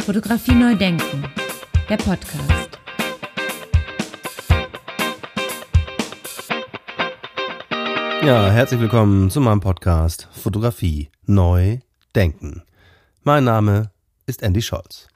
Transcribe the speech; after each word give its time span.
Fotografie 0.00 0.54
neu 0.54 0.74
denken, 0.74 1.24
der 1.88 1.96
Podcast. 1.98 2.78
Ja, 8.22 8.50
herzlich 8.50 8.80
willkommen 8.80 9.30
zu 9.30 9.40
meinem 9.40 9.60
Podcast 9.60 10.28
Fotografie 10.32 11.10
neu 11.26 11.78
denken. 12.14 12.62
Mein 13.22 13.44
Name 13.44 13.90
ist 14.26 14.42
Andy 14.42 14.62
Scholz. 14.62 15.08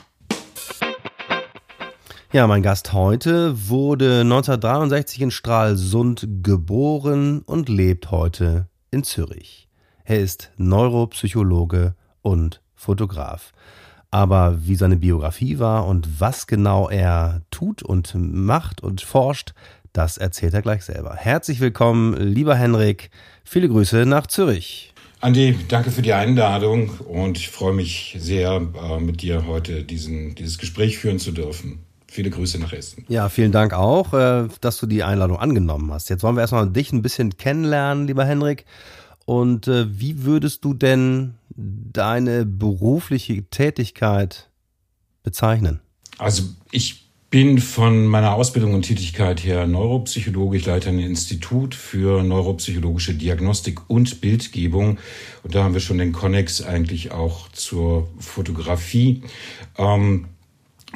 Ja, 2.32 2.46
mein 2.46 2.62
Gast 2.62 2.92
heute 2.92 3.68
wurde 3.68 4.20
1963 4.20 5.22
in 5.22 5.30
Stralsund 5.30 6.28
geboren 6.42 7.40
und 7.42 7.68
lebt 7.68 8.10
heute 8.10 8.68
in 8.90 9.02
Zürich. 9.02 9.68
Er 10.04 10.20
ist 10.20 10.52
Neuropsychologe 10.56 11.94
und 12.20 12.60
Fotograf. 12.74 13.52
Aber 14.14 14.58
wie 14.64 14.76
seine 14.76 14.96
Biografie 14.96 15.58
war 15.58 15.88
und 15.88 16.20
was 16.20 16.46
genau 16.46 16.88
er 16.88 17.42
tut 17.50 17.82
und 17.82 18.14
macht 18.14 18.80
und 18.80 19.00
forscht, 19.00 19.54
das 19.92 20.18
erzählt 20.18 20.54
er 20.54 20.62
gleich 20.62 20.84
selber. 20.84 21.16
Herzlich 21.16 21.58
willkommen, 21.58 22.14
lieber 22.14 22.54
Henrik. 22.54 23.10
Viele 23.42 23.68
Grüße 23.68 24.06
nach 24.06 24.28
Zürich. 24.28 24.94
Andi, 25.20 25.58
danke 25.66 25.90
für 25.90 26.02
die 26.02 26.12
Einladung 26.12 26.90
und 27.00 27.38
ich 27.38 27.48
freue 27.48 27.72
mich 27.72 28.14
sehr, 28.20 28.62
äh, 28.88 29.00
mit 29.00 29.20
dir 29.20 29.48
heute 29.48 29.82
diesen, 29.82 30.36
dieses 30.36 30.58
Gespräch 30.58 30.98
führen 30.98 31.18
zu 31.18 31.32
dürfen. 31.32 31.80
Viele 32.06 32.30
Grüße 32.30 32.60
nach 32.60 32.72
Essen. 32.72 33.04
Ja, 33.08 33.28
vielen 33.28 33.50
Dank 33.50 33.72
auch, 33.72 34.14
äh, 34.14 34.46
dass 34.60 34.78
du 34.78 34.86
die 34.86 35.02
Einladung 35.02 35.38
angenommen 35.38 35.92
hast. 35.92 36.08
Jetzt 36.08 36.22
wollen 36.22 36.36
wir 36.36 36.42
erstmal 36.42 36.70
dich 36.70 36.92
ein 36.92 37.02
bisschen 37.02 37.36
kennenlernen, 37.36 38.06
lieber 38.06 38.24
Henrik. 38.24 38.64
Und 39.24 39.66
äh, 39.66 39.86
wie 39.98 40.22
würdest 40.22 40.64
du 40.64 40.72
denn 40.72 41.34
deine 41.56 42.44
berufliche 42.44 43.44
Tätigkeit 43.44 44.50
bezeichnen? 45.22 45.80
Also 46.18 46.44
ich 46.70 47.04
bin 47.34 47.58
von 47.58 48.06
meiner 48.06 48.34
Ausbildung 48.34 48.74
und 48.74 48.82
Tätigkeit 48.82 49.42
her 49.42 49.66
Neuropsychologe. 49.66 50.56
Ich 50.56 50.66
leite 50.66 50.90
ein 50.90 51.00
Institut 51.00 51.74
für 51.74 52.22
neuropsychologische 52.22 53.12
Diagnostik 53.14 53.90
und 53.90 54.20
Bildgebung. 54.20 54.98
Und 55.42 55.54
da 55.54 55.64
haben 55.64 55.74
wir 55.74 55.80
schon 55.80 55.98
den 55.98 56.12
Konnex 56.12 56.62
eigentlich 56.62 57.10
auch 57.10 57.48
zur 57.48 58.08
Fotografie. 58.20 59.24
Ähm, 59.76 60.26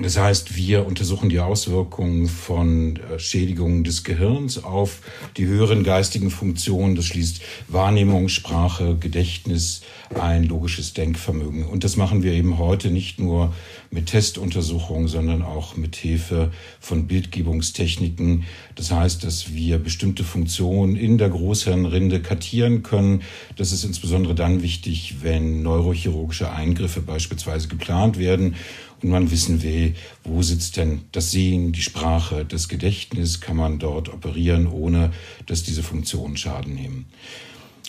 das 0.00 0.16
heißt, 0.16 0.56
wir 0.56 0.86
untersuchen 0.86 1.28
die 1.28 1.40
Auswirkungen 1.40 2.28
von 2.28 2.96
äh, 2.96 3.18
Schädigungen 3.18 3.82
des 3.82 4.04
Gehirns 4.04 4.62
auf 4.62 5.00
die 5.36 5.46
höheren 5.46 5.82
geistigen 5.82 6.30
Funktionen. 6.30 6.94
Das 6.94 7.06
schließt 7.06 7.40
Wahrnehmung, 7.66 8.28
Sprache, 8.28 8.96
Gedächtnis 8.96 9.82
ein, 10.14 10.44
logisches 10.44 10.94
Denkvermögen. 10.94 11.66
Und 11.66 11.84
das 11.84 11.96
machen 11.96 12.22
wir 12.22 12.32
eben 12.32 12.58
heute 12.58 12.90
nicht 12.90 13.18
nur 13.18 13.52
mit 13.90 14.06
Testuntersuchungen, 14.06 15.08
sondern 15.08 15.42
auch 15.42 15.76
mit 15.76 15.96
Hilfe 15.96 16.52
von 16.80 17.06
Bildgebungstechniken. 17.06 18.44
Das 18.74 18.92
heißt, 18.92 19.24
dass 19.24 19.52
wir 19.52 19.78
bestimmte 19.78 20.24
Funktionen 20.24 20.96
in 20.96 21.18
der 21.18 21.30
Großhirnrinde 21.30 22.22
kartieren 22.22 22.82
können. 22.82 23.22
Das 23.56 23.72
ist 23.72 23.84
insbesondere 23.84 24.34
dann 24.34 24.62
wichtig, 24.62 25.16
wenn 25.22 25.62
neurochirurgische 25.62 26.50
Eingriffe 26.50 27.00
beispielsweise 27.00 27.68
geplant 27.68 28.18
werden 28.18 28.54
und 29.02 29.10
man 29.10 29.30
wissen 29.30 29.62
will, 29.62 29.94
wo 30.24 30.42
sitzt 30.42 30.76
denn 30.76 31.02
das 31.12 31.30
Sehen, 31.30 31.72
die 31.72 31.82
Sprache, 31.82 32.44
das 32.44 32.68
Gedächtnis, 32.68 33.40
kann 33.40 33.56
man 33.56 33.78
dort 33.78 34.08
operieren, 34.08 34.66
ohne 34.66 35.12
dass 35.46 35.62
diese 35.62 35.82
Funktionen 35.82 36.36
Schaden 36.36 36.74
nehmen. 36.74 37.06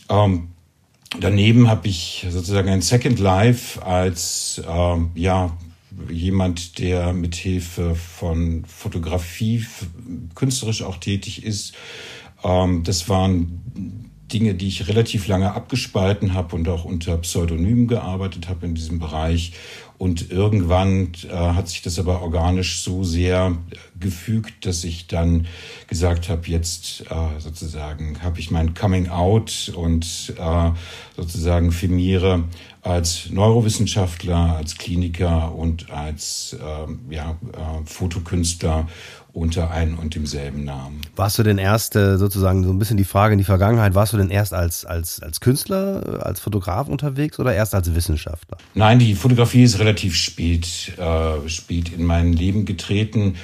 Ähm, 0.10 0.50
daneben 1.20 1.68
habe 1.68 1.88
ich 1.88 2.26
sozusagen 2.30 2.70
ein 2.70 2.82
Second 2.82 3.20
Life 3.20 3.84
als 3.84 4.62
ähm, 4.68 5.12
ja 5.16 5.58
jemand, 6.10 6.80
der 6.80 7.14
mit 7.14 7.36
Hilfe 7.36 7.96
von 7.96 8.64
Fotografie 8.66 9.66
künstlerisch 10.36 10.84
auch 10.84 10.98
tätig 10.98 11.44
ist. 11.44 11.74
Ähm, 12.44 12.84
das 12.84 13.10
waren 13.10 14.10
Dinge, 14.32 14.54
die 14.54 14.68
ich 14.68 14.88
relativ 14.88 15.28
lange 15.28 15.54
abgespalten 15.54 16.34
habe 16.34 16.56
und 16.56 16.70
auch 16.70 16.86
unter 16.86 17.18
Pseudonym 17.18 17.88
gearbeitet 17.88 18.48
habe 18.48 18.66
in 18.68 18.76
diesem 18.76 19.00
Bereich 19.00 19.54
und 20.00 20.32
irgendwann 20.32 21.12
äh, 21.30 21.36
hat 21.36 21.68
sich 21.68 21.82
das 21.82 22.00
aber 22.00 22.22
organisch 22.22 22.82
so 22.82 23.04
sehr 23.04 23.58
gefügt, 24.00 24.66
dass 24.66 24.86
ich 24.86 25.08
dann 25.08 25.46
gesagt 25.88 26.30
habe, 26.30 26.48
jetzt 26.48 27.02
äh, 27.12 27.40
sozusagen 27.40 28.24
habe 28.24 28.40
ich 28.40 28.50
mein 28.50 28.74
Coming 28.74 29.10
Out 29.10 29.74
und 29.76 30.34
äh, 30.40 30.72
sozusagen 31.18 31.74
firmiere 31.74 32.46
als 32.82 33.30
Neurowissenschaftler, 33.30 34.56
als 34.56 34.78
Kliniker 34.78 35.54
und 35.54 35.92
als 35.92 36.54
äh, 36.54 37.14
ja, 37.14 37.32
äh, 37.32 37.86
Fotokünstler 37.86 38.88
unter 39.32 39.72
einem 39.72 40.00
und 40.00 40.16
demselben 40.16 40.64
Namen. 40.64 41.02
Warst 41.16 41.38
du 41.38 41.44
denn 41.44 41.58
erst 41.58 41.96
äh, 41.96 42.18
sozusagen 42.18 42.64
so 42.64 42.72
ein 42.72 42.80
bisschen 42.80 42.98
die 42.98 43.04
Frage 43.04 43.34
in 43.34 43.38
die 43.38 43.44
Vergangenheit, 43.44 43.94
warst 43.96 44.14
du 44.14 44.18
denn 44.18 44.30
erst 44.30 44.54
als, 44.54 44.86
als, 44.86 45.22
als 45.22 45.40
Künstler, 45.40 46.20
äh, 46.20 46.24
als 46.24 46.40
Fotograf 46.40 46.88
unterwegs 46.88 47.40
oder 47.40 47.54
erst 47.54 47.76
als 47.76 47.94
Wissenschaftler? 47.94 48.58
Nein, 48.74 49.00
die 49.00 49.14
Fotografie 49.16 49.64
ist 49.64 49.80
relativ 49.80 50.16
spät, 50.16 50.94
äh, 50.98 51.48
spät 51.48 51.94
in 51.94 52.06
mein 52.06 52.34
Leben 52.34 52.66
getreten. 52.66 53.36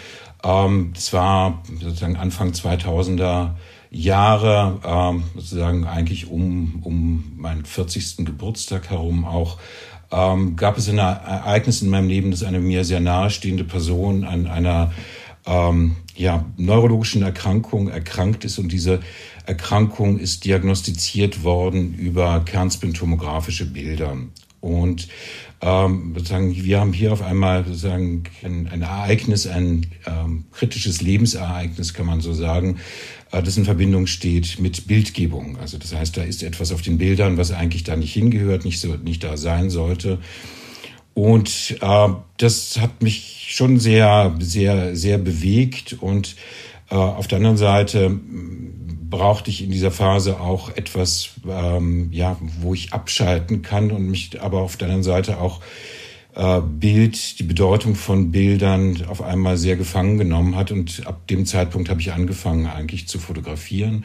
Ähm, 0.44 0.94
es 0.96 1.14
war 1.14 1.64
sozusagen 1.82 2.18
Anfang 2.18 2.52
2000er 2.52 3.52
Jahre, 3.92 4.80
ähm, 4.84 5.24
sozusagen 5.36 5.86
eigentlich 5.86 6.30
um, 6.30 6.82
um 6.84 7.34
meinen 7.38 7.66
40. 7.66 8.26
Geburtstag 8.26 8.90
herum 8.90 9.24
auch, 9.26 9.58
ähm, 10.12 10.56
gab 10.56 10.78
es 10.78 10.90
ein 10.90 10.98
Ereignis 10.98 11.82
in 11.82 11.90
meinem 11.90 12.08
Leben, 12.08 12.32
dass 12.32 12.44
eine 12.44 12.60
mir 12.60 12.84
sehr 12.84 13.00
nahestehende 13.00 13.64
Person 13.64 14.24
an 14.24 14.48
einer 14.48 14.92
ähm, 15.46 15.98
ja, 16.16 16.46
neurologischen 16.58 17.22
Erkrankung 17.22 17.90
erkrankt 17.90 18.46
ist 18.46 18.58
und 18.58 18.72
diese 18.72 19.02
Erkrankung 19.46 20.18
ist 20.18 20.46
diagnostiziert 20.46 21.44
worden 21.44 21.94
über 21.94 22.42
kernspintomografische 22.46 23.66
Bilder. 23.66 24.18
Und 24.62 25.08
ähm, 25.62 26.14
sozusagen, 26.16 26.56
wir 26.56 26.80
haben 26.80 26.92
hier 26.92 27.14
auf 27.14 27.22
einmal 27.22 27.66
sozusagen 27.66 28.24
ein, 28.44 28.68
ein 28.72 28.82
Ereignis, 28.82 29.46
ein 29.46 29.86
ähm, 30.08 30.46
kritisches 30.52 31.02
Lebensereignis, 31.02 31.94
kann 31.94 32.08
man 32.08 32.22
so 32.22 32.34
sagen, 32.34 32.80
äh, 33.32 33.44
das 33.44 33.58
in 33.58 33.66
Verbindung 33.66 34.08
steht 34.08 34.60
mit 34.60 34.88
Bildgebung. 34.88 35.58
Also 35.58 35.78
das 35.78 35.94
heißt, 35.94 36.18
da 36.18 36.24
ist 36.24 36.42
etwas 36.42 36.72
auf 36.72 36.82
den 36.82 36.98
Bildern, 36.98 37.38
was 37.38 37.52
eigentlich 37.52 37.84
da 37.84 37.96
nicht 37.96 38.14
hingehört, 38.14 38.66
nicht 38.66 38.80
so, 38.80 38.96
nicht 38.96 39.24
da 39.24 39.38
sein 39.38 39.70
sollte. 39.70 40.20
Und 41.16 41.78
äh, 41.82 42.10
das 42.38 42.80
hat 42.80 43.02
mich 43.02 43.48
schon 43.50 43.80
sehr, 43.80 44.36
sehr, 44.40 44.96
sehr 44.96 45.18
bewegt. 45.18 45.96
Und 46.02 46.36
äh, 46.92 46.96
auf 46.96 47.28
der 47.28 47.38
anderen 47.38 47.58
Seite 47.58 48.20
brauchte 49.10 49.50
ich 49.50 49.64
in 49.64 49.72
dieser 49.72 49.92
Phase 49.92 50.42
auch 50.42 50.76
etwas, 50.76 51.30
ähm, 51.50 52.10
ja, 52.12 52.38
wo 52.60 52.74
ich 52.74 52.92
abschalten 52.92 53.62
kann 53.62 53.92
und 53.92 54.08
mich 54.08 54.42
aber 54.42 54.60
auf 54.60 54.76
der 54.76 54.88
anderen 54.88 55.04
Seite 55.04 55.40
auch 55.40 55.62
äh, 56.36 56.60
Bild, 56.60 57.40
die 57.40 57.44
Bedeutung 57.44 57.96
von 57.96 58.32
Bildern 58.32 59.06
auf 59.08 59.22
einmal 59.22 59.58
sehr 59.58 59.78
gefangen 59.78 60.18
genommen 60.18 60.58
hat. 60.58 60.72
Und 60.72 61.08
ab 61.08 61.28
dem 61.28 61.46
Zeitpunkt 61.46 61.90
habe 61.90 62.02
ich 62.02 62.12
angefangen 62.12 62.68
eigentlich 62.68 63.08
zu 63.08 63.20
fotografieren. 63.20 64.04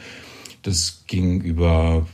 Das 0.62 1.04
ging 1.08 1.40
über 1.40 2.06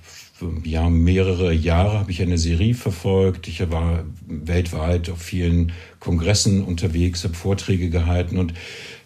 ja, 0.65 0.89
mehrere 0.91 1.53
Jahre 1.53 1.99
habe 1.99 2.11
ich 2.11 2.21
eine 2.21 2.39
Serie 2.39 2.75
verfolgt. 2.75 3.49
Ich 3.49 3.71
war 3.71 4.05
weltweit 4.27 5.09
auf 5.09 5.21
vielen 5.21 5.73
Kongressen 5.99 6.63
unterwegs, 6.63 7.25
habe 7.25 7.35
Vorträge 7.35 7.89
gehalten 7.89 8.39
und 8.39 8.53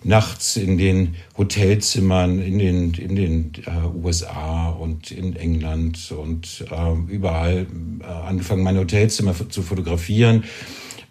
nachts 0.03 0.57
in 0.57 0.79
den 0.79 1.15
Hotelzimmern 1.37 2.41
in 2.41 2.59
den, 2.59 2.95
in 2.95 3.17
den 3.17 3.53
äh, 3.67 3.87
USA 4.03 4.71
und 4.71 5.11
in 5.11 5.37
England 5.37 6.13
und 6.13 6.65
äh, 6.71 7.13
überall 7.13 7.67
äh, 8.01 8.05
angefangen, 8.05 8.63
meine 8.63 8.81
Hotelzimmer 8.81 9.35
zu 9.49 9.63
fotografieren. 9.63 10.45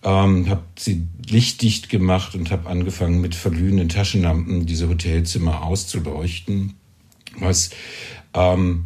Ähm, 0.02 0.50
habe 0.50 0.64
sie 0.78 1.08
lichtdicht 1.30 1.90
gemacht 1.90 2.34
und 2.34 2.52
habe 2.52 2.70
angefangen 2.70 3.20
mit 3.20 3.36
verglühenden 3.36 3.90
Taschenlampen 3.90 4.66
diese 4.66 4.88
Hotelzimmer 4.88 5.64
auszuleuchten, 5.64 6.74
was 7.38 7.72
ähm, 8.34 8.86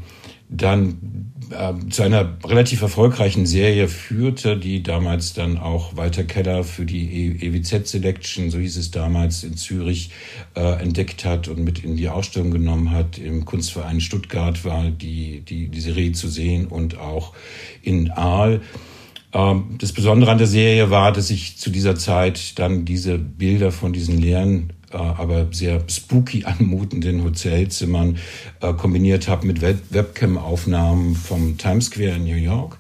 dann 0.50 1.32
äh, 1.50 1.74
zu 1.90 2.04
einer 2.04 2.38
relativ 2.46 2.82
erfolgreichen 2.82 3.46
Serie 3.46 3.88
führte, 3.88 4.58
die 4.58 4.84
damals 4.84 5.34
dann 5.34 5.58
auch 5.58 5.96
Walter 5.96 6.24
Keller 6.24 6.64
für 6.64 6.86
die 6.86 7.38
EWZ 7.42 7.88
Selection, 7.88 8.52
so 8.52 8.60
hieß 8.60 8.78
es 8.78 8.92
damals 8.92 9.44
in 9.44 9.58
Zürich, 9.58 10.12
äh, 10.56 10.82
entdeckt 10.82 11.26
hat 11.26 11.48
und 11.48 11.64
mit 11.64 11.84
in 11.84 11.98
die 11.98 12.10
Ausstellung 12.10 12.52
genommen 12.52 12.92
hat. 12.92 13.18
Im 13.18 13.46
Kunstverein 13.46 14.02
Stuttgart 14.02 14.64
war 14.66 14.90
die, 14.90 15.42
die, 15.42 15.70
die 15.70 15.82
Serie 15.82 16.12
zu 16.12 16.28
sehen 16.28 16.68
und 16.68 16.98
auch 16.98 17.34
in 17.82 18.12
Aal. 18.12 18.62
Ähm, 19.34 19.76
das 19.80 19.92
Besondere 19.92 20.32
an 20.32 20.38
der 20.38 20.48
Serie 20.48 20.90
war, 20.90 21.12
dass 21.12 21.30
ich 21.30 21.58
zu 21.58 21.70
dieser 21.70 21.96
Zeit 21.96 22.60
dann 22.60 22.86
diese 22.86 23.18
Bilder 23.18 23.72
von 23.72 23.94
diesen 23.94 24.20
leeren 24.20 24.74
aber 24.98 25.48
sehr 25.52 25.84
spooky 25.88 26.46
anmutenden 26.46 27.24
Hotelzimmern 27.24 28.18
äh, 28.62 28.74
kombiniert 28.74 29.28
habe 29.28 29.48
mit 29.48 29.62
Web 29.62 29.80
Webcam-Aufnahmen 29.90 31.16
vom 31.16 31.58
Times 31.58 31.86
Square 31.86 32.16
in 32.16 32.24
New 32.26 32.36
York. 32.36 32.78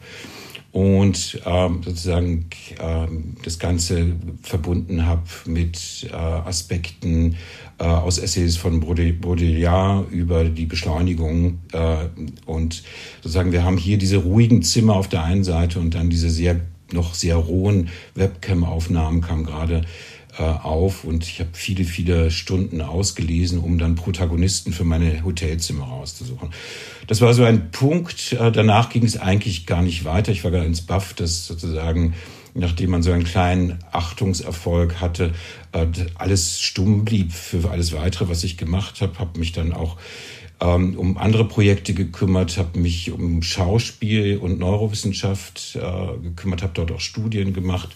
und 0.73 1.39
ähm, 1.45 1.81
sozusagen 1.85 2.47
ähm, 2.79 3.35
das 3.43 3.59
Ganze 3.59 4.13
verbunden 4.41 5.05
habe 5.05 5.21
mit 5.45 6.07
äh, 6.11 6.15
Aspekten 6.15 7.35
äh, 7.77 7.83
aus 7.83 8.17
Essays 8.17 8.57
von 8.57 8.79
Baudrillard 8.79 10.11
über 10.11 10.45
die 10.45 10.65
Beschleunigung 10.65 11.59
äh, 11.73 12.07
und 12.47 12.83
sozusagen 13.21 13.51
wir 13.51 13.63
haben 13.63 13.77
hier 13.77 13.99
diese 13.99 14.17
ruhigen 14.17 14.63
Zimmer 14.63 14.95
auf 14.95 15.07
der 15.07 15.23
einen 15.23 15.43
Seite 15.43 15.79
und 15.79 15.93
dann 15.93 16.09
diese 16.09 16.31
sehr 16.31 16.59
noch 16.91 17.13
sehr 17.13 17.35
rohen 17.35 17.89
Webcam-Aufnahmen 18.15 19.21
kamen 19.21 19.45
gerade 19.45 19.77
äh, 19.77 19.83
auf 20.41 21.03
und 21.03 21.23
ich 21.23 21.39
habe 21.39 21.51
viele, 21.53 21.83
viele 21.83 22.31
Stunden 22.31 22.81
ausgelesen, 22.81 23.59
um 23.59 23.77
dann 23.77 23.95
Protagonisten 23.95 24.73
für 24.73 24.83
meine 24.83 25.23
Hotelzimmer 25.23 25.85
rauszusuchen. 25.85 26.49
Das 27.07 27.21
war 27.21 27.33
so 27.33 27.43
ein 27.43 27.71
Punkt. 27.71 28.33
Äh, 28.33 28.51
danach 28.51 28.89
ging 28.89 29.03
es 29.03 29.17
eigentlich 29.19 29.65
gar 29.65 29.81
nicht 29.81 30.05
weiter. 30.05 30.31
Ich 30.31 30.43
war 30.43 30.51
gar 30.51 30.65
ins 30.65 30.81
Buff, 30.81 31.13
dass 31.13 31.45
sozusagen 31.45 32.13
nachdem 32.55 32.91
man 32.91 33.01
so 33.01 33.11
einen 33.11 33.23
kleinen 33.23 33.79
Achtungserfolg 33.91 35.01
hatte, 35.01 35.31
äh, 35.71 35.87
alles 36.15 36.61
stumm 36.61 37.03
blieb 37.03 37.31
für 37.31 37.69
alles 37.69 37.93
weitere, 37.93 38.29
was 38.29 38.43
ich 38.43 38.57
gemacht 38.57 39.01
habe, 39.01 39.17
habe 39.19 39.39
mich 39.39 39.53
dann 39.53 39.73
auch 39.73 39.97
ähm, 40.61 40.95
um 40.97 41.17
andere 41.17 41.47
Projekte 41.47 41.93
gekümmert, 41.93 42.57
habe 42.57 42.79
mich 42.79 43.11
um 43.11 43.41
Schauspiel 43.41 44.37
und 44.37 44.59
Neurowissenschaft 44.59 45.77
äh, 45.81 46.19
gekümmert, 46.21 46.61
habe 46.61 46.73
dort 46.75 46.91
auch 46.91 46.99
Studien 46.99 47.53
gemacht 47.53 47.89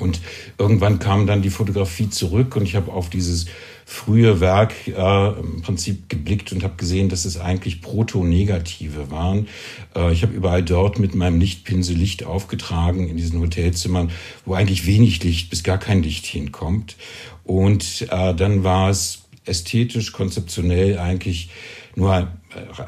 und 0.00 0.20
irgendwann 0.58 0.98
kam 0.98 1.26
dann 1.26 1.42
die 1.42 1.50
Fotografie 1.50 2.10
zurück 2.10 2.56
und 2.56 2.62
ich 2.62 2.76
habe 2.76 2.92
auf 2.92 3.10
dieses 3.10 3.46
frühe 3.90 4.38
Werk 4.38 4.72
äh, 4.86 5.40
im 5.40 5.62
Prinzip 5.62 6.08
geblickt 6.08 6.52
und 6.52 6.62
habe 6.62 6.76
gesehen, 6.76 7.08
dass 7.08 7.24
es 7.24 7.40
eigentlich 7.40 7.82
Proto-Negative 7.82 9.10
waren. 9.10 9.48
Äh, 9.96 10.12
ich 10.12 10.22
habe 10.22 10.32
überall 10.32 10.62
dort 10.62 11.00
mit 11.00 11.16
meinem 11.16 11.40
Lichtpinsel 11.40 11.96
Licht 11.96 12.24
aufgetragen 12.24 13.08
in 13.08 13.16
diesen 13.16 13.40
Hotelzimmern, 13.40 14.12
wo 14.44 14.54
eigentlich 14.54 14.86
wenig 14.86 15.24
Licht 15.24 15.50
bis 15.50 15.64
gar 15.64 15.78
kein 15.78 16.04
Licht 16.04 16.24
hinkommt. 16.26 16.96
Und 17.42 18.06
äh, 18.10 18.32
dann 18.32 18.62
war 18.62 18.90
es 18.90 19.22
ästhetisch, 19.44 20.12
konzeptionell 20.12 20.98
eigentlich 20.98 21.50
nur 21.96 22.28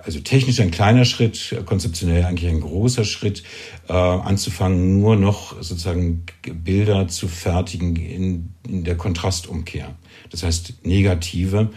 also 0.05 0.20
technisch 0.20 0.61
ein 0.61 0.70
kleiner 0.70 1.05
Schritt, 1.05 1.55
konzeptionell 1.67 2.25
eigentlich 2.25 2.50
ein 2.50 2.61
großer 2.61 3.05
Schritt, 3.05 3.43
äh, 3.88 3.93
anzufangen, 3.93 5.00
nur 5.00 5.17
noch 5.17 5.55
sozusagen 5.62 6.25
Bilder 6.43 7.09
zu 7.09 7.29
fertigen 7.29 7.97
in, 7.97 8.55
in 8.69 8.85
der 8.85 8.97
Kontrastumkehr. 8.97 9.94
Das 10.31 10.43
heißt 10.43 10.85
negative 10.85 11.70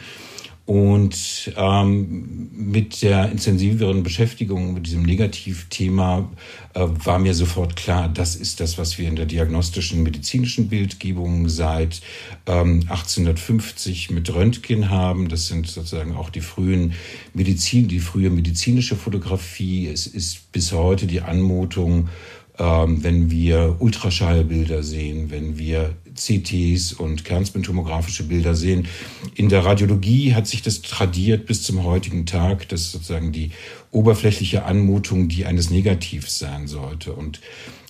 und 0.65 1.53
ähm, 1.57 2.50
mit 2.51 3.03
der 3.03 3.29
intensiveren 3.31 4.01
Beschäftigung 4.01 4.73
mit 4.73 4.88
diesem 4.88 5.03
Negativthema 5.03 6.27
äh, 6.73 6.79
war 7.03 7.19
mir 7.19 7.35
sofort 7.35 7.75
klar, 7.75 8.09
das 8.09 8.35
ist 8.35 8.59
das, 8.59 8.79
was 8.79 8.97
wir 8.97 9.07
in 9.07 9.15
der 9.15 9.27
diagnostischen 9.27 10.01
medizinischen 10.01 10.67
Bildgebung 10.67 11.50
seit 11.50 12.01
ähm, 12.47 12.81
1850 12.89 14.09
mit 14.09 14.33
Röntgen 14.33 14.89
haben. 14.89 15.29
Das 15.29 15.47
sind 15.47 15.67
sozusagen 15.67 16.15
auch 16.15 16.31
die 16.31 16.41
frühen 16.41 16.94
Medizin, 17.35 17.88
die 17.88 18.00
frühe 18.00 18.31
medizinische 18.31 18.95
Fotografie. 18.95 19.88
Es 19.88 20.07
ist 20.07 20.51
bis 20.51 20.71
heute 20.71 21.06
die 21.06 21.21
Anmutung 21.21 22.09
ähm, 22.57 23.03
wenn 23.03 23.29
wir 23.29 23.75
Ultraschallbilder 23.79 24.81
sehen, 24.81 25.29
wenn 25.29 25.57
wir 25.57 25.94
CTs 26.15 26.94
und 26.94 27.25
kernspintomografische 27.25 28.23
Bilder 28.23 28.56
sehen. 28.56 28.88
In 29.35 29.50
der 29.50 29.65
Radiologie 29.65 30.33
hat 30.33 30.47
sich 30.47 30.62
das 30.62 30.81
tradiert 30.81 31.45
bis 31.45 31.63
zum 31.63 31.83
heutigen 31.83 32.25
Tag, 32.25 32.67
dass 32.69 32.91
sozusagen 32.91 33.31
die 33.31 33.51
oberflächliche 33.91 34.65
Anmutung 34.65 35.27
die 35.27 35.45
eines 35.45 35.69
Negativs 35.69 36.39
sein 36.39 36.67
sollte. 36.67 37.13
Und 37.13 37.41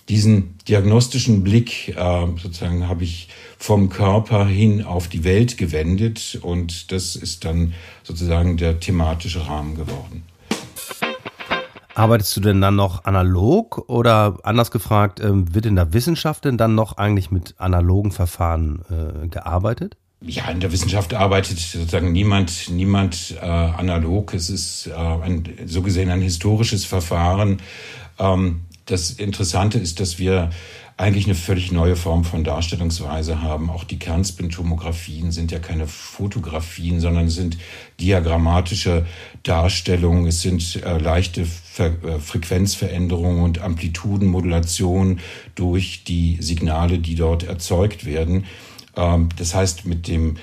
diesen 0.08 0.54
diagnostischen 0.68 1.42
Blick 1.42 1.88
äh, 1.88 2.26
sozusagen 2.40 2.88
habe 2.88 3.04
ich 3.04 3.28
vom 3.58 3.88
Körper 3.88 4.46
hin 4.46 4.84
auf 4.84 5.08
die 5.08 5.24
Welt 5.24 5.56
gewendet 5.56 6.38
und 6.42 6.92
das 6.92 7.16
ist 7.16 7.44
dann 7.44 7.74
sozusagen 8.04 8.56
der 8.56 8.78
thematische 8.78 9.46
Rahmen 9.46 9.74
geworden. 9.74 10.22
Arbeitest 11.96 12.36
du 12.36 12.42
denn 12.42 12.60
dann 12.60 12.76
noch 12.76 13.06
analog 13.06 13.88
oder 13.88 14.36
anders 14.42 14.70
gefragt, 14.70 15.18
ähm, 15.18 15.54
wird 15.54 15.64
in 15.64 15.76
der 15.76 15.94
Wissenschaft 15.94 16.44
denn 16.44 16.58
dann 16.58 16.74
noch 16.74 16.98
eigentlich 16.98 17.30
mit 17.30 17.54
analogen 17.56 18.12
Verfahren 18.12 18.82
äh, 18.90 19.28
gearbeitet? 19.28 19.96
Ja, 20.20 20.50
in 20.50 20.60
der 20.60 20.72
Wissenschaft 20.72 21.14
arbeitet 21.14 21.58
sozusagen 21.58 22.12
niemand, 22.12 22.68
niemand 22.68 23.34
äh, 23.40 23.46
analog. 23.46 24.34
Es 24.34 24.50
ist 24.50 24.88
äh, 24.88 24.92
ein, 24.92 25.48
so 25.64 25.80
gesehen 25.80 26.10
ein 26.10 26.20
historisches 26.20 26.84
Verfahren. 26.84 27.62
Ähm, 28.18 28.65
das 28.86 29.10
Interessante 29.10 29.78
ist, 29.78 30.00
dass 30.00 30.18
wir 30.18 30.50
eigentlich 30.96 31.26
eine 31.26 31.34
völlig 31.34 31.72
neue 31.72 31.94
Form 31.94 32.24
von 32.24 32.42
Darstellungsweise 32.42 33.42
haben. 33.42 33.68
Auch 33.68 33.84
die 33.84 33.98
Kernspintomographien 33.98 35.30
sind 35.30 35.52
ja 35.52 35.58
keine 35.58 35.86
Fotografien, 35.86 37.00
sondern 37.00 37.28
sind 37.28 37.58
diagrammatische 38.00 39.04
Darstellungen. 39.42 40.26
Es 40.26 40.40
sind 40.40 40.82
äh, 40.82 40.96
leichte 40.96 41.44
Ver 41.44 42.02
äh, 42.02 42.18
Frequenzveränderungen 42.18 43.42
und 43.42 43.60
Amplitudenmodulation 43.60 45.20
durch 45.54 46.04
die 46.04 46.38
Signale, 46.40 46.98
die 46.98 47.14
dort 47.14 47.42
erzeugt 47.42 48.06
werden. 48.06 48.46
Ähm, 48.96 49.28
das 49.36 49.54
heißt, 49.54 49.84
mit 49.84 50.08
dem 50.08 50.38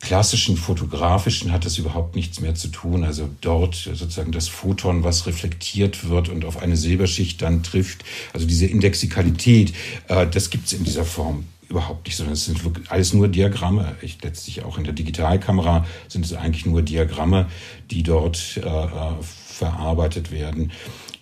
klassischen 0.00 0.56
fotografischen 0.56 1.52
hat 1.52 1.64
das 1.64 1.78
überhaupt 1.78 2.14
nichts 2.14 2.40
mehr 2.40 2.54
zu 2.54 2.68
tun. 2.68 3.04
Also 3.04 3.28
dort 3.40 3.74
sozusagen 3.74 4.32
das 4.32 4.48
Photon, 4.48 5.02
was 5.04 5.26
reflektiert 5.26 6.08
wird 6.08 6.28
und 6.28 6.44
auf 6.44 6.58
eine 6.58 6.76
Silberschicht 6.76 7.42
dann 7.42 7.62
trifft, 7.62 8.04
also 8.32 8.46
diese 8.46 8.66
Indexikalität, 8.66 9.72
äh, 10.08 10.26
das 10.26 10.50
gibt's 10.50 10.72
in 10.72 10.84
dieser 10.84 11.04
Form 11.04 11.44
überhaupt 11.68 12.06
nicht, 12.06 12.16
sondern 12.16 12.34
es 12.34 12.46
sind 12.46 12.64
wirklich 12.64 12.90
alles 12.90 13.12
nur 13.12 13.28
Diagramme. 13.28 13.96
Ich, 14.00 14.22
letztlich 14.22 14.64
auch 14.64 14.78
in 14.78 14.84
der 14.84 14.94
Digitalkamera 14.94 15.84
sind 16.08 16.24
es 16.24 16.32
eigentlich 16.32 16.64
nur 16.64 16.82
Diagramme, 16.82 17.46
die 17.90 18.02
dort 18.02 18.56
äh, 18.56 18.68
äh 18.68 19.12
verarbeitet 19.22 20.30
werden. 20.30 20.70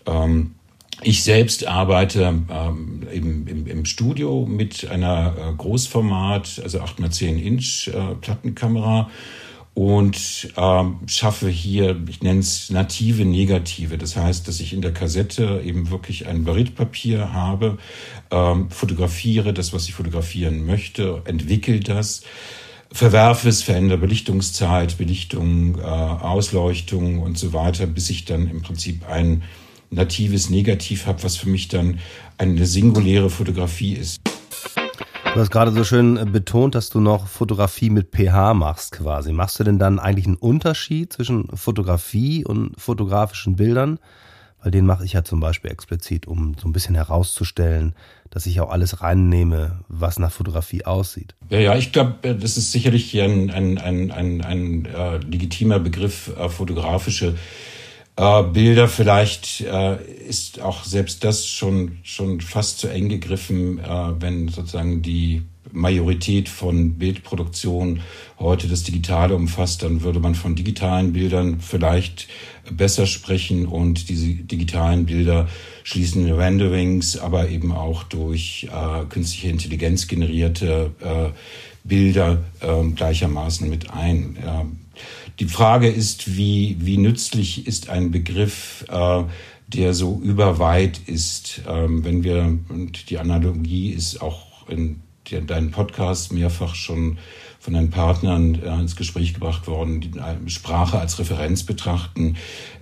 Ähm, 0.05 0.56
ich 1.03 1.23
selbst 1.23 1.67
arbeite 1.67 2.43
ähm, 2.49 3.03
im, 3.13 3.47
im, 3.47 3.67
im 3.67 3.85
Studio 3.85 4.47
mit 4.47 4.89
einer 4.89 5.35
äh, 5.37 5.55
Großformat, 5.55 6.61
also 6.63 6.81
8x10 6.81 7.37
Inch 7.43 7.89
äh, 7.89 8.15
Plattenkamera 8.21 9.11
und 9.77 10.49
ähm, 10.57 11.01
schaffe 11.07 11.51
hier, 11.51 12.03
ich 12.09 12.23
nenne 12.23 12.41
es 12.41 12.71
native 12.71 13.27
Negative. 13.27 13.99
Das 13.99 14.17
heißt, 14.17 14.49
dass 14.49 14.61
ich 14.61 14.73
in 14.73 14.81
der 14.81 14.95
Kassette 14.95 15.61
eben 15.63 15.91
wirklich 15.91 16.27
ein 16.27 16.45
Baritpapier 16.45 17.35
habe, 17.35 17.77
ähm, 18.31 18.71
fotografiere 18.71 19.53
das, 19.53 19.75
was 19.75 19.87
ich 19.87 19.93
fotografieren 19.93 20.65
möchte, 20.65 21.21
entwickle 21.27 21.81
das, 21.81 22.23
verwerfe 22.91 23.51
es, 23.51 23.63
verändere 23.63 23.99
Belichtungszeit, 23.99 24.97
Belichtung, 24.97 25.79
äh, 25.79 25.83
Ausleuchtung 25.83 27.21
und 27.21 27.37
so 27.37 27.53
weiter, 27.53 27.87
bis 27.87 28.09
ich 28.09 28.25
dann 28.25 28.49
im 28.49 28.63
Prinzip 28.63 29.07
ein 29.07 29.43
natives 29.91 30.51
Negativ 30.51 31.07
habe, 31.07 31.23
was 31.23 31.37
für 31.37 31.49
mich 31.49 31.69
dann 31.69 31.99
eine 32.39 32.67
singuläre 32.67 33.31
Fotografie 33.31 33.95
ist. 33.95 34.21
Du 35.35 35.41
hast 35.43 35.51
gerade 35.51 35.71
so 35.71 35.85
schön 35.85 36.33
betont, 36.33 36.75
dass 36.75 36.89
du 36.89 36.99
noch 36.99 37.27
Fotografie 37.27 37.91
mit 37.91 38.11
pH 38.11 38.55
machst 38.55 38.93
quasi. 38.93 39.33
Machst 39.33 39.61
du 39.61 39.65
denn 39.65 39.79
dann 39.79 39.99
eigentlich 39.99 40.27
einen 40.27 40.37
Unterschied 40.37 41.13
zwischen 41.13 41.55
Fotografie 41.55 42.43
und 42.43 42.73
fotografischen 42.81 43.55
Bildern? 43.55 43.99
Weil 44.63 44.71
den 44.71 44.87
mache 44.87 45.05
ich 45.05 45.13
ja 45.13 45.25
zum 45.25 45.41
Beispiel 45.41 45.71
explizit, 45.71 46.27
um 46.27 46.55
so 46.59 46.67
ein 46.67 46.73
bisschen 46.73 46.95
herauszustellen, 46.95 47.95
dass 48.31 48.47
ich 48.47 48.61
auch 48.61 48.71
alles 48.71 49.03
reinnehme, 49.03 49.81
was 49.89 50.19
nach 50.19 50.33
Fotografie 50.33 50.87
aussieht. 50.87 51.35
Ja, 51.51 51.59
ja, 51.59 51.77
ich 51.77 51.93
glaube, 51.93 52.35
das 52.35 52.57
ist 52.57 52.73
sicherlich 52.73 53.21
ein, 53.21 53.51
ein, 53.51 53.77
ein, 53.77 54.11
ein, 54.11 54.41
ein 54.41 54.87
äh, 54.87 55.19
legitimer 55.19 55.79
Begriff, 55.79 56.33
äh, 56.39 56.49
fotografische 56.49 57.27
äh, 57.27 57.35
Bilder. 58.17 58.89
Vielleicht 58.89 59.61
äh, 59.61 60.03
ist 60.29 60.61
auch 60.61 60.85
selbst 60.85 61.23
das 61.23 61.47
schon, 61.47 61.99
schon 62.03 62.41
fast 62.41 62.79
zu 62.79 62.89
eng 62.89 63.11
gegriffen, 63.11 63.79
äh, 63.79 64.21
wenn 64.21 64.49
sozusagen 64.49 65.03
die 65.03 65.43
Majorität 65.73 66.49
von 66.49 66.95
Bildproduktion 66.95 68.01
heute 68.39 68.69
das 68.69 68.83
Digitale 68.83 69.35
umfasst, 69.35 69.83
dann 69.83 70.03
würde 70.03 70.21
man 70.21 70.35
von 70.35 70.55
digitalen 70.55 71.13
Bildern 71.13 71.61
vielleicht 71.61 72.29
besser 72.71 73.07
sprechen 73.07 73.67
und 73.67 74.09
diese 74.09 74.29
digitalen 74.29 75.05
Bilder 75.07 75.49
schließen 75.85 76.33
Renderings, 76.33 77.19
aber 77.19 77.51
eben 77.51 77.73
auch 77.73 78.05
durch 78.05 78.69
äh, 78.73 79.05
künstliche 79.07 79.49
Intelligenz 79.49 80.09
generierte 80.09 80.93
äh, 81.01 81.31
Bilder 81.85 82.45
äh, 82.61 82.83
gleichermaßen 82.95 83.69
mit 83.69 83.91
ein. 83.91 84.39
Die 85.39 85.47
Frage 85.47 85.89
ist, 85.89 86.37
wie, 86.37 86.77
wie 86.81 86.97
nützlich 86.97 87.67
ist 87.67 87.91
ein 87.91 88.11
Begriff, 88.11 88.85
äh, 88.89 89.25
der 89.69 89.95
so 89.95 90.21
überweit 90.23 91.01
ist, 91.07 91.63
ähm, 91.69 92.05
wenn 92.05 92.25
wir, 92.25 92.59
und 92.69 93.11
die 93.11 93.19
Analogie 93.19 93.91
ist 93.91 94.23
auch 94.23 94.69
in 94.69 95.01
deinen 95.47 95.73
Podcast 95.73 96.33
mehrfach 96.33 96.75
schon 96.75 97.19
von 97.67 97.75
den 97.75 97.91
Partnern 97.91 98.55
äh, 98.63 98.75
ins 98.75 98.95
Gespräch 98.95 99.35
gebracht 99.35 99.67
worden, 99.67 100.01
die 100.01 100.51
Sprache 100.53 101.01
als 101.01 101.19
Referenz 101.19 101.65
betrachten. 101.65 102.37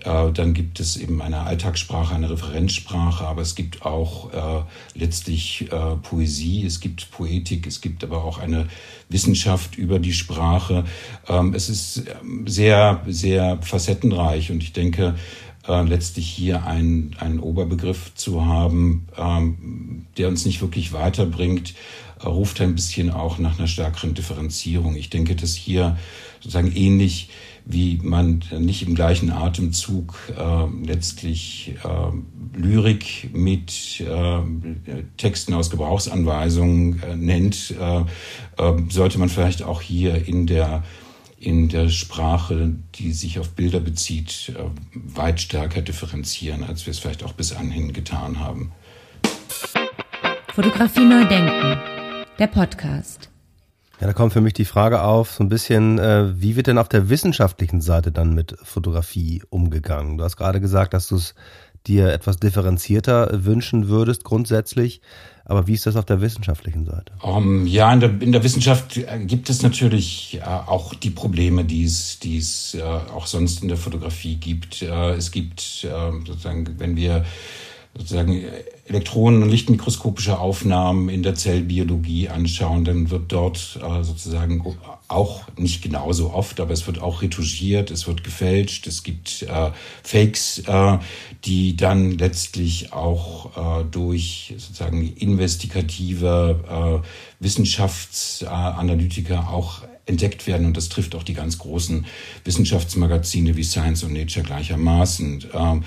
Äh, 0.05 0.31
dann 0.31 0.53
gibt 0.53 0.79
es 0.79 0.99
eben 0.99 1.23
eine 1.23 1.41
Alltagssprache, 1.41 2.15
eine 2.15 2.29
Referenzsprache, 2.29 3.25
aber 3.25 3.41
es 3.41 3.55
gibt 3.55 3.87
auch 3.87 4.31
äh, 4.35 4.63
letztlich 4.95 5.73
äh, 5.73 5.97
Poesie, 6.03 6.67
es 6.67 6.81
gibt 6.81 7.11
Poetik, 7.13 7.67
es 7.67 7.81
gibt 7.81 8.05
aber 8.05 8.25
auch 8.25 8.39
eine 8.39 8.69
Wissenschaft 9.09 9.79
über 9.79 9.99
die 9.99 10.13
Sprache. 10.13 10.85
Ähm, 11.29 11.55
es 11.55 11.71
ist 11.71 12.03
ähm, 12.21 12.47
sehr, 12.47 13.01
sehr 13.07 13.57
facettenreich 13.63 14.51
und 14.51 14.63
ich 14.63 14.75
denke, 14.75 15.15
äh, 15.67 15.83
letztlich 15.83 16.29
hier 16.29 16.67
einen, 16.67 17.17
einen 17.19 17.41
Oberbegriff 17.41 18.15
zu 18.15 18.45
haben, 18.45 19.07
ähm, 19.17 20.07
der 20.17 20.29
uns 20.29 20.45
nicht 20.45 20.61
wirklich 20.61 20.93
weiterbringt, 20.93 21.75
ruft 22.25 22.61
ein 22.61 22.75
bisschen 22.75 23.11
auch 23.11 23.39
nach 23.39 23.59
einer 23.59 23.69
stärkeren 23.69 24.15
Differenzierung. 24.15 24.97
Ich 24.97 25.11
denke, 25.11 25.35
dass 25.37 25.55
hier 25.55 25.97
sozusagen 26.41 26.75
ähnlich 26.75 27.29
wie 27.67 27.99
man 28.03 28.43
nicht 28.59 28.87
im 28.87 28.95
gleichen 28.95 29.31
Atemzug 29.31 30.19
äh, 30.37 30.87
letztlich 30.87 31.75
äh, 31.83 32.59
Lyrik 32.59 33.31
mit 33.33 34.01
äh, 34.01 35.03
Texten 35.17 35.55
aus 35.55 35.71
Gebrauchsanweisungen 35.71 37.03
äh, 37.03 37.17
nennt, 37.17 37.75
äh, 37.81 38.01
äh, 38.63 38.83
sollte 38.91 39.19
man 39.19 39.31
vielleicht 39.31 39.63
auch 39.63 39.81
hier 39.81 40.29
in 40.29 40.47
der 40.47 40.85
in 41.45 41.69
der 41.69 41.89
Sprache, 41.89 42.75
die 42.95 43.13
sich 43.13 43.39
auf 43.39 43.51
Bilder 43.51 43.81
bezieht, 43.81 44.53
weit 44.93 45.41
stärker 45.41 45.83
differenzieren, 45.83 46.65
als 46.65 46.87
wir 46.87 46.93
es 46.93 46.99
vielleicht 46.99 47.23
auch 47.23 47.33
bis 47.33 47.53
anhin 47.53 47.93
getan 47.93 48.41
haben. 48.41 48.73
Fotografie 50.55 51.05
neu 51.05 51.25
denken 51.25 51.95
der 52.39 52.47
Podcast. 52.49 53.31
Ja, 54.01 54.09
da 54.09 54.13
kommt 54.13 54.33
für 54.33 54.41
mich 54.41 54.55
die 54.55 54.65
Frage 54.65 55.03
auf, 55.03 55.31
so 55.31 55.45
ein 55.45 55.49
bisschen, 55.49 55.99
äh, 55.99 56.41
wie 56.41 56.57
wird 56.57 56.67
denn 56.67 56.79
auf 56.79 56.89
der 56.89 57.09
wissenschaftlichen 57.09 57.81
Seite 57.81 58.11
dann 58.11 58.35
mit 58.35 58.57
Fotografie 58.63 59.43
umgegangen? 59.51 60.19
Du 60.19 60.25
hast 60.25 60.37
gerade 60.37 60.61
gesagt, 60.61 60.95
dass 60.95 61.07
du 61.07 61.17
es 61.17 61.35
dir 61.87 62.13
etwas 62.13 62.39
differenzierter 62.39 63.45
wünschen 63.45 63.89
würdest 63.89 64.25
grundsätzlich. 64.25 65.01
Aber 65.45 65.67
wie 65.67 65.75
ist 65.75 65.85
das 65.85 65.97
auf 65.97 66.07
der 66.07 66.23
wissenschaftlichen 66.23 66.87
Seite? 66.87 67.13
Um, 67.21 67.67
ja, 67.67 67.93
in 67.93 68.01
der, 68.01 68.23
in 68.23 68.33
der 68.33 68.43
Wissenschaft 68.43 68.99
gibt 69.27 69.51
es 69.51 69.63
natürlich 69.63 70.41
äh, 70.41 70.45
auch 70.45 70.95
die 70.95 71.11
Probleme, 71.11 71.65
die 71.65 71.85
es, 71.85 72.19
die 72.19 72.39
es 72.39 72.75
äh, 72.75 72.83
auch 72.83 73.27
sonst 73.27 73.63
in 73.63 73.69
der 73.69 73.77
Fotografie 73.77 74.37
gibt. 74.37 74.81
Äh, 74.81 75.13
es 75.13 75.31
gibt 75.31 75.85
äh, 75.85 75.89
sozusagen, 76.27 76.67
wenn 76.79 76.97
wir 76.97 77.27
sozusagen 77.95 78.43
Elektronen- 78.87 79.43
und 79.43 79.49
Lichtmikroskopische 79.49 80.39
Aufnahmen 80.39 81.09
in 81.09 81.23
der 81.23 81.35
Zellbiologie 81.35 82.29
anschauen, 82.29 82.85
dann 82.85 83.09
wird 83.11 83.33
dort 83.33 83.81
äh, 83.83 84.03
sozusagen 84.03 84.63
auch 85.09 85.45
nicht 85.57 85.81
genauso 85.83 86.33
oft, 86.33 86.61
aber 86.61 86.73
es 86.73 86.87
wird 86.87 87.01
auch 87.01 87.23
retuschiert, 87.23 87.91
es 87.91 88.07
wird 88.07 88.23
gefälscht, 88.25 88.87
es 88.87 89.03
gibt 89.03 89.43
äh, 89.43 89.71
Fakes, 90.03 90.63
äh, 90.67 90.99
die 91.45 91.77
dann 91.77 92.13
letztlich 92.13 92.93
auch 92.93 93.81
äh, 93.81 93.85
durch 93.91 94.55
sozusagen 94.59 95.15
investigative 95.17 96.61
äh, 96.69 96.99
Wissenschaftsanalytiker 97.43 99.49
auch 99.51 99.81
entdeckt 100.07 100.47
werden 100.47 100.67
und 100.67 100.77
das 100.77 100.89
trifft 100.89 101.15
auch 101.15 101.23
die 101.23 101.35
ganz 101.35 101.59
großen 101.59 102.05
Wissenschaftsmagazine 102.45 103.57
wie 103.57 103.65
Science 103.65 104.03
und 104.03 104.13
Nature 104.13 104.45
gleichermaßen. 104.45 105.45
Ähm, 105.55 105.85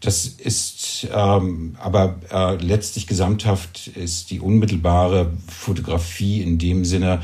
das 0.00 0.26
ist 0.26 1.06
ähm, 1.12 1.76
aber 1.78 2.20
äh, 2.30 2.56
letztlich 2.64 3.06
gesamthaft 3.06 3.88
ist 3.88 4.30
die 4.30 4.40
unmittelbare 4.40 5.32
Fotografie 5.48 6.40
in 6.40 6.58
dem 6.58 6.84
Sinne 6.84 7.20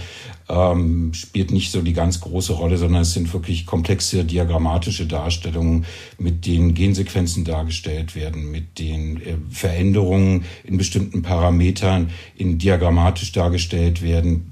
ähm, 0.49 1.15
spielt 1.15 1.51
nicht 1.51 1.73
so 1.73 1.81
die 1.81 1.95
ganz 1.95 2.21
große 2.21 2.53
Rolle, 2.53 2.77
sondern 2.77 3.03
es 3.03 3.15
sind 3.15 3.33
wirklich 3.33 3.65
komplexe 3.65 4.25
diagrammatische 4.25 5.07
Darstellungen, 5.07 5.87
mit 6.19 6.45
denen 6.45 6.75
Gensequenzen 6.75 7.45
dargestellt 7.45 8.15
werden, 8.15 8.51
mit 8.51 8.79
den 8.79 9.23
äh, 9.23 9.37
Veränderungen 9.49 10.45
in 10.65 10.77
bestimmten 10.77 11.23
Parametern 11.23 12.11
in 12.37 12.59
diagrammatisch 12.59 13.33
dargestellt 13.33 14.03
werden. 14.03 14.51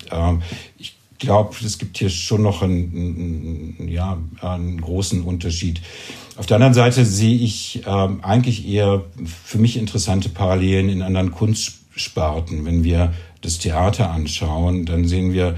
Ich 0.78 0.96
glaube, 1.22 1.56
es 1.64 1.78
gibt 1.78 1.98
hier 1.98 2.10
schon 2.10 2.42
noch 2.42 2.62
einen, 2.62 3.76
einen, 3.78 3.88
ja, 3.88 4.18
einen 4.40 4.80
großen 4.80 5.22
Unterschied. 5.22 5.80
Auf 6.36 6.46
der 6.46 6.56
anderen 6.56 6.74
Seite 6.74 7.06
sehe 7.06 7.36
ich 7.36 7.82
ähm, 7.86 8.22
eigentlich 8.22 8.68
eher 8.68 9.04
für 9.24 9.58
mich 9.58 9.76
interessante 9.76 10.28
Parallelen 10.28 10.88
in 10.88 11.00
anderen 11.00 11.30
Kunstsparten. 11.30 12.64
Wenn 12.64 12.84
wir 12.84 13.14
das 13.40 13.58
Theater 13.58 14.10
anschauen, 14.10 14.84
dann 14.84 15.06
sehen 15.06 15.32
wir 15.32 15.56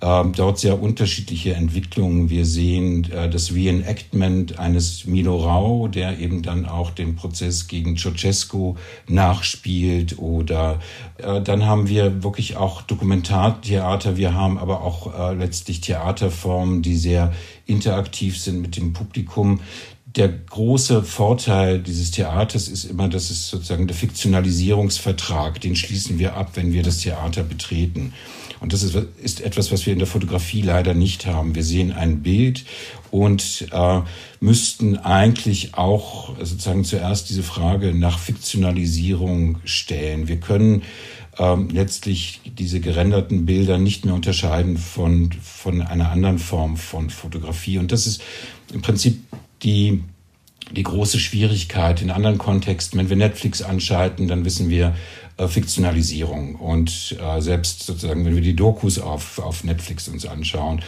dort 0.00 0.58
sehr 0.58 0.80
unterschiedliche 0.80 1.54
Entwicklungen. 1.54 2.30
Wir 2.30 2.46
sehen 2.46 3.10
äh, 3.12 3.28
das 3.28 3.52
Reenactment 3.52 4.58
eines 4.58 5.04
Milo 5.04 5.36
Rau, 5.36 5.88
der 5.88 6.18
eben 6.18 6.42
dann 6.42 6.64
auch 6.64 6.90
den 6.90 7.16
Prozess 7.16 7.68
gegen 7.68 7.96
Ceausescu 7.96 8.76
nachspielt. 9.08 10.18
Oder 10.18 10.80
äh, 11.18 11.42
dann 11.42 11.66
haben 11.66 11.88
wir 11.88 12.22
wirklich 12.22 12.56
auch 12.56 12.80
Dokumentartheater. 12.82 14.16
Wir 14.16 14.32
haben 14.32 14.56
aber 14.56 14.80
auch 14.80 15.12
äh, 15.12 15.34
letztlich 15.34 15.82
Theaterformen, 15.82 16.80
die 16.80 16.96
sehr 16.96 17.32
interaktiv 17.66 18.38
sind 18.38 18.62
mit 18.62 18.76
dem 18.76 18.94
Publikum 18.94 19.60
der 20.16 20.28
große 20.28 21.04
Vorteil 21.04 21.78
dieses 21.78 22.10
Theaters 22.10 22.66
ist 22.66 22.84
immer, 22.84 23.08
dass 23.08 23.30
es 23.30 23.48
sozusagen 23.48 23.86
der 23.86 23.94
Fiktionalisierungsvertrag, 23.94 25.60
den 25.60 25.76
schließen 25.76 26.18
wir 26.18 26.36
ab, 26.36 26.52
wenn 26.54 26.72
wir 26.72 26.82
das 26.82 26.98
Theater 26.98 27.44
betreten. 27.44 28.12
Und 28.60 28.74
das 28.74 28.82
ist, 28.82 28.94
ist 29.22 29.40
etwas, 29.40 29.72
was 29.72 29.86
wir 29.86 29.92
in 29.92 29.98
der 29.98 30.08
Fotografie 30.08 30.60
leider 30.60 30.92
nicht 30.94 31.26
haben. 31.26 31.54
Wir 31.54 31.64
sehen 31.64 31.92
ein 31.92 32.22
Bild 32.22 32.64
und 33.10 33.66
äh, 33.72 34.00
müssten 34.40 34.98
eigentlich 34.98 35.74
auch 35.74 36.36
sozusagen 36.38 36.84
zuerst 36.84 37.30
diese 37.30 37.42
Frage 37.42 37.94
nach 37.94 38.18
Fiktionalisierung 38.18 39.58
stellen. 39.64 40.28
Wir 40.28 40.38
können 40.38 40.82
ähm, 41.38 41.70
letztlich 41.72 42.40
diese 42.58 42.80
gerenderten 42.80 43.46
Bilder 43.46 43.78
nicht 43.78 44.04
mehr 44.04 44.14
unterscheiden 44.14 44.76
von, 44.76 45.30
von 45.42 45.80
einer 45.80 46.10
anderen 46.10 46.38
Form 46.38 46.76
von 46.76 47.08
Fotografie. 47.08 47.78
Und 47.78 47.92
das 47.92 48.06
ist 48.06 48.22
im 48.72 48.82
Prinzip 48.82 49.22
die, 49.62 50.02
die 50.70 50.82
große 50.82 51.18
Schwierigkeit 51.18 52.02
in 52.02 52.10
anderen 52.10 52.38
Kontexten. 52.38 52.98
Wenn 52.98 53.08
wir 53.08 53.16
Netflix 53.16 53.62
anschalten, 53.62 54.28
dann 54.28 54.44
wissen 54.44 54.70
wir, 54.70 54.94
äh, 55.40 55.48
Fiktionalisierung 55.48 56.56
und 56.56 57.16
äh, 57.18 57.40
selbst 57.40 57.84
sozusagen, 57.84 58.24
wenn 58.26 58.34
wir 58.34 58.42
die 58.42 58.56
Dokus 58.56 58.98
auf, 58.98 59.38
auf 59.38 59.64
Netflix 59.64 60.06
uns 60.08 60.26
anschauen. 60.26 60.82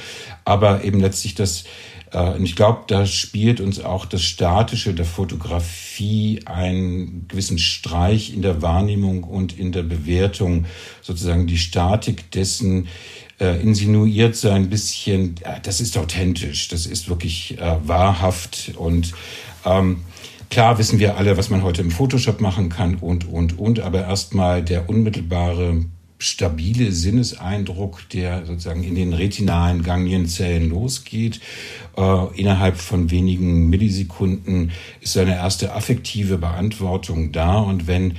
Aber 0.44 0.84
eben 0.84 1.00
letztlich 1.00 1.34
das, 1.34 1.64
äh, 2.10 2.34
und 2.34 2.44
ich 2.44 2.54
glaube, 2.54 2.80
da 2.86 3.06
spielt 3.06 3.60
uns 3.60 3.80
auch 3.80 4.04
das 4.04 4.22
Statische 4.22 4.92
der 4.92 5.06
Fotografie 5.06 6.40
einen 6.44 7.26
gewissen 7.28 7.58
Streich 7.58 8.34
in 8.34 8.42
der 8.42 8.60
Wahrnehmung 8.60 9.24
und 9.24 9.58
in 9.58 9.72
der 9.72 9.84
Bewertung, 9.84 10.66
sozusagen 11.00 11.46
die 11.46 11.58
Statik 11.58 12.30
dessen, 12.30 12.88
äh, 13.40 13.60
insinuiert 13.60 14.36
so 14.36 14.50
ein 14.50 14.68
bisschen, 14.68 15.36
äh, 15.42 15.60
das 15.62 15.80
ist 15.80 15.96
authentisch, 15.96 16.68
das 16.68 16.84
ist 16.84 17.08
wirklich 17.08 17.58
äh, 17.58 17.76
wahrhaft 17.82 18.72
und 18.76 19.14
ähm, 19.64 20.02
Klar 20.52 20.76
wissen 20.76 20.98
wir 20.98 21.16
alle, 21.16 21.38
was 21.38 21.48
man 21.48 21.62
heute 21.62 21.80
im 21.80 21.90
Photoshop 21.90 22.42
machen 22.42 22.68
kann 22.68 22.96
und, 22.96 23.26
und, 23.26 23.58
und, 23.58 23.80
aber 23.80 24.02
erstmal 24.02 24.62
der 24.62 24.86
unmittelbare 24.86 25.86
stabile 26.18 26.92
Sinneseindruck, 26.92 28.08
der 28.10 28.44
sozusagen 28.44 28.84
in 28.84 28.94
den 28.94 29.14
retinalen 29.14 29.82
Ganglienzellen 29.82 30.68
losgeht. 30.68 31.40
Äh, 31.96 32.26
innerhalb 32.38 32.76
von 32.76 33.10
wenigen 33.10 33.70
Millisekunden 33.70 34.72
ist 35.00 35.16
eine 35.16 35.36
erste 35.36 35.72
affektive 35.72 36.36
Beantwortung 36.36 37.32
da. 37.32 37.58
Und 37.58 37.86
wenn 37.86 38.18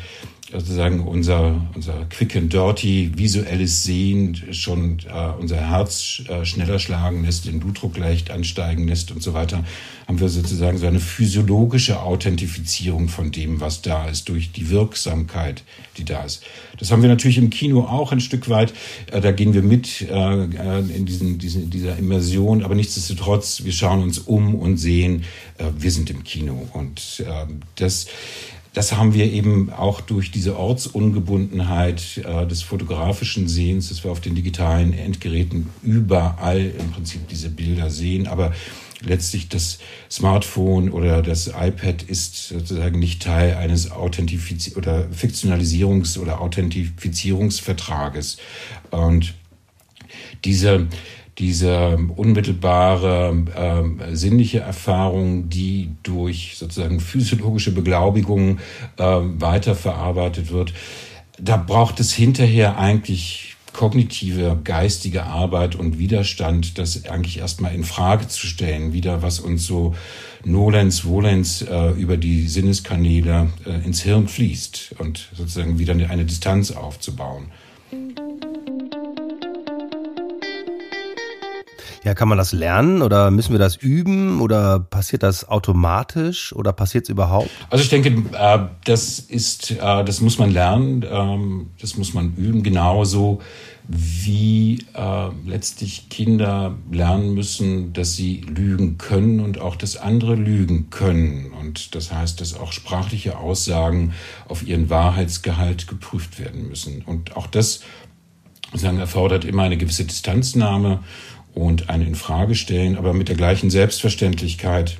sozusagen 0.53 1.01
unser, 1.01 1.67
unser 1.74 2.05
quick 2.10 2.36
and 2.36 2.53
dirty 2.53 3.12
visuelles 3.15 3.83
Sehen 3.83 4.36
schon 4.51 5.00
äh, 5.00 5.39
unser 5.39 5.57
Herz 5.57 6.22
äh, 6.27 6.45
schneller 6.45 6.79
schlagen 6.79 7.25
lässt, 7.25 7.45
den 7.45 7.60
Blutdruck 7.60 7.98
leicht 7.98 8.29
ansteigen 8.29 8.88
lässt 8.88 9.12
und 9.12 9.24
so 9.24 9.33
weiter, 9.33 9.63
haben 10.07 10.19
wir 10.19 10.29
sozusagen 10.29 10.77
so 10.77 10.86
eine 10.86 11.00
physiologische 11.00 12.01
Authentifizierung 12.01 13.07
von 13.10 13.31
dem, 13.31 13.62
was 13.62 13.81
da 13.81 14.07
ist, 14.07 14.29
durch 14.29 14.51
die 14.51 14.69
Wirksamkeit, 14.69 15.63
die 15.98 16.05
da 16.05 16.24
ist. 16.24 16.43
Das 16.77 16.91
haben 16.91 17.01
wir 17.01 17.10
natürlich 17.10 17.38
im 17.38 17.50
Kino 17.50 17.81
auch 17.81 18.12
ein 18.12 18.19
Stück 18.19 18.48
weit. 18.50 18.74
Äh, 19.12 19.22
da 19.22 19.31
gehen 19.31 19.53
wir 19.53 19.63
mit 19.63 20.01
äh, 20.01 20.43
äh 20.43 20.79
in 20.95 21.05
diesen, 21.05 21.39
diesen, 21.39 21.69
dieser 21.72 21.98
Immersion, 21.98 22.63
aber 22.63 22.75
nichtsdestotrotz, 22.75 23.63
wir 23.63 23.72
schauen 23.72 24.03
uns 24.03 24.19
um 24.19 24.53
und 24.53 24.77
sehen, 24.77 25.24
äh, 25.57 25.65
wir 25.75 25.89
sind 25.89 26.12
im 26.12 26.24
Kino. 26.24 26.67
Und 26.74 27.24
äh, 27.25 27.45
das 27.75 28.07
das 28.74 28.94
haben 28.94 29.13
wir 29.13 29.32
eben 29.32 29.72
auch 29.72 30.01
durch 30.01 30.32
diese 30.32 30.58
Ortsungebundenheit 30.58 32.22
äh, 32.25 32.48
des 32.48 32.63
fotografischen 32.63 33.48
Sehens, 33.48 33.89
dass 33.89 34.03
wir 34.03 34.12
auf 34.12 34.20
den 34.20 34.34
digitalen 34.34 34.94
Endgeräten 34.94 35.70
überall 35.84 36.60
im 36.80 36.92
Prinzip 36.92 37.27
diese 37.27 37.50
Bilder 37.50 37.92
sehen. 37.92 38.25
Aber 38.25 38.51
letztlich 39.06 39.48
das 39.48 39.77
Smartphone 40.10 40.89
oder 40.89 41.22
das 41.22 41.48
iPad 41.48 42.01
ist 42.01 42.48
sozusagen 42.48 42.98
nicht 42.98 43.22
Teil 43.22 43.56
eines 43.56 43.92
Authentifiz 43.92 44.75
oder 44.75 45.08
Fiktionalisierungs- 45.12 46.18
oder 46.18 46.42
Authentifizierungsvertrages. 46.42 48.38
Und 48.89 49.36
diese 50.46 50.88
diese 51.37 51.97
unmittelbare 52.15 53.43
äh, 53.55 54.15
sinnliche 54.15 54.59
Erfahrung, 54.59 55.49
die 55.49 55.89
durch 56.03 56.55
sozusagen 56.57 56.99
physiologische 56.99 57.71
Beglaubigung 57.71 58.59
äh, 58.97 59.03
weiterverarbeitet 59.03 60.51
wird, 60.51 60.73
da 61.39 61.57
braucht 61.57 61.99
es 61.99 62.13
hinterher 62.13 62.77
eigentlich 62.77 63.53
kognitive, 63.73 64.59
geistige 64.63 65.23
Arbeit 65.23 65.75
und 65.75 65.97
Widerstand, 65.97 66.77
das 66.77 67.05
eigentlich 67.05 67.39
erstmal 67.39 67.73
in 67.73 67.83
Frage 67.83 68.27
zu 68.27 68.45
stellen, 68.45 68.93
wieder 68.93 69.21
was 69.23 69.39
uns 69.39 69.65
so 69.65 69.95
nolens 70.45 71.01
volens 71.01 71.63
äh, 71.63 71.89
über 71.91 72.17
die 72.17 72.47
Sinneskanäle 72.47 73.49
äh, 73.65 73.85
ins 73.85 74.03
Hirn 74.03 74.27
fließt 74.27 74.95
und 74.99 75.29
sozusagen 75.35 75.79
wieder 75.79 75.93
eine 75.93 76.25
Distanz 76.25 76.71
aufzubauen. 76.71 77.47
Ja, 82.03 82.13
kann 82.13 82.27
man 82.27 82.38
das 82.38 82.51
lernen 82.51 83.01
oder 83.01 83.31
müssen 83.31 83.53
wir 83.53 83.60
das 83.60 83.77
üben 83.77 84.41
oder 84.41 84.79
passiert 84.79 85.24
das 85.24 85.48
automatisch 85.48 86.53
oder 86.53 86.74
passiert 86.74 87.05
es 87.05 87.10
überhaupt? 87.10 87.50
Also 87.69 87.83
ich 87.83 87.89
denke, 87.89 88.10
äh, 88.38 88.60
das 88.83 89.19
ist, 89.19 89.72
äh, 89.72 89.77
das 90.03 90.19
muss 90.19 90.38
man 90.38 90.51
lernen, 90.51 91.05
ähm, 91.10 91.67
das 91.79 91.95
muss 91.95 92.13
man 92.13 92.36
üben, 92.36 92.62
genauso 92.62 93.41
wie 93.88 94.79
äh, 94.93 95.29
letztlich 95.45 96.10
Kinder 96.10 96.75
lernen 96.91 97.33
müssen, 97.33 97.93
dass 97.93 98.13
sie 98.13 98.41
lügen 98.41 98.98
können 98.98 99.39
und 99.39 99.60
auch, 99.60 99.75
dass 99.75 99.98
andere 99.98 100.36
lügen 100.36 100.89
können. 100.89 101.51
Und 101.60 101.95
das 101.95 102.12
heißt, 102.12 102.39
dass 102.39 102.57
auch 102.57 102.72
sprachliche 102.72 103.38
Aussagen 103.38 104.13
auf 104.48 104.65
ihren 104.65 104.89
Wahrheitsgehalt 104.89 105.88
geprüft 105.88 106.39
werden 106.39 106.67
müssen. 106.67 107.01
Und 107.05 107.36
auch 107.36 107.48
das 107.48 107.81
sagen, 108.74 109.00
erfordert 109.00 109.45
immer 109.45 109.63
eine 109.63 109.77
gewisse 109.77 110.05
Distanznahme 110.05 111.00
und 111.53 111.89
eine 111.89 112.05
Infrage 112.05 112.55
stellen, 112.55 112.98
aber 112.98 113.13
mit 113.13 113.29
der 113.29 113.36
gleichen 113.36 113.69
Selbstverständlichkeit 113.69 114.98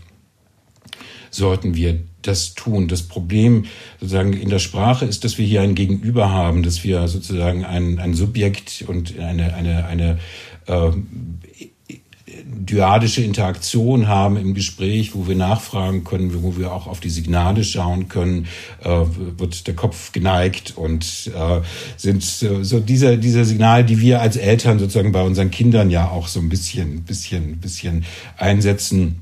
sollten 1.30 1.76
wir 1.76 2.00
das 2.22 2.54
tun. 2.54 2.88
Das 2.88 3.04
Problem 3.04 3.66
sozusagen 4.00 4.34
in 4.34 4.50
der 4.50 4.60
Sprache 4.60 5.06
ist, 5.06 5.24
dass 5.24 5.38
wir 5.38 5.46
hier 5.46 5.62
ein 5.62 5.76
Gegenüber 5.76 6.32
haben, 6.32 6.64
dass 6.64 6.84
wir 6.84 7.08
sozusagen 7.08 7.66
ein, 7.66 8.00
ein 8.00 8.14
Subjekt 8.14 8.86
und 8.88 9.20
eine, 9.20 9.54
eine, 9.54 9.86
eine 9.86 10.20
äh, 10.68 10.92
dyadische 12.46 13.22
Interaktion 13.22 14.08
haben 14.08 14.38
im 14.38 14.54
Gespräch, 14.54 15.16
wo 15.16 15.28
wir 15.28 15.36
nachfragen 15.36 16.04
können, 16.04 16.44
wo 16.44 16.58
wir 16.58 16.74
auch 16.74 16.88
auf 16.88 17.00
die 17.00 17.10
Signale 17.10 17.64
schauen 17.64 18.08
können, 18.10 18.48
äh, 18.84 18.90
wird 19.38 19.68
der 19.68 19.76
Kopf 19.76 20.12
geneigt 20.12 20.74
und 20.76 21.32
äh, 21.36 21.62
sind 21.98 22.24
so, 22.24 22.64
so 22.64 22.80
diese, 22.80 23.18
diese 23.18 23.46
Signale, 23.46 23.84
die 23.84 24.00
wir 24.00 24.22
als 24.22 24.38
Eltern 24.38 24.80
sozusagen 24.80 25.12
bei 25.12 25.24
unseren 25.24 25.52
Kindern 25.52 25.90
ja 25.90 26.10
auch 26.10 26.28
so 26.28 26.40
ein 26.40 26.50
bisschen, 26.50 27.04
bisschen, 27.04 27.58
bisschen 27.58 28.06
einsetzen. 28.38 29.22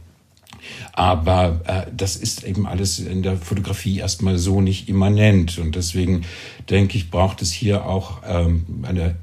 Aber 0.93 1.61
äh, 1.65 1.91
das 1.95 2.15
ist 2.15 2.43
eben 2.43 2.67
alles 2.67 2.99
in 2.99 3.23
der 3.23 3.37
Fotografie 3.37 3.99
erstmal 3.99 4.37
so 4.37 4.61
nicht 4.61 4.89
immanent. 4.89 5.57
Und 5.57 5.75
deswegen 5.75 6.23
denke 6.69 6.97
ich, 6.97 7.09
braucht 7.09 7.41
es 7.41 7.51
hier 7.51 7.85
auch 7.85 8.21
ähm, 8.27 8.65
eine 8.83 9.15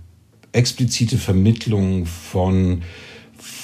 explizite 0.53 1.19
Vermittlung 1.19 2.07
von 2.07 2.83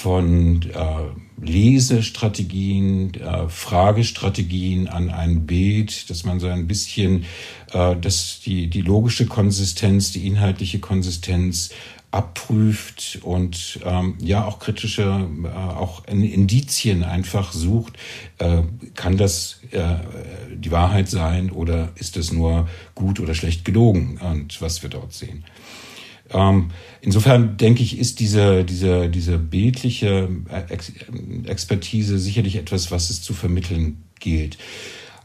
von 0.04 0.60
äh, 0.60 1.42
Lesestrategien, 1.42 3.14
äh, 3.14 3.48
Fragestrategien 3.48 4.86
an 4.86 5.08
ein 5.08 5.46
Bild, 5.46 6.10
dass 6.10 6.26
man 6.26 6.40
so 6.40 6.46
ein 6.46 6.66
bisschen 6.66 7.24
äh, 7.72 7.96
dass 7.96 8.40
die, 8.44 8.68
die 8.68 8.82
logische 8.82 9.24
Konsistenz, 9.24 10.12
die 10.12 10.26
inhaltliche 10.26 10.78
Konsistenz 10.78 11.70
abprüft 12.10 13.18
und 13.22 13.80
ähm, 13.86 14.18
ja 14.20 14.44
auch 14.44 14.58
kritische, 14.58 15.26
äh, 15.42 15.48
auch 15.48 16.04
Indizien 16.06 17.02
einfach 17.02 17.54
sucht. 17.54 17.94
Äh, 18.36 18.60
kann 18.94 19.16
das 19.16 19.60
äh, 19.70 19.94
die 20.54 20.70
Wahrheit 20.70 21.08
sein 21.08 21.50
oder 21.50 21.92
ist 21.94 22.18
es 22.18 22.30
nur 22.30 22.68
gut 22.94 23.20
oder 23.20 23.34
schlecht 23.34 23.64
gelogen 23.64 24.18
und 24.18 24.60
was 24.60 24.82
wir 24.82 24.90
dort 24.90 25.14
sehen? 25.14 25.44
Ähm, 26.34 26.70
insofern 27.00 27.56
denke 27.56 27.82
ich, 27.82 27.98
ist 27.98 28.20
diese, 28.20 28.64
diese, 28.64 29.08
diese 29.08 29.38
bildliche 29.38 30.28
Ex 30.68 30.92
Expertise 31.46 32.18
sicherlich 32.18 32.56
etwas, 32.56 32.90
was 32.90 33.08
es 33.08 33.22
zu 33.22 33.32
vermitteln 33.32 34.04
gilt. 34.20 34.58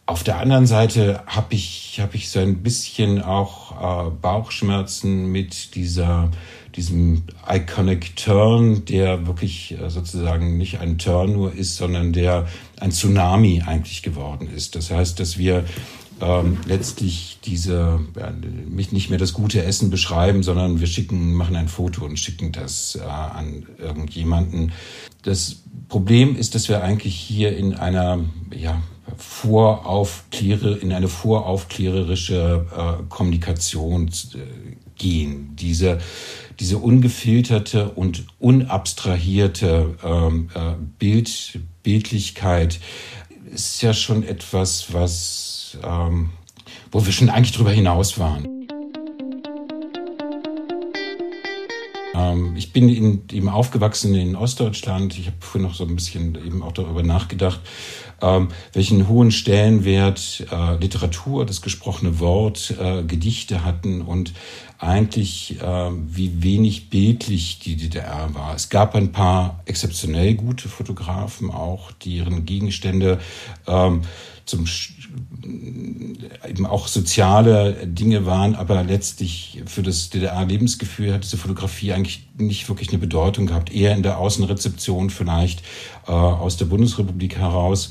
Auf 0.06 0.24
der 0.24 0.40
anderen 0.40 0.66
Seite 0.66 1.22
habe 1.28 1.54
ich, 1.54 2.00
hab 2.02 2.16
ich 2.16 2.30
so 2.30 2.40
ein 2.40 2.64
bisschen 2.64 3.22
auch 3.22 4.08
äh, 4.08 4.10
Bauchschmerzen 4.10 5.32
mit 5.32 5.76
dieser, 5.76 6.32
diesem 6.76 7.24
Iconic 7.48 8.16
Turn, 8.16 8.86
der 8.86 9.28
wirklich 9.28 9.78
äh, 9.80 9.90
sozusagen 9.90 10.58
nicht 10.58 10.80
ein 10.80 10.98
Turn 10.98 11.34
nur 11.34 11.54
ist, 11.54 11.76
sondern 11.78 12.12
der 12.12 12.48
ein 12.80 12.92
Tsunami 12.92 13.62
eigentlich 13.66 14.02
geworden 14.02 14.50
ist. 14.52 14.76
Das 14.76 14.90
heißt, 14.90 15.20
dass 15.20 15.38
wir 15.38 15.64
ähm, 16.22 16.58
letztlich 16.66 17.40
diese 17.44 18.00
ja, 18.18 18.32
nicht 18.72 19.10
mehr 19.10 19.20
das 19.20 19.34
gute 19.34 19.64
Essen 19.64 19.90
beschreiben, 19.90 20.44
sondern 20.44 20.80
wir 20.80 20.88
schicken, 20.88 21.34
machen 21.34 21.56
ein 21.56 21.68
Foto 21.68 22.06
und 22.06 22.18
schicken 22.20 22.52
das 22.52 22.96
äh, 23.02 23.04
an 23.04 23.68
irgendjemanden. 23.78 24.72
Das 25.24 25.58
Problem 25.88 26.36
ist, 26.36 26.56
dass 26.56 26.70
wir 26.70 26.84
eigentlich 26.84 27.16
hier 27.16 27.56
in 27.56 27.74
einer 27.74 28.20
ja, 28.56 28.82
voraufkläre, 29.18 30.78
in 30.78 30.92
eine 30.92 31.08
voraufklärerische 31.08 32.66
äh, 32.76 33.04
Kommunikation 33.10 34.08
äh, 34.08 34.76
gehen. 34.98 35.56
Diese, 35.56 36.00
diese 36.60 36.78
ungefilterte 36.78 37.90
und 37.90 38.26
unabstrahierte 38.40 39.96
ähm, 40.04 40.50
äh, 40.54 40.74
Bild, 41.00 41.60
Bildlichkeit 41.84 42.80
ist 43.52 43.82
ja 43.82 43.94
schon 43.94 44.24
etwas, 44.24 44.94
was 44.94 45.49
ähm, 45.84 46.32
wo 46.92 47.06
wir 47.06 47.12
schon 47.12 47.30
eigentlich 47.30 47.56
drüber 47.56 47.72
hinaus 47.72 48.20
waren. 48.20 48.60
Ähm, 52.20 52.56
ich 52.56 52.74
bin 52.74 52.90
in, 52.90 53.24
eben 53.32 53.50
aufgewachsen 53.50 54.16
in 54.16 54.36
Ostdeutschland. 54.36 55.18
Ich 55.18 55.28
habe 55.28 55.38
vorhin 55.40 55.64
noch 55.64 55.76
so 55.76 55.86
ein 55.86 55.96
bisschen 55.96 56.36
eben 56.36 56.64
auch 56.64 56.72
darüber 56.72 57.04
nachgedacht, 57.04 57.60
ähm, 58.22 58.50
welchen 58.74 59.08
hohen 59.08 59.32
Stellenwert 59.32 60.46
äh, 60.52 60.76
Literatur, 60.76 61.46
das 61.46 61.62
gesprochene 61.62 62.20
Wort, 62.20 62.76
äh, 62.80 63.04
Gedichte 63.04 63.64
hatten 63.64 64.02
und 64.02 64.34
eigentlich 64.78 65.62
äh, 65.62 65.92
wie 65.92 66.42
wenig 66.42 66.90
bildlich 66.90 67.60
die 67.60 67.76
DDR 67.76 68.34
war. 68.34 68.56
Es 68.56 68.70
gab 68.70 68.96
ein 68.96 69.12
paar 69.12 69.62
exzeptionell 69.66 70.36
gute 70.36 70.70
Fotografen 70.70 71.52
auch, 71.52 71.92
die 71.92 72.18
ihren 72.18 72.46
Gegenstände 72.46 73.20
ähm, 73.68 74.02
zum 74.50 74.66
eben 76.48 76.66
auch 76.66 76.88
soziale 76.88 77.88
Dinge 77.88 78.26
waren, 78.26 78.56
aber 78.56 78.84
letztlich 78.84 79.62
für 79.66 79.82
das 79.82 80.10
DDR-Lebensgefühl 80.10 81.14
hat 81.14 81.24
diese 81.24 81.38
Fotografie 81.38 81.94
eigentlich 81.94 82.28
nicht 82.38 82.68
wirklich 82.70 82.90
eine 82.90 82.98
Bedeutung 82.98 83.48
gehabt, 83.48 83.72
eher 83.74 83.96
in 83.96 84.04
der 84.04 84.18
Außenrezeption 84.18 85.10
vielleicht 85.10 85.62
äh, 86.08 86.12
aus 86.12 86.58
der 86.58 86.66
Bundesrepublik 86.66 87.38
heraus 87.38 87.90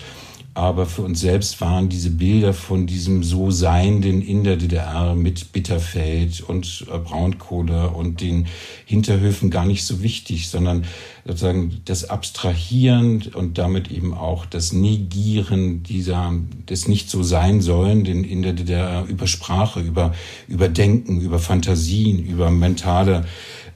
aber 0.54 0.86
für 0.86 1.02
uns 1.02 1.20
selbst 1.20 1.60
waren 1.60 1.88
diese 1.88 2.10
Bilder 2.10 2.52
von 2.52 2.86
diesem 2.86 3.22
so 3.22 3.50
Seienden 3.50 4.22
in 4.22 4.42
der 4.42 4.56
DDR 4.56 5.14
mit 5.14 5.52
Bitterfeld 5.52 6.40
und 6.40 6.84
äh, 6.92 6.98
Braunkohle 6.98 7.90
und 7.90 8.20
den 8.20 8.48
Hinterhöfen 8.84 9.50
gar 9.50 9.64
nicht 9.64 9.84
so 9.84 10.02
wichtig, 10.02 10.48
sondern 10.48 10.84
sozusagen 11.24 11.80
das 11.84 12.10
Abstrahieren 12.10 13.22
und 13.34 13.58
damit 13.58 13.90
eben 13.90 14.14
auch 14.14 14.46
das 14.46 14.72
Negieren 14.72 15.84
dieser, 15.84 16.34
des 16.68 16.88
nicht 16.88 17.08
so 17.08 17.22
sein 17.22 17.60
sollen, 17.60 18.02
den 18.02 18.24
in 18.24 18.42
der 18.42 18.54
DDR 18.54 19.04
über 19.06 19.26
Sprache, 19.26 19.80
über, 19.80 20.12
über 20.48 20.68
Denken, 20.68 21.20
über 21.20 21.38
Fantasien, 21.38 22.24
über 22.24 22.50
mentale 22.50 23.26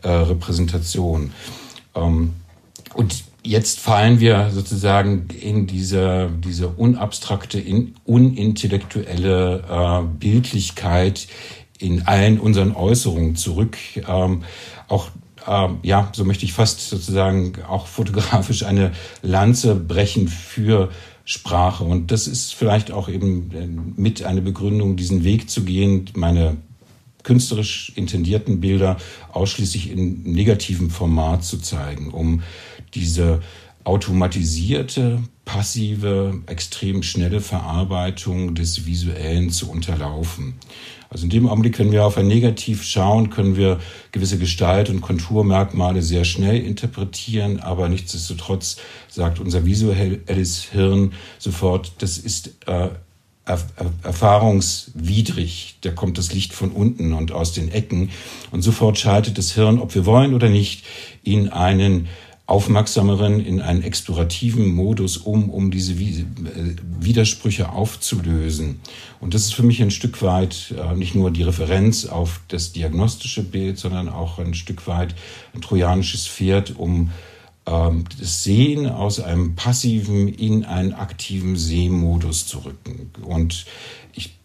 äh, 0.03 0.09
Repräsentation. 0.09 1.33
Ähm, 1.95 2.33
und 2.95 3.32
jetzt 3.43 3.81
fallen 3.81 4.21
wir 4.21 4.51
sozusagen 4.51 5.29
in 5.29 5.67
diese, 5.67 6.31
diese 6.45 6.69
unabstrakte, 6.69 7.59
in, 7.59 7.95
unintellektuelle 8.05 9.65
äh, 9.69 10.07
Bildlichkeit 10.19 11.27
in 11.79 12.07
allen 12.07 12.39
unseren 12.39 12.73
Äußerungen 12.73 13.37
zurück. 13.37 13.77
Ähm, 14.09 14.45
auch 14.89 15.09
ähm, 15.47 15.79
ja, 15.83 16.11
so 16.13 16.25
möchte 16.25 16.45
ich 16.45 16.53
fast 16.53 16.89
sozusagen 16.89 17.55
auch 17.69 17.87
fotografisch 17.87 18.65
eine 18.65 18.93
Lanze 19.23 19.75
brechen 19.75 20.29
für 20.29 20.91
Sprache. 21.25 21.85
Und 21.85 22.11
das 22.11 22.27
ist 22.27 22.55
vielleicht 22.55 22.91
auch 22.91 23.09
eben 23.09 23.51
äh, 23.53 24.01
mit 24.01 24.25
einer 24.25 24.41
Begründung, 24.41 24.97
diesen 24.97 25.25
Weg 25.25 25.51
zu 25.51 25.65
gehen, 25.65 26.11
meine 26.15 26.57
künstlerisch 27.23 27.93
intendierten 27.95 28.61
Bilder 28.61 28.97
ausschließlich 29.33 29.91
in 29.91 30.23
negativem 30.25 30.91
Format 30.91 31.45
zu 31.45 31.59
zeigen, 31.59 32.11
um 32.11 32.43
diese 32.95 33.41
automatisierte, 33.85 35.23
passive, 35.45 36.41
extrem 36.47 37.03
schnelle 37.03 37.41
Verarbeitung 37.41 38.55
des 38.55 38.87
Visuellen 38.87 39.51
zu 39.51 39.71
unterlaufen. 39.71 40.55
Also 41.11 41.25
in 41.25 41.31
dem 41.31 41.47
Augenblick, 41.47 41.79
wenn 41.79 41.93
wir 41.93 42.07
auf 42.07 42.17
ein 42.17 42.27
Negativ 42.27 42.85
schauen, 42.85 43.29
können 43.29 43.57
wir 43.57 43.79
gewisse 44.13 44.39
Gestalt- 44.39 44.89
und 44.89 45.03
Konturmerkmale 45.03 46.01
sehr 46.01 46.25
schnell 46.25 46.65
interpretieren, 46.65 47.61
aber 47.61 47.91
nichtsdestotrotz 47.91 48.79
sagt 49.09 49.39
unser 49.39 49.67
visuelles 49.67 50.63
Hirn 50.63 51.13
sofort, 51.39 51.93
das 51.99 52.17
ist 52.17 52.55
äh, 52.67 52.89
erfahrungswidrig. 53.45 55.77
Da 55.83 55.91
kommt 55.91 56.17
das 56.17 56.33
Licht 56.33 56.55
von 56.55 56.71
unten 56.71 57.13
und 57.13 57.33
aus 57.33 57.53
den 57.53 57.71
Ecken. 57.71 58.09
Und 58.51 58.63
sofort 58.63 58.99
schaltet 58.99 59.37
das 59.37 59.53
Hirn, 59.53 59.81
ob 59.81 59.95
wir 59.95 60.07
wollen 60.07 60.33
oder 60.33 60.49
nicht, 60.49 60.87
in 61.25 61.51
einen 61.51 62.09
aufmerksameren, 62.47 63.41
in 63.41 63.61
einen 63.61 63.83
explorativen 63.83 64.69
Modus 64.69 65.17
um, 65.17 65.49
um 65.49 65.71
diese 65.71 65.93
äh, 65.93 66.27
Widersprüche 67.01 67.71
aufzulösen. 67.71 68.81
Und 69.21 69.35
das 69.35 69.43
ist 69.43 69.55
für 69.55 69.63
mich 69.63 69.81
ein 69.81 69.91
Stück 69.91 70.23
weit 70.23 70.75
äh, 70.77 70.95
nicht 70.95 71.15
nur 71.15 71.31
die 71.31 71.45
Referenz 71.45 72.05
auf 72.05 72.41
das 72.49 72.73
diagnostische 72.73 73.43
Bild, 73.43 73.79
sondern 73.79 74.09
auch 74.09 74.39
ein 74.39 74.55
Stück 74.55 74.87
weit 74.87 75.15
ein 75.55 75.63
trojanisches 75.63 76.27
Pferd, 76.27 76.77
um 76.77 77.11
ähm, 77.67 78.05
das 78.19 78.43
Sehen 78.43 78.87
aus 78.89 79.21
einem 79.21 79.55
passiven 79.55 80.29
in 80.29 80.65
einen 80.65 80.95
aktiven 80.95 81.57
Sehmodus 81.57 82.47
zu 82.47 82.59
rücken. 82.59 83.13
Und 83.23 83.67
ich 84.15 84.39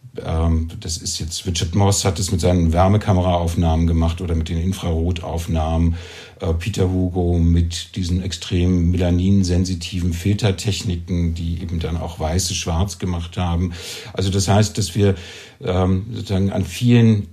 das 0.80 0.98
ist 0.98 1.18
jetzt, 1.18 1.46
Richard 1.46 1.74
Moss 1.74 2.04
hat 2.04 2.18
es 2.18 2.32
mit 2.32 2.40
seinen 2.40 2.72
Wärmekameraaufnahmen 2.72 3.86
gemacht 3.86 4.20
oder 4.20 4.34
mit 4.34 4.48
den 4.48 4.58
Infrarotaufnahmen. 4.58 5.96
Äh, 6.40 6.54
Peter 6.54 6.90
Hugo 6.90 7.38
mit 7.38 7.96
diesen 7.96 8.22
extrem 8.22 8.90
melaninsensitiven 8.90 10.12
Filtertechniken, 10.12 11.34
die 11.34 11.60
eben 11.62 11.80
dann 11.80 11.96
auch 11.96 12.18
weiße 12.20 12.54
schwarz 12.54 12.98
gemacht 12.98 13.36
haben. 13.36 13.72
Also 14.12 14.30
das 14.30 14.48
heißt, 14.48 14.78
dass 14.78 14.94
wir 14.94 15.14
ähm, 15.60 16.06
sozusagen 16.12 16.52
an 16.52 16.64
vielen 16.64 17.28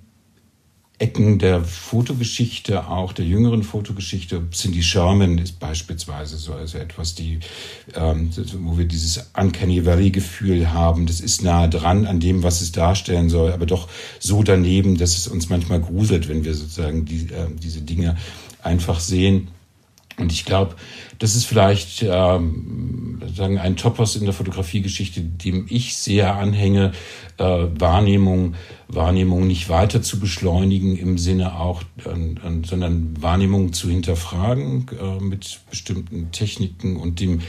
Ecken 0.97 1.39
der 1.39 1.62
Fotogeschichte, 1.63 2.88
auch 2.88 3.12
der 3.12 3.25
jüngeren 3.25 3.63
Fotogeschichte. 3.63 4.43
Cindy 4.51 4.81
Sherman 4.81 5.38
ist 5.38 5.60
beispielsweise 5.60 6.38
so 6.38 6.53
also 6.53 6.77
etwas, 6.77 7.15
die, 7.15 7.39
ähm, 7.95 8.29
wo 8.60 8.77
wir 8.77 8.86
dieses 8.86 9.31
Uncanny 9.38 9.86
Valley-Gefühl 9.86 10.71
haben. 10.71 11.05
Das 11.05 11.19
ist 11.19 11.43
nahe 11.43 11.67
dran 11.67 12.05
an 12.05 12.21
dem, 12.21 12.43
was 12.43 12.62
es 12.62 12.71
darstellen 12.71 13.29
soll, 13.29 13.51
aber 13.51 13.65
doch 13.65 13.89
so 14.19 14.41
daneben, 14.41 14.97
dass 14.97 15.17
es 15.17 15.27
uns 15.27 15.49
manchmal 15.49 15.81
gruselt, 15.81 16.29
wenn 16.29 16.45
wir 16.45 16.53
sozusagen 16.53 17.03
die, 17.03 17.25
äh, 17.25 17.47
diese 17.62 17.81
Dinge 17.81 18.15
einfach 18.63 19.01
sehen. 19.01 19.49
Und 20.17 20.32
ich 20.32 20.45
glaube, 20.45 20.75
das 21.19 21.36
ist 21.36 21.45
vielleicht 21.45 22.04
ähm, 22.04 23.21
sagen 23.34 23.58
ein 23.58 23.75
Topos 23.75 24.15
in 24.15 24.25
der 24.25 24.34
Fotografiegeschichte, 24.34 25.21
dem 25.21 25.65
ich 25.69 25.95
sehr 25.97 26.36
anhänge, 26.36 26.93
äh, 27.38 27.43
Wahrnehmung, 27.43 28.56
Wahrnehmung 28.88 29.47
nicht 29.47 29.67
weiter 29.67 30.01
zu 30.01 30.19
beschleunigen 30.19 30.95
im 30.97 31.17
Sinne 31.17 31.60
auch, 31.60 31.84
äh, 32.06 32.10
äh, 32.10 32.65
sondern 32.65 33.21
Wahrnehmung 33.21 33.73
zu 33.73 33.89
hinterfragen 33.89 34.88
äh, 35.01 35.21
mit 35.21 35.60
bestimmten 35.69 36.32
Techniken 36.32 36.95
und 36.95 37.19
dem, 37.19 37.41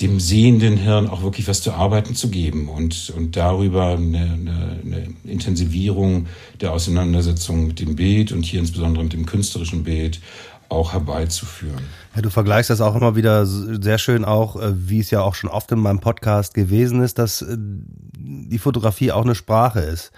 dem 0.00 0.20
sehenden 0.20 0.76
Hirn 0.76 1.08
auch 1.08 1.22
wirklich 1.22 1.48
was 1.48 1.62
zu 1.62 1.72
arbeiten 1.72 2.14
zu 2.14 2.30
geben 2.30 2.68
und, 2.68 3.12
und 3.16 3.36
darüber 3.36 3.96
eine, 3.96 4.18
eine, 4.18 4.80
eine 4.84 5.08
Intensivierung 5.24 6.26
der 6.60 6.72
Auseinandersetzung 6.72 7.66
mit 7.66 7.80
dem 7.80 7.96
Bild 7.96 8.30
und 8.30 8.44
hier 8.44 8.60
insbesondere 8.60 9.02
mit 9.02 9.12
dem 9.12 9.26
künstlerischen 9.26 9.82
Bild 9.82 10.20
auch 10.68 10.92
herbeizuführen. 10.92 11.82
Ja, 12.14 12.22
du 12.22 12.30
vergleichst 12.30 12.70
das 12.70 12.80
auch 12.80 12.94
immer 12.94 13.16
wieder 13.16 13.46
sehr 13.46 13.98
schön 13.98 14.24
auch, 14.24 14.56
äh, 14.56 14.72
wie 14.74 15.00
es 15.00 15.10
ja 15.10 15.22
auch 15.22 15.34
schon 15.34 15.50
oft 15.50 15.70
in 15.72 15.78
meinem 15.78 16.00
Podcast 16.00 16.54
gewesen 16.54 17.02
ist, 17.02 17.18
dass 17.18 17.42
äh, 17.42 17.56
die 17.58 18.58
Fotografie 18.58 19.12
auch 19.12 19.24
eine 19.24 19.34
Sprache 19.34 19.80
ist. 19.80 20.12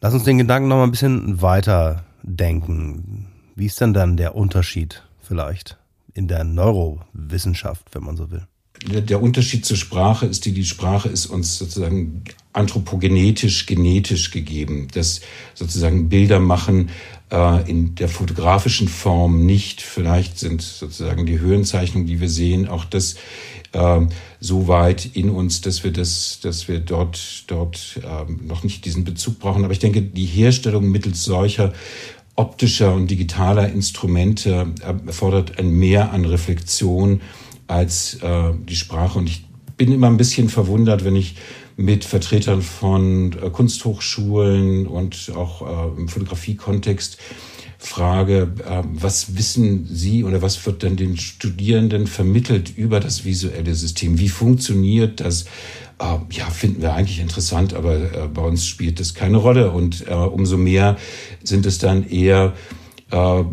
Lass 0.00 0.14
uns 0.14 0.24
den 0.24 0.38
Gedanken 0.38 0.68
noch 0.68 0.76
mal 0.76 0.84
ein 0.84 0.90
bisschen 0.90 1.40
weiter 1.42 2.04
denken. 2.22 3.28
Wie 3.54 3.66
ist 3.66 3.80
denn 3.80 3.92
dann 3.94 4.16
der 4.16 4.34
Unterschied 4.34 5.02
vielleicht 5.20 5.78
in 6.14 6.28
der 6.28 6.44
Neurowissenschaft, 6.44 7.94
wenn 7.94 8.02
man 8.02 8.16
so 8.16 8.30
will? 8.30 8.46
Der 8.84 9.22
Unterschied 9.22 9.64
zur 9.64 9.76
Sprache 9.76 10.26
ist 10.26 10.44
die, 10.44 10.52
die 10.52 10.64
Sprache 10.64 11.08
ist 11.08 11.26
uns 11.26 11.58
sozusagen 11.58 12.24
anthropogenetisch, 12.52 13.66
genetisch 13.66 14.30
gegeben. 14.30 14.88
Das 14.92 15.20
sozusagen 15.54 16.08
Bilder 16.08 16.38
machen 16.38 16.90
äh, 17.30 17.68
in 17.70 17.94
der 17.94 18.08
fotografischen 18.08 18.88
Form 18.88 19.46
nicht. 19.46 19.80
Vielleicht 19.80 20.38
sind 20.38 20.62
sozusagen 20.62 21.26
die 21.26 21.38
Höhenzeichnungen, 21.38 22.06
die 22.06 22.20
wir 22.20 22.28
sehen, 22.28 22.68
auch 22.68 22.84
das 22.84 23.16
äh, 23.72 24.00
so 24.40 24.68
weit 24.68 25.06
in 25.14 25.30
uns, 25.30 25.62
dass 25.62 25.82
wir 25.82 25.92
das, 25.92 26.40
dass 26.42 26.68
wir 26.68 26.80
dort, 26.80 27.44
dort 27.46 28.00
äh, 28.02 28.30
noch 28.46 28.64
nicht 28.64 28.84
diesen 28.84 29.04
Bezug 29.04 29.38
brauchen. 29.38 29.64
Aber 29.64 29.72
ich 29.72 29.78
denke, 29.78 30.02
die 30.02 30.26
Herstellung 30.26 30.90
mittels 30.90 31.24
solcher 31.24 31.72
optischer 32.34 32.94
und 32.94 33.10
digitaler 33.10 33.70
Instrumente 33.70 34.72
erfordert 35.06 35.58
ein 35.58 35.70
Mehr 35.70 36.12
an 36.12 36.24
Reflexion 36.24 37.20
als 37.66 38.14
äh, 38.22 38.52
die 38.68 38.76
Sprache. 38.76 39.18
Und 39.18 39.28
ich 39.28 39.44
bin 39.76 39.92
immer 39.92 40.06
ein 40.06 40.16
bisschen 40.16 40.48
verwundert, 40.48 41.04
wenn 41.04 41.16
ich 41.16 41.36
mit 41.76 42.04
Vertretern 42.04 42.62
von 42.62 43.32
äh, 43.32 43.50
Kunsthochschulen 43.50 44.86
und 44.86 45.32
auch 45.34 45.94
äh, 45.96 46.00
im 46.00 46.08
Fotografiekontext 46.08 47.18
frage, 47.78 48.52
äh, 48.64 48.82
was 48.92 49.36
wissen 49.36 49.88
Sie 49.90 50.24
oder 50.24 50.40
was 50.40 50.64
wird 50.66 50.82
dann 50.82 50.96
den 50.96 51.16
Studierenden 51.16 52.06
vermittelt 52.06 52.76
über 52.76 53.00
das 53.00 53.24
visuelle 53.24 53.74
System? 53.74 54.18
Wie 54.18 54.28
funktioniert 54.28 55.20
das? 55.20 55.46
Äh, 55.98 56.18
ja, 56.30 56.48
finden 56.50 56.82
wir 56.82 56.94
eigentlich 56.94 57.20
interessant, 57.20 57.74
aber 57.74 57.96
äh, 57.96 58.28
bei 58.32 58.42
uns 58.42 58.66
spielt 58.66 59.00
das 59.00 59.14
keine 59.14 59.38
Rolle. 59.38 59.70
Und 59.72 60.06
äh, 60.06 60.14
umso 60.14 60.56
mehr 60.56 60.96
sind 61.42 61.66
es 61.66 61.78
dann 61.78 62.08
eher 62.08 62.54
äh, 63.12 63.44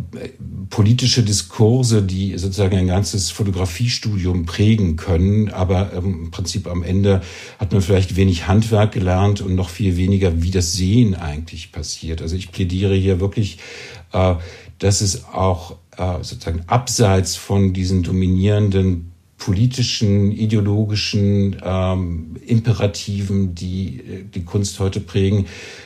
politische 0.69 1.21
Diskurse, 1.21 2.01
die 2.01 2.37
sozusagen 2.37 2.77
ein 2.77 2.87
ganzes 2.87 3.29
Fotografiestudium 3.29 4.45
prägen 4.45 4.95
können. 4.95 5.49
Aber 5.49 5.91
ähm, 5.93 6.23
im 6.23 6.31
Prinzip 6.31 6.65
am 6.65 6.81
Ende 6.81 7.21
hat 7.59 7.73
man 7.73 7.81
vielleicht 7.81 8.15
wenig 8.15 8.47
Handwerk 8.47 8.93
gelernt 8.93 9.41
und 9.41 9.55
noch 9.55 9.69
viel 9.69 9.97
weniger, 9.97 10.41
wie 10.41 10.51
das 10.51 10.73
Sehen 10.73 11.13
eigentlich 11.13 11.73
passiert. 11.73 12.21
Also 12.21 12.37
ich 12.37 12.53
plädiere 12.53 12.95
hier 12.95 13.19
wirklich, 13.19 13.57
äh, 14.13 14.35
dass 14.77 15.01
es 15.01 15.25
auch 15.25 15.75
äh, 15.97 16.23
sozusagen 16.23 16.63
abseits 16.67 17.35
von 17.35 17.73
diesen 17.73 18.03
dominierenden 18.03 19.11
politischen, 19.39 20.31
ideologischen 20.31 21.55
ähm, 21.63 22.35
Imperativen, 22.45 23.55
die 23.55 23.97
äh, 23.97 24.23
die 24.23 24.43
Kunst 24.43 24.79
heute 24.79 24.99
prägen, 24.99 25.45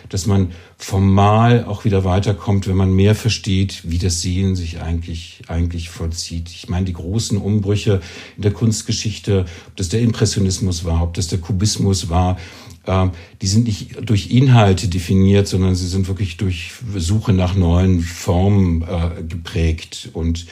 dass 0.09 0.25
man 0.25 0.51
formal 0.77 1.63
auch 1.63 1.85
wieder 1.85 2.03
weiterkommt, 2.03 2.67
wenn 2.67 2.75
man 2.75 2.91
mehr 2.93 3.15
versteht, 3.15 3.83
wie 3.89 3.99
das 3.99 4.21
Sehen 4.21 4.55
sich 4.55 4.81
eigentlich, 4.81 5.43
eigentlich 5.47 5.89
vollzieht. 5.89 6.49
Ich 6.49 6.67
meine, 6.67 6.85
die 6.85 6.93
großen 6.93 7.37
Umbrüche 7.37 8.01
in 8.35 8.41
der 8.41 8.51
Kunstgeschichte, 8.51 9.45
ob 9.67 9.75
das 9.77 9.89
der 9.89 10.01
Impressionismus 10.01 10.83
war, 10.83 11.01
ob 11.03 11.13
das 11.13 11.27
der 11.27 11.39
Kubismus 11.39 12.09
war, 12.09 12.37
äh, 12.85 13.07
die 13.41 13.47
sind 13.47 13.65
nicht 13.65 14.09
durch 14.09 14.31
Inhalte 14.31 14.87
definiert, 14.87 15.47
sondern 15.47 15.75
sie 15.75 15.87
sind 15.87 16.07
wirklich 16.07 16.37
durch 16.37 16.71
Suche 16.95 17.33
nach 17.33 17.55
neuen 17.55 18.01
Formen 18.01 18.81
äh, 18.81 19.23
geprägt 19.23 20.09
und 20.13 20.47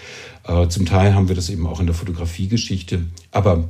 zum 0.69 0.85
Teil 0.85 1.13
haben 1.13 1.27
wir 1.27 1.35
das 1.35 1.49
eben 1.49 1.67
auch 1.67 1.79
in 1.79 1.85
der 1.85 1.95
Fotografiegeschichte. 1.95 3.05
Aber 3.31 3.69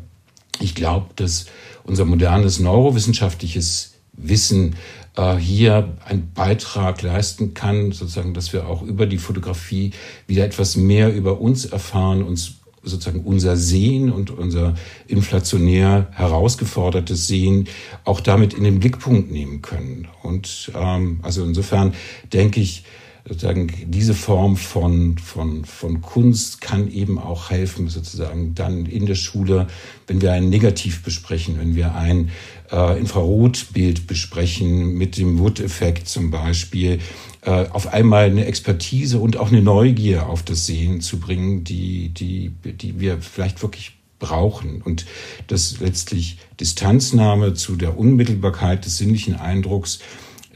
ich 0.59 0.75
glaube, 0.75 1.07
dass 1.15 1.45
unser 1.83 2.05
modernes 2.05 2.59
neurowissenschaftliches 2.59 3.95
Wissen 4.13 4.75
äh, 5.15 5.35
hier 5.35 5.97
einen 6.05 6.31
Beitrag 6.33 7.01
leisten 7.01 7.53
kann, 7.53 7.91
sozusagen, 7.91 8.33
dass 8.33 8.53
wir 8.53 8.67
auch 8.67 8.81
über 8.81 9.05
die 9.05 9.17
Fotografie 9.17 9.91
wieder 10.27 10.45
etwas 10.45 10.75
mehr 10.75 11.13
über 11.13 11.39
uns 11.39 11.65
erfahren, 11.65 12.23
uns 12.23 12.55
sozusagen 12.83 13.23
unser 13.23 13.57
Sehen 13.57 14.11
und 14.11 14.31
unser 14.31 14.73
inflationär 15.07 16.07
herausgefordertes 16.11 17.27
Sehen 17.27 17.67
auch 18.05 18.21
damit 18.21 18.53
in 18.53 18.63
den 18.63 18.79
Blickpunkt 18.79 19.31
nehmen 19.31 19.61
können. 19.61 20.07
Und 20.23 20.71
ähm, 20.75 21.19
also 21.21 21.43
insofern 21.43 21.93
denke 22.33 22.59
ich, 22.59 22.83
sozusagen 23.27 23.71
diese 23.85 24.13
Form 24.13 24.57
von, 24.57 25.17
von, 25.17 25.65
von 25.65 26.01
Kunst 26.01 26.59
kann 26.61 26.91
eben 26.91 27.19
auch 27.19 27.49
helfen, 27.49 27.87
sozusagen 27.87 28.55
dann 28.55 28.85
in 28.85 29.05
der 29.05 29.15
Schule, 29.15 29.67
wenn 30.07 30.21
wir 30.21 30.33
ein 30.33 30.49
Negativ 30.49 31.03
besprechen, 31.03 31.59
wenn 31.59 31.75
wir 31.75 31.95
ein 31.95 32.29
äh, 32.71 32.99
Infrarotbild 32.99 34.07
besprechen 34.07 34.93
mit 34.93 35.17
dem 35.17 35.39
Wood-Effekt 35.39 36.07
zum 36.07 36.31
Beispiel, 36.31 36.99
äh, 37.41 37.67
auf 37.69 37.93
einmal 37.93 38.25
eine 38.25 38.45
Expertise 38.45 39.19
und 39.19 39.37
auch 39.37 39.51
eine 39.51 39.61
Neugier 39.61 40.27
auf 40.27 40.43
das 40.43 40.65
Sehen 40.65 41.01
zu 41.01 41.19
bringen, 41.19 41.63
die, 41.63 42.09
die, 42.09 42.51
die 42.63 42.99
wir 42.99 43.19
vielleicht 43.21 43.61
wirklich 43.61 43.93
brauchen. 44.19 44.81
Und 44.81 45.05
dass 45.47 45.79
letztlich 45.79 46.37
Distanznahme 46.59 47.53
zu 47.53 47.75
der 47.75 47.97
Unmittelbarkeit 47.97 48.85
des 48.85 48.97
sinnlichen 48.97 49.35
Eindrucks 49.35 49.99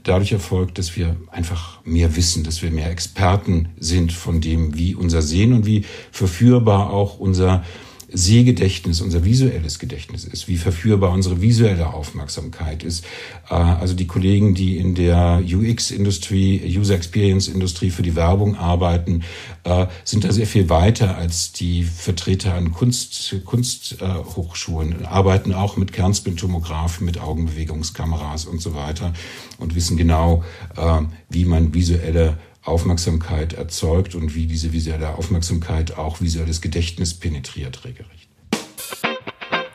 dadurch 0.05 0.31
erfolgt, 0.31 0.77
dass 0.77 0.95
wir 0.95 1.17
einfach 1.31 1.79
mehr 1.83 2.15
wissen, 2.15 2.43
dass 2.43 2.61
wir 2.61 2.71
mehr 2.71 2.89
Experten 2.89 3.69
sind 3.77 4.13
von 4.13 4.39
dem, 4.39 4.77
wie 4.77 4.95
unser 4.95 5.21
Sehen 5.21 5.51
und 5.51 5.65
wie 5.65 5.83
verführbar 6.11 6.91
auch 6.91 7.19
unser 7.19 7.63
Sehgedächtnis, 8.15 9.01
unser 9.01 9.25
visuelles 9.25 9.77
Gedächtnis 9.77 10.23
ist, 10.23 10.47
wie 10.47 10.57
verführbar 10.57 11.11
unsere 11.11 11.41
visuelle 11.41 11.93
Aufmerksamkeit 11.93 12.83
ist. 12.83 13.03
Äh, 13.49 13.55
also 13.55 13.93
die 13.93 14.07
Kollegen, 14.07 14.55
die 14.55 14.77
in 14.77 14.95
der 14.95 15.43
UX-Industrie, 15.45 16.61
User 16.77 16.95
Experience-Industrie 16.95 17.89
für 17.89 18.03
die 18.03 18.15
Werbung 18.15 18.55
arbeiten, 18.55 19.23
äh, 19.65 19.87
sind 20.05 20.23
da 20.23 20.31
sehr 20.31 20.47
viel 20.47 20.69
weiter 20.69 21.17
als 21.17 21.51
die 21.51 21.83
Vertreter 21.83 22.53
an 22.53 22.71
Kunst, 22.71 23.35
Kunsthochschulen, 23.43 25.05
arbeiten 25.05 25.53
auch 25.53 25.75
mit 25.75 25.91
Kernspintomographen, 25.91 27.05
mit 27.05 27.19
Augenbewegungskameras 27.19 28.45
und 28.45 28.61
so 28.61 28.75
weiter 28.75 29.13
und 29.57 29.75
wissen 29.75 29.97
genau, 29.97 30.43
äh, 30.77 31.01
wie 31.29 31.45
man 31.45 31.73
visuelle 31.73 32.37
Aufmerksamkeit 32.65 33.53
erzeugt 33.53 34.15
und 34.15 34.35
wie 34.35 34.47
diese 34.47 34.73
visuelle 34.73 35.15
Aufmerksamkeit 35.15 35.97
auch 35.97 36.21
visuelles 36.21 36.61
Gedächtnis 36.61 37.13
penetriert 37.13 37.85
regelrecht. 37.85 38.29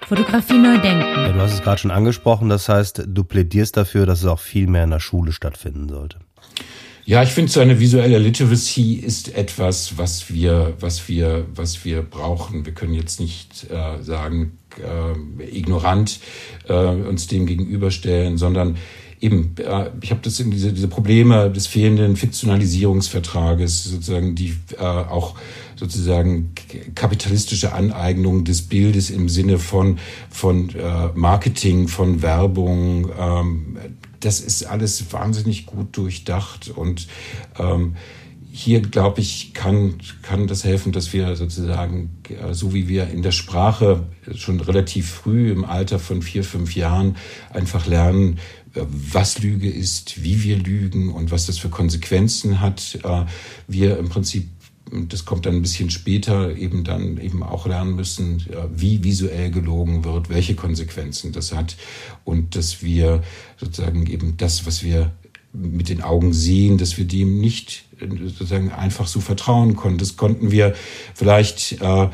Fotografie 0.06 0.58
neu 0.58 0.76
denken. 0.78 1.04
Ja, 1.04 1.32
du 1.32 1.40
hast 1.40 1.54
es 1.54 1.62
gerade 1.62 1.80
schon 1.80 1.92
angesprochen, 1.92 2.48
das 2.48 2.68
heißt, 2.68 3.04
du 3.06 3.22
plädierst 3.22 3.76
dafür, 3.76 4.06
dass 4.06 4.20
es 4.20 4.26
auch 4.26 4.40
viel 4.40 4.66
mehr 4.66 4.82
in 4.82 4.90
der 4.90 4.98
Schule 4.98 5.30
stattfinden 5.30 5.88
sollte. 5.88 6.18
Ja, 7.04 7.22
ich 7.22 7.30
finde, 7.30 7.50
so 7.50 7.60
eine 7.60 7.80
visuelle 7.80 8.18
Literacy 8.18 8.94
ist 8.94 9.34
etwas, 9.34 9.98
was 9.98 10.32
wir, 10.32 10.74
was 10.80 11.08
wir, 11.08 11.46
was 11.54 11.84
wir 11.84 12.02
brauchen. 12.02 12.66
Wir 12.66 12.72
können 12.72 12.94
jetzt 12.94 13.20
nicht 13.20 13.70
äh, 13.70 14.02
sagen, 14.02 14.58
äh, 14.78 15.44
ignorant 15.44 16.20
äh, 16.68 16.74
uns 16.74 17.26
dem 17.26 17.46
gegenüberstellen, 17.46 18.36
sondern 18.36 18.76
eben, 19.20 19.54
äh, 19.58 19.90
ich 20.00 20.10
habe 20.10 20.20
das 20.22 20.40
in 20.40 20.50
diese, 20.50 20.72
diese 20.72 20.88
Probleme 20.88 21.50
des 21.50 21.66
fehlenden 21.66 22.16
Fiktionalisierungsvertrages, 22.16 23.84
sozusagen, 23.84 24.34
die 24.34 24.56
äh, 24.78 24.82
auch 24.82 25.34
sozusagen 25.76 26.52
kapitalistische 26.94 27.72
Aneignung 27.72 28.44
des 28.44 28.62
Bildes 28.62 29.10
im 29.10 29.28
Sinne 29.28 29.58
von, 29.58 29.98
von 30.30 30.70
äh, 30.70 31.08
Marketing, 31.14 31.88
von 31.88 32.22
Werbung. 32.22 33.10
Ähm, 33.18 33.78
das 34.20 34.40
ist 34.40 34.64
alles 34.64 35.12
wahnsinnig 35.12 35.64
gut 35.64 35.96
durchdacht 35.96 36.68
und 36.68 37.08
ähm, 37.58 37.96
hier, 38.52 38.80
glaube 38.80 39.20
ich, 39.20 39.54
kann, 39.54 39.94
kann 40.22 40.48
das 40.48 40.64
helfen, 40.64 40.92
dass 40.92 41.12
wir 41.12 41.36
sozusagen, 41.36 42.10
äh, 42.28 42.52
so 42.52 42.74
wie 42.74 42.88
wir 42.88 43.08
in 43.08 43.22
der 43.22 43.30
Sprache 43.30 44.02
schon 44.34 44.60
relativ 44.60 45.08
früh 45.08 45.52
im 45.52 45.64
Alter 45.64 45.98
von 45.98 46.20
vier, 46.20 46.42
fünf 46.42 46.74
Jahren 46.74 47.16
einfach 47.50 47.86
lernen, 47.86 48.38
was 48.74 49.38
Lüge 49.40 49.68
ist, 49.68 50.22
wie 50.22 50.42
wir 50.42 50.56
lügen 50.56 51.12
und 51.12 51.30
was 51.30 51.46
das 51.46 51.58
für 51.58 51.68
Konsequenzen 51.70 52.60
hat. 52.60 52.98
Äh, 53.02 53.24
wir 53.66 53.98
im 53.98 54.08
Prinzip 54.08 54.48
das 54.92 55.24
kommt 55.24 55.46
dann 55.46 55.56
ein 55.56 55.62
bisschen 55.62 55.90
später, 55.90 56.56
eben 56.56 56.84
dann 56.84 57.18
eben 57.18 57.42
auch 57.42 57.66
lernen 57.66 57.94
müssen, 57.94 58.44
äh, 58.50 58.66
wie 58.74 59.04
visuell 59.04 59.50
gelogen 59.50 60.04
wird, 60.04 60.28
welche 60.28 60.54
Konsequenzen 60.54 61.32
das 61.32 61.52
hat 61.52 61.76
und 62.24 62.56
dass 62.56 62.82
wir 62.82 63.22
sozusagen 63.56 64.06
eben 64.06 64.36
das, 64.36 64.66
was 64.66 64.82
wir 64.82 65.12
mit 65.52 65.88
den 65.88 66.02
Augen 66.02 66.32
sehen, 66.32 66.78
dass 66.78 66.96
wir 66.96 67.04
dem 67.04 67.40
nicht 67.40 67.84
äh, 68.00 68.06
sozusagen 68.08 68.72
einfach 68.72 69.06
so 69.06 69.20
vertrauen 69.20 69.76
konnten. 69.76 69.98
Das 69.98 70.16
konnten 70.16 70.50
wir 70.50 70.74
vielleicht 71.14 71.80
äh, 71.80 72.08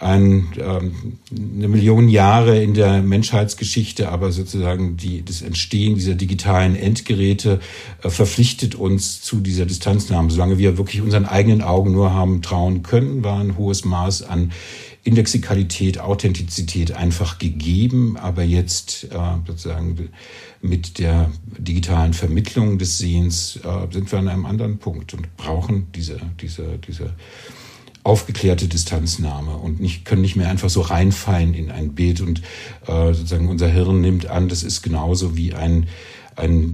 ein, 0.00 0.48
ähm, 0.58 1.18
eine 1.30 1.68
Million 1.68 2.08
Jahre 2.08 2.62
in 2.62 2.74
der 2.74 3.02
Menschheitsgeschichte, 3.02 4.10
aber 4.10 4.32
sozusagen 4.32 4.96
die, 4.96 5.22
das 5.24 5.42
Entstehen 5.42 5.94
dieser 5.94 6.14
digitalen 6.14 6.74
Endgeräte 6.74 7.60
äh, 8.02 8.08
verpflichtet 8.08 8.74
uns 8.74 9.20
zu 9.20 9.40
dieser 9.40 9.66
Distanznahme. 9.66 10.30
Solange 10.30 10.58
wir 10.58 10.78
wirklich 10.78 11.02
unseren 11.02 11.26
eigenen 11.26 11.60
Augen 11.60 11.92
nur 11.92 12.14
haben 12.14 12.40
trauen 12.40 12.82
können, 12.82 13.22
war 13.22 13.40
ein 13.40 13.58
hohes 13.58 13.84
Maß 13.84 14.22
an 14.22 14.52
Indexikalität, 15.02 15.98
Authentizität 15.98 16.92
einfach 16.92 17.38
gegeben, 17.38 18.16
aber 18.16 18.42
jetzt 18.42 19.04
äh, 19.04 19.18
sozusagen 19.46 20.10
mit 20.62 20.98
der 20.98 21.30
digitalen 21.58 22.12
Vermittlung 22.12 22.78
des 22.78 22.98
Sehens 22.98 23.58
äh, 23.64 23.92
sind 23.92 24.12
wir 24.12 24.18
an 24.18 24.28
einem 24.28 24.46
anderen 24.46 24.78
Punkt 24.78 25.14
und 25.14 25.36
brauchen 25.36 25.86
diese, 25.94 26.20
diese, 26.40 26.78
diese 26.86 27.14
aufgeklärte 28.02 28.66
Distanznahme 28.66 29.56
und 29.56 29.80
nicht, 29.80 30.04
können 30.04 30.22
nicht 30.22 30.36
mehr 30.36 30.48
einfach 30.48 30.70
so 30.70 30.80
reinfallen 30.80 31.54
in 31.54 31.70
ein 31.70 31.94
Bild 31.94 32.20
und 32.20 32.40
äh, 32.86 33.12
sozusagen 33.12 33.48
unser 33.48 33.68
Hirn 33.68 34.00
nimmt 34.00 34.26
an, 34.26 34.48
das 34.48 34.62
ist 34.62 34.82
genauso 34.82 35.36
wie 35.36 35.54
ein, 35.54 35.86
ein 36.36 36.72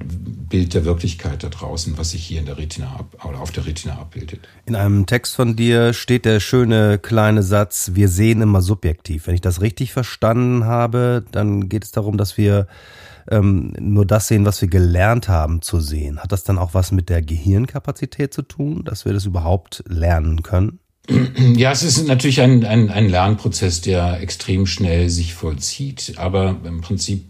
Bild 0.48 0.74
der 0.74 0.84
Wirklichkeit 0.84 1.42
da 1.42 1.48
draußen, 1.48 1.98
was 1.98 2.10
sich 2.10 2.24
hier 2.24 2.38
in 2.38 2.46
der 2.46 2.58
Retina 2.58 2.86
ab, 2.86 3.24
oder 3.28 3.40
auf 3.40 3.50
der 3.50 3.66
Retina 3.66 3.94
abbildet. 3.98 4.40
In 4.66 4.76
einem 4.76 5.06
Text 5.06 5.34
von 5.34 5.56
dir 5.56 5.92
steht 5.92 6.24
der 6.24 6.38
schöne 6.38 6.98
kleine 6.98 7.42
Satz, 7.42 7.90
wir 7.94 8.08
sehen 8.08 8.40
immer 8.40 8.62
subjektiv. 8.62 9.26
Wenn 9.26 9.34
ich 9.34 9.40
das 9.40 9.60
richtig 9.60 9.92
verstanden 9.92 10.64
habe, 10.64 11.24
dann 11.32 11.68
geht 11.68 11.82
es 11.82 11.90
darum, 11.90 12.16
dass 12.18 12.36
wir 12.38 12.68
ähm, 13.28 13.72
nur 13.80 14.06
das 14.06 14.28
sehen, 14.28 14.44
was 14.44 14.60
wir 14.60 14.68
gelernt 14.68 15.28
haben 15.28 15.60
zu 15.62 15.80
sehen. 15.80 16.20
Hat 16.20 16.30
das 16.30 16.44
dann 16.44 16.58
auch 16.58 16.74
was 16.74 16.92
mit 16.92 17.08
der 17.08 17.22
Gehirnkapazität 17.22 18.32
zu 18.32 18.42
tun, 18.42 18.84
dass 18.84 19.04
wir 19.04 19.12
das 19.12 19.26
überhaupt 19.26 19.82
lernen 19.88 20.44
können? 20.44 20.78
Ja, 21.56 21.70
es 21.72 21.82
ist 21.82 22.06
natürlich 22.06 22.40
ein, 22.40 22.64
ein, 22.64 22.90
ein 22.90 23.08
Lernprozess, 23.08 23.80
der 23.80 24.20
extrem 24.20 24.66
schnell 24.66 25.08
sich 25.08 25.34
vollzieht, 25.34 26.14
aber 26.16 26.56
im 26.64 26.80
Prinzip 26.80 27.24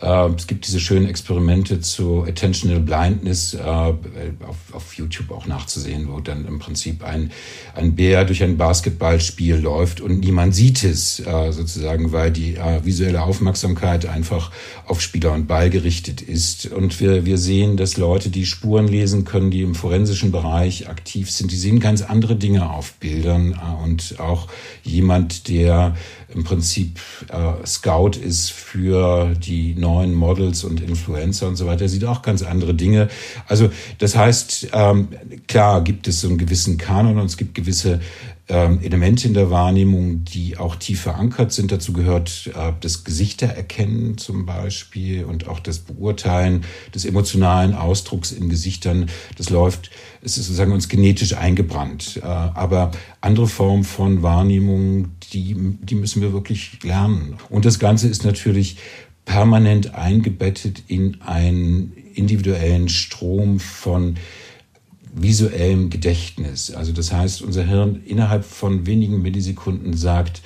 es 0.00 0.46
gibt 0.46 0.66
diese 0.66 0.80
schönen 0.80 1.06
Experimente 1.06 1.80
zu 1.80 2.24
Attentional 2.26 2.80
Blindness 2.80 3.52
äh, 3.52 3.60
auf, 3.60 4.56
auf 4.72 4.94
YouTube 4.94 5.30
auch 5.30 5.46
nachzusehen, 5.46 6.08
wo 6.10 6.20
dann 6.20 6.46
im 6.46 6.58
Prinzip 6.58 7.04
ein, 7.04 7.32
ein 7.74 7.94
Bär 7.96 8.24
durch 8.24 8.42
ein 8.42 8.56
Basketballspiel 8.56 9.56
läuft 9.56 10.00
und 10.00 10.20
niemand 10.20 10.54
sieht 10.54 10.84
es 10.84 11.20
äh, 11.20 11.52
sozusagen, 11.52 12.12
weil 12.12 12.30
die 12.30 12.54
äh, 12.54 12.82
visuelle 12.82 13.22
Aufmerksamkeit 13.22 14.06
einfach 14.06 14.50
auf 14.86 15.02
Spieler 15.02 15.32
und 15.32 15.46
Ball 15.46 15.68
gerichtet 15.68 16.22
ist. 16.22 16.72
Und 16.72 16.98
wir, 16.98 17.26
wir 17.26 17.36
sehen, 17.36 17.76
dass 17.76 17.98
Leute, 17.98 18.30
die 18.30 18.46
Spuren 18.46 18.88
lesen 18.88 19.26
können, 19.26 19.50
die 19.50 19.60
im 19.60 19.74
forensischen 19.74 20.32
Bereich 20.32 20.88
aktiv 20.88 21.30
sind, 21.30 21.52
die 21.52 21.56
sehen 21.56 21.78
ganz 21.78 22.00
andere 22.00 22.36
Dinge 22.36 22.70
auf 22.70 22.94
Bildern 22.94 23.58
und 23.84 24.18
auch 24.18 24.48
jemand, 24.82 25.48
der 25.48 25.94
im 26.34 26.44
Prinzip 26.44 26.98
äh, 27.28 27.66
Scout 27.66 28.12
ist 28.22 28.50
für 28.52 29.34
die 29.34 29.74
neuen 29.74 30.14
Models 30.14 30.64
und 30.64 30.80
Influencer 30.80 31.48
und 31.48 31.56
so 31.56 31.66
weiter, 31.66 31.88
sieht 31.88 32.04
auch 32.04 32.22
ganz 32.22 32.42
andere 32.42 32.74
Dinge. 32.74 33.08
Also 33.46 33.70
das 33.98 34.16
heißt, 34.16 34.68
ähm, 34.72 35.08
klar 35.46 35.82
gibt 35.82 36.08
es 36.08 36.20
so 36.20 36.28
einen 36.28 36.38
gewissen 36.38 36.78
Kanon 36.78 37.18
und 37.18 37.26
es 37.26 37.36
gibt 37.36 37.54
gewisse 37.54 38.00
ähm, 38.50 38.80
Elemente 38.82 39.28
in 39.28 39.34
der 39.34 39.50
Wahrnehmung, 39.50 40.24
die 40.24 40.58
auch 40.58 40.76
tief 40.76 41.00
verankert 41.02 41.52
sind. 41.52 41.72
Dazu 41.72 41.92
gehört 41.92 42.50
äh, 42.54 42.72
das 42.80 43.04
Gesichtererkennen 43.04 44.18
zum 44.18 44.44
Beispiel 44.44 45.24
und 45.24 45.48
auch 45.48 45.60
das 45.60 45.78
Beurteilen 45.78 46.64
des 46.94 47.04
emotionalen 47.04 47.74
Ausdrucks 47.74 48.32
in 48.32 48.48
Gesichtern. 48.48 49.06
Das 49.38 49.50
läuft, 49.50 49.90
es 50.22 50.36
ist 50.36 50.46
sozusagen 50.46 50.72
uns 50.72 50.88
genetisch 50.88 51.36
eingebrannt. 51.36 52.20
Äh, 52.22 52.26
aber 52.26 52.90
andere 53.20 53.46
Formen 53.46 53.84
von 53.84 54.22
Wahrnehmung, 54.22 55.12
die, 55.32 55.56
die 55.80 55.94
müssen 55.94 56.20
wir 56.20 56.32
wirklich 56.32 56.82
lernen. 56.82 57.36
Und 57.48 57.64
das 57.64 57.78
Ganze 57.78 58.08
ist 58.08 58.24
natürlich 58.24 58.76
permanent 59.24 59.94
eingebettet 59.94 60.82
in 60.88 61.20
einen 61.20 61.92
individuellen 62.14 62.88
Strom 62.88 63.60
von 63.60 64.16
visuellem 65.12 65.90
Gedächtnis. 65.90 66.70
Also 66.72 66.92
das 66.92 67.12
heißt, 67.12 67.42
unser 67.42 67.64
Hirn 67.64 68.02
innerhalb 68.04 68.44
von 68.44 68.86
wenigen 68.86 69.22
Millisekunden 69.22 69.96
sagt, 69.96 70.42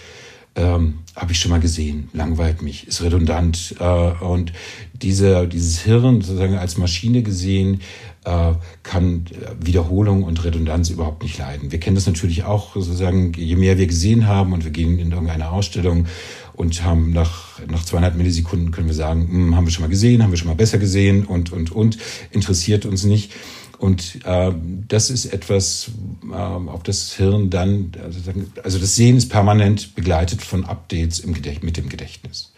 ähm, 0.56 1.00
habe 1.16 1.32
ich 1.32 1.38
schon 1.38 1.50
mal 1.50 1.60
gesehen, 1.60 2.08
langweilt 2.12 2.62
mich, 2.62 2.86
ist 2.86 3.02
redundant. 3.02 3.74
Äh, 3.80 3.84
und 4.24 4.52
diese, 4.92 5.48
dieses 5.48 5.80
Hirn 5.80 6.20
sozusagen 6.20 6.56
als 6.56 6.76
Maschine 6.78 7.22
gesehen 7.22 7.80
äh, 8.24 8.52
kann 8.82 9.24
Wiederholung 9.60 10.22
und 10.22 10.44
Redundanz 10.44 10.90
überhaupt 10.90 11.22
nicht 11.22 11.38
leiden. 11.38 11.72
Wir 11.72 11.80
kennen 11.80 11.96
das 11.96 12.06
natürlich 12.06 12.44
auch 12.44 12.74
sozusagen, 12.74 13.32
je 13.34 13.56
mehr 13.56 13.78
wir 13.78 13.86
gesehen 13.86 14.26
haben 14.26 14.52
und 14.52 14.64
wir 14.64 14.70
gehen 14.70 14.98
in 14.98 15.10
irgendeine 15.10 15.50
Ausstellung 15.50 16.06
und 16.54 16.84
haben 16.84 17.12
nach, 17.12 17.60
nach 17.68 17.84
200 17.84 18.16
Millisekunden 18.16 18.70
können 18.70 18.86
wir 18.86 18.94
sagen, 18.94 19.28
hm, 19.28 19.56
haben 19.56 19.66
wir 19.66 19.72
schon 19.72 19.82
mal 19.82 19.88
gesehen, 19.88 20.22
haben 20.22 20.30
wir 20.30 20.38
schon 20.38 20.48
mal 20.48 20.54
besser 20.54 20.78
gesehen 20.78 21.24
und, 21.24 21.52
und, 21.52 21.72
und, 21.72 21.98
interessiert 22.30 22.86
uns 22.86 23.04
nicht. 23.04 23.32
Und 23.78 24.20
äh, 24.24 24.52
das 24.88 25.10
ist 25.10 25.26
etwas, 25.26 25.90
äh, 26.30 26.34
auf 26.34 26.82
das 26.82 27.14
Hirn 27.14 27.50
dann, 27.50 27.92
also, 28.02 28.20
also 28.62 28.78
das 28.78 28.94
Sehen 28.94 29.16
ist 29.16 29.28
permanent 29.28 29.94
begleitet 29.94 30.42
von 30.42 30.64
Updates 30.64 31.20
im 31.20 31.34
Gedächt 31.34 31.64
mit 31.64 31.76
dem 31.76 31.88
Gedächtnis. 31.88 32.52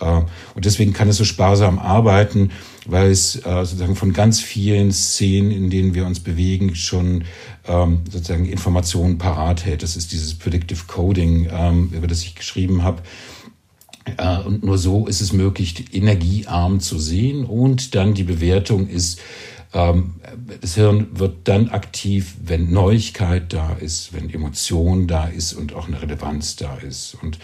Äh, 0.00 0.22
und 0.54 0.64
deswegen 0.64 0.92
kann 0.92 1.08
es 1.08 1.16
so 1.16 1.24
sparsam 1.24 1.78
arbeiten, 1.78 2.50
weil 2.86 3.10
es 3.10 3.36
äh, 3.36 3.64
sozusagen 3.64 3.96
von 3.96 4.12
ganz 4.12 4.40
vielen 4.40 4.92
Szenen, 4.92 5.50
in 5.50 5.70
denen 5.70 5.94
wir 5.94 6.06
uns 6.06 6.20
bewegen, 6.20 6.74
schon 6.74 7.24
ähm, 7.66 8.00
sozusagen 8.10 8.46
Informationen 8.46 9.18
parat 9.18 9.64
hält. 9.64 9.82
Das 9.82 9.96
ist 9.96 10.12
dieses 10.12 10.34
Predictive 10.34 10.84
Coding, 10.86 11.48
ähm, 11.50 11.90
über 11.92 12.06
das 12.06 12.22
ich 12.22 12.34
geschrieben 12.34 12.82
habe. 12.82 13.02
Äh, 14.18 14.38
und 14.40 14.64
nur 14.64 14.78
so 14.78 15.06
ist 15.06 15.20
es 15.20 15.32
möglich, 15.32 15.94
energiearm 15.94 16.80
zu 16.80 16.98
sehen. 16.98 17.44
Und 17.44 17.94
dann 17.94 18.14
die 18.14 18.24
Bewertung 18.24 18.88
ist, 18.88 19.20
das 19.74 20.76
Hirn 20.76 21.08
wird 21.18 21.48
dann 21.48 21.68
aktiv, 21.68 22.36
wenn 22.44 22.72
Neuigkeit 22.72 23.52
da 23.52 23.72
ist, 23.72 24.12
wenn 24.12 24.30
Emotion 24.30 25.08
da 25.08 25.26
ist 25.26 25.52
und 25.52 25.74
auch 25.74 25.88
eine 25.88 26.00
Relevanz 26.00 26.54
da 26.54 26.76
ist. 26.76 27.16
Und 27.20 27.38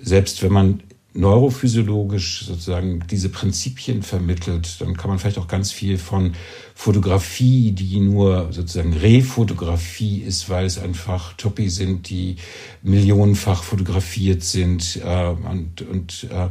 selbst 0.00 0.42
wenn 0.42 0.52
man 0.52 0.82
neurophysiologisch 1.12 2.46
sozusagen 2.46 3.04
diese 3.08 3.28
Prinzipien 3.28 4.02
vermittelt, 4.02 4.80
dann 4.80 4.96
kann 4.96 5.10
man 5.10 5.18
vielleicht 5.18 5.38
auch 5.38 5.46
ganz 5.46 5.70
viel 5.70 5.96
von 5.96 6.32
Fotografie, 6.74 7.70
die 7.72 8.00
nur 8.00 8.52
sozusagen 8.52 8.94
Refotografie 8.94 10.22
ist, 10.22 10.48
weil 10.50 10.66
es 10.66 10.78
einfach 10.78 11.34
Topi 11.34 11.68
sind, 11.68 12.08
die 12.08 12.36
millionenfach 12.82 13.62
fotografiert 13.62 14.42
sind 14.42 15.00
äh, 15.04 15.26
und, 15.28 15.82
und 15.82 16.28
äh, 16.30 16.48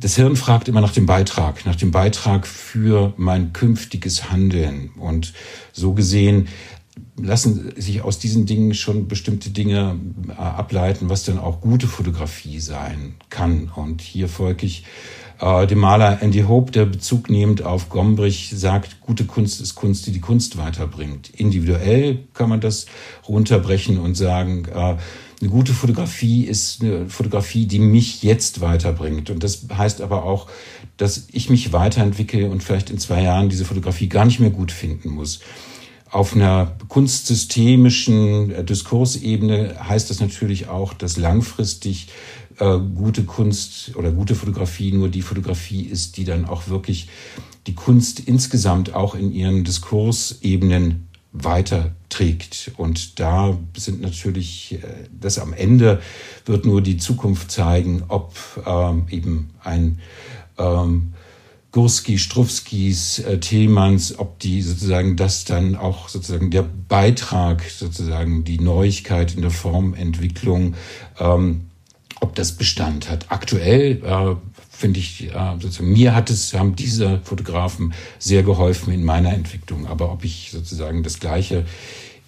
das 0.00 0.16
Hirn 0.16 0.36
fragt 0.36 0.68
immer 0.68 0.80
nach 0.80 0.92
dem 0.92 1.06
Beitrag, 1.06 1.66
nach 1.66 1.76
dem 1.76 1.90
Beitrag 1.90 2.46
für 2.46 3.12
mein 3.16 3.52
künftiges 3.52 4.30
Handeln. 4.30 4.90
Und 4.96 5.32
so 5.72 5.92
gesehen 5.92 6.48
lassen 7.16 7.72
sich 7.76 8.02
aus 8.02 8.18
diesen 8.18 8.46
Dingen 8.46 8.74
schon 8.74 9.08
bestimmte 9.08 9.50
Dinge 9.50 9.98
äh, 10.28 10.32
ableiten, 10.32 11.08
was 11.08 11.24
dann 11.24 11.38
auch 11.38 11.60
gute 11.60 11.86
Fotografie 11.86 12.60
sein 12.60 13.14
kann. 13.30 13.70
Und 13.74 14.00
hier 14.00 14.28
folge 14.28 14.66
ich 14.66 14.84
äh, 15.40 15.66
dem 15.66 15.78
Maler 15.78 16.22
Andy 16.22 16.42
Hope, 16.42 16.72
der 16.72 16.84
Bezug 16.84 17.30
nehmend 17.30 17.62
auf 17.62 17.88
Gombrich 17.88 18.52
sagt, 18.54 19.00
gute 19.00 19.24
Kunst 19.24 19.60
ist 19.60 19.74
Kunst, 19.74 20.06
die 20.06 20.12
die 20.12 20.20
Kunst 20.20 20.58
weiterbringt. 20.58 21.30
Individuell 21.30 22.24
kann 22.34 22.48
man 22.48 22.60
das 22.60 22.86
runterbrechen 23.28 23.98
und 23.98 24.16
sagen, 24.16 24.66
äh, 24.66 24.96
eine 25.40 25.50
gute 25.50 25.72
Fotografie 25.72 26.44
ist 26.44 26.82
eine 26.82 27.08
Fotografie, 27.08 27.66
die 27.66 27.78
mich 27.78 28.22
jetzt 28.22 28.60
weiterbringt. 28.60 29.30
Und 29.30 29.44
das 29.44 29.66
heißt 29.72 30.00
aber 30.00 30.24
auch, 30.24 30.48
dass 30.96 31.28
ich 31.30 31.48
mich 31.48 31.72
weiterentwickle 31.72 32.50
und 32.50 32.62
vielleicht 32.62 32.90
in 32.90 32.98
zwei 32.98 33.22
Jahren 33.22 33.48
diese 33.48 33.64
Fotografie 33.64 34.08
gar 34.08 34.24
nicht 34.24 34.40
mehr 34.40 34.50
gut 34.50 34.72
finden 34.72 35.10
muss. 35.10 35.40
Auf 36.10 36.34
einer 36.34 36.76
kunstsystemischen 36.88 38.50
äh, 38.50 38.64
Diskursebene 38.64 39.76
heißt 39.86 40.10
das 40.10 40.20
natürlich 40.20 40.68
auch, 40.68 40.94
dass 40.94 41.18
langfristig 41.18 42.08
äh, 42.58 42.78
gute 42.78 43.24
Kunst 43.24 43.94
oder 43.94 44.10
gute 44.10 44.34
Fotografie 44.34 44.90
nur 44.92 45.10
die 45.10 45.22
Fotografie 45.22 45.82
ist, 45.82 46.16
die 46.16 46.24
dann 46.24 46.46
auch 46.46 46.68
wirklich 46.68 47.08
die 47.66 47.74
Kunst 47.74 48.20
insgesamt 48.20 48.94
auch 48.94 49.14
in 49.14 49.32
ihren 49.32 49.64
Diskursebenen 49.64 51.07
weiterträgt. 51.32 52.72
Und 52.76 53.20
da 53.20 53.58
sind 53.76 54.00
natürlich, 54.00 54.74
äh, 54.74 54.78
das 55.18 55.38
am 55.38 55.52
Ende 55.52 56.00
wird 56.46 56.64
nur 56.64 56.82
die 56.82 56.96
Zukunft 56.96 57.50
zeigen, 57.50 58.04
ob 58.08 58.34
ähm, 58.66 59.06
eben 59.10 59.50
ein 59.62 60.00
ähm, 60.58 61.12
Gurski, 61.70 62.18
Strufskis, 62.18 63.18
äh, 63.18 63.38
Thälmanns, 63.38 64.18
ob 64.18 64.38
die 64.38 64.62
sozusagen 64.62 65.16
das 65.16 65.44
dann 65.44 65.76
auch 65.76 66.08
sozusagen 66.08 66.50
der 66.50 66.62
Beitrag, 66.62 67.62
sozusagen 67.62 68.44
die 68.44 68.58
Neuigkeit 68.58 69.34
in 69.34 69.42
der 69.42 69.50
Formentwicklung, 69.50 70.74
ähm, 71.20 71.68
ob 72.20 72.34
das 72.34 72.52
Bestand 72.52 73.10
hat. 73.10 73.26
Aktuell 73.28 74.02
äh, 74.02 74.36
finde 74.78 75.00
ich, 75.00 75.24
äh, 75.24 75.56
sozusagen, 75.60 75.92
mir 75.92 76.14
hat 76.14 76.30
es, 76.30 76.54
haben 76.54 76.76
diese 76.76 77.20
Fotografen 77.24 77.92
sehr 78.20 78.44
geholfen 78.44 78.92
in 78.92 79.04
meiner 79.04 79.32
Entwicklung. 79.32 79.88
Aber 79.88 80.12
ob 80.12 80.24
ich 80.24 80.50
sozusagen 80.52 81.02
das 81.02 81.18
Gleiche 81.18 81.64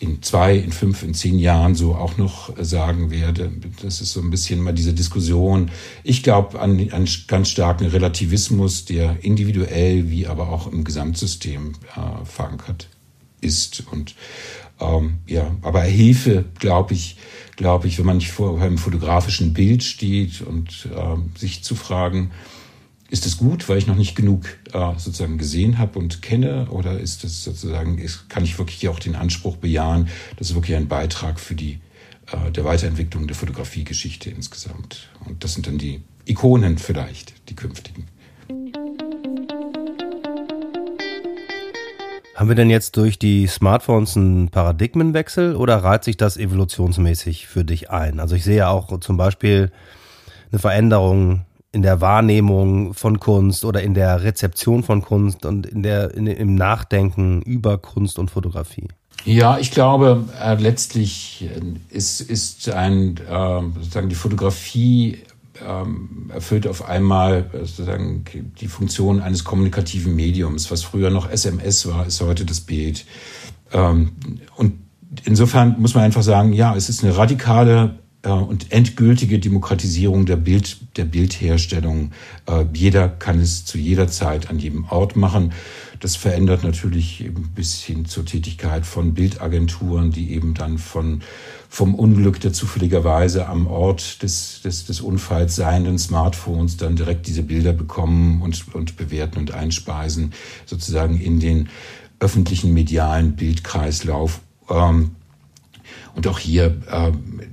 in 0.01 0.23
zwei, 0.23 0.57
in 0.57 0.73
fünf, 0.73 1.03
in 1.03 1.15
zehn 1.15 1.39
Jahren 1.39 1.75
so 1.75 1.95
auch 1.95 2.17
noch 2.17 2.53
sagen 2.59 3.11
werde. 3.11 3.53
Das 3.83 4.01
ist 4.01 4.13
so 4.13 4.21
ein 4.21 4.31
bisschen 4.31 4.61
mal 4.63 4.73
diese 4.73 4.95
Diskussion. 4.95 5.71
Ich 6.03 6.23
glaube 6.23 6.59
an 6.59 6.71
einen 6.73 7.07
ganz 7.29 7.51
starken 7.51 7.87
Relativismus, 7.87 8.87
der 8.87 9.23
individuell 9.23 10.11
wie 10.11 10.27
aber 10.27 10.49
auch 10.49 10.73
im 10.73 10.85
Gesamtsystem 10.85 11.75
äh, 11.95 12.25
verankert 12.25 12.89
ist. 13.43 13.85
Und 13.93 14.15
ähm, 14.81 15.19
ja, 15.27 15.55
aber 15.63 15.83
Hilfe, 15.83 16.47
glaube 16.59 16.95
ich, 16.95 17.17
glaube 17.61 17.89
ich, 17.89 17.99
wenn 17.99 18.07
man 18.07 18.17
nicht 18.17 18.33
vor 18.33 18.59
einem 18.59 18.79
fotografischen 18.79 19.53
Bild 19.53 19.83
steht 19.83 20.41
und 20.41 20.89
äh, 20.97 21.39
sich 21.39 21.63
zu 21.63 21.75
fragen, 21.75 22.31
ist 23.11 23.27
es 23.27 23.37
gut, 23.37 23.69
weil 23.69 23.77
ich 23.77 23.87
noch 23.87 23.97
nicht 23.97 24.17
genug 24.17 24.47
äh, 24.73 24.93
sozusagen 24.97 25.37
gesehen 25.37 25.77
habe 25.77 25.99
und 25.99 26.23
kenne, 26.23 26.71
oder 26.71 26.99
ist 26.99 27.23
es 27.23 27.45
sozusagen, 27.45 27.99
ist, 27.99 28.31
kann 28.31 28.45
ich 28.45 28.59
wirklich 28.59 28.89
auch 28.89 28.99
den 28.99 29.15
Anspruch 29.15 29.59
bejahen, 29.59 30.09
das 30.39 30.49
ist 30.49 30.55
wirklich 30.55 30.75
ein 30.75 30.89
Beitrag 30.89 31.39
für 31.39 31.55
die 31.55 31.81
äh, 32.33 32.51
der 32.51 32.65
Weiterentwicklung 32.65 33.27
der 33.27 33.37
Fotografiegeschichte 33.37 34.31
insgesamt. 34.31 35.11
Und 35.27 35.45
das 35.45 35.53
sind 35.53 35.67
dann 35.67 35.77
die 35.77 36.01
Ikonen 36.25 36.79
vielleicht, 36.79 37.35
die 37.51 37.57
künftigen. 37.57 38.07
Haben 42.41 42.49
wir 42.49 42.57
denn 42.57 42.71
jetzt 42.71 42.97
durch 42.97 43.19
die 43.19 43.47
Smartphones 43.47 44.17
einen 44.17 44.49
Paradigmenwechsel 44.49 45.55
oder 45.57 45.77
reiht 45.85 46.05
sich 46.05 46.17
das 46.17 46.39
evolutionsmäßig 46.39 47.47
für 47.47 47.67
dich 47.67 47.91
ein? 47.91 48.19
Also 48.19 48.35
ich 48.35 48.45
sehe 48.45 48.57
ja 48.57 48.71
auch 48.71 48.99
zum 49.01 49.19
Beispiel 49.19 49.71
eine 50.51 50.59
Veränderung 50.59 51.43
in 51.71 51.83
der 51.83 52.01
Wahrnehmung 52.01 52.95
von 52.95 53.21
Kunst 53.21 53.67
oder 53.67 53.83
in 53.83 53.93
der 53.93 54.23
Rezeption 54.23 54.83
von 54.85 55.03
Kunst 55.03 55.45
und 55.45 55.67
in 55.67 55.83
der, 55.83 56.15
in, 56.15 56.27
im 56.27 56.55
Nachdenken 56.55 57.43
über 57.43 57.77
Kunst 57.77 58.19
und 58.19 58.31
Fotografie. 58.31 58.89
Ja, 59.27 59.59
ich 59.59 59.71
glaube, 59.71 60.25
äh, 60.43 60.55
letztlich 60.55 61.47
ist, 61.91 62.23
ist 62.23 62.71
ein, 62.71 63.19
äh, 63.19 63.61
sozusagen 63.75 64.09
die 64.09 64.15
Fotografie 64.15 65.19
ähm, 65.67 66.31
erfüllt 66.33 66.67
auf 66.67 66.89
einmal 66.89 67.51
äh, 67.53 67.59
sozusagen 67.59 68.25
die 68.61 68.69
Funktion 68.69 69.21
eines 69.21 69.45
kommunikativen 69.45 70.15
Mediums. 70.15 70.71
Was 70.71 70.83
früher 70.83 71.11
noch 71.11 71.31
SMS 71.31 71.87
war, 71.87 72.07
ist 72.07 72.21
heute 72.21 72.45
das 72.45 72.61
Bild. 72.61 73.05
Ähm, 73.73 74.13
und 74.57 74.75
insofern 75.25 75.77
muss 75.79 75.95
man 75.95 76.05
einfach 76.05 76.23
sagen, 76.23 76.53
ja, 76.53 76.75
es 76.75 76.89
ist 76.89 77.05
eine 77.05 77.17
radikale 77.17 78.00
und 78.29 78.71
endgültige 78.71 79.39
Demokratisierung 79.39 80.27
der 80.27 80.37
Bild, 80.37 80.77
der 80.97 81.07
Bildherstellung. 81.07 82.13
Äh, 82.47 82.67
jeder 82.73 83.09
kann 83.09 83.41
es 83.41 83.65
zu 83.65 83.79
jeder 83.79 84.09
Zeit 84.09 84.51
an 84.51 84.59
jedem 84.59 84.85
Ort 84.85 85.17
machen. 85.17 85.53
Das 86.01 86.17
verändert 86.17 86.63
natürlich 86.63 87.31
bis 87.55 87.81
hin 87.81 88.05
zur 88.05 88.25
Tätigkeit 88.25 88.85
von 88.85 89.15
Bildagenturen, 89.15 90.11
die 90.13 90.33
eben 90.33 90.55
dann 90.55 90.79
von 90.79 91.23
vom 91.73 91.95
Unglück 91.95 92.41
der 92.41 92.53
zufälligerweise 92.53 93.47
am 93.47 93.69
Ort 93.69 94.23
des, 94.23 94.61
des, 94.63 94.87
des 94.87 95.01
Unfalls 95.01 95.55
seienden 95.55 95.99
Smartphones 95.99 96.77
dann 96.77 96.97
direkt 96.97 97.29
diese 97.29 97.45
Bilder 97.45 97.73
bekommen 97.73 98.43
und, 98.43 98.75
und 98.75 98.97
bewerten 98.97 99.39
und 99.39 99.55
einspeisen, 99.55 100.33
sozusagen 100.67 101.21
in 101.21 101.39
den 101.39 101.69
öffentlichen 102.19 102.75
medialen 102.75 103.37
Bildkreislauf. 103.37 104.41
Ähm, 104.69 105.13
und 106.21 106.29
auch 106.29 106.39
hier 106.39 106.77
äh, 106.93 107.13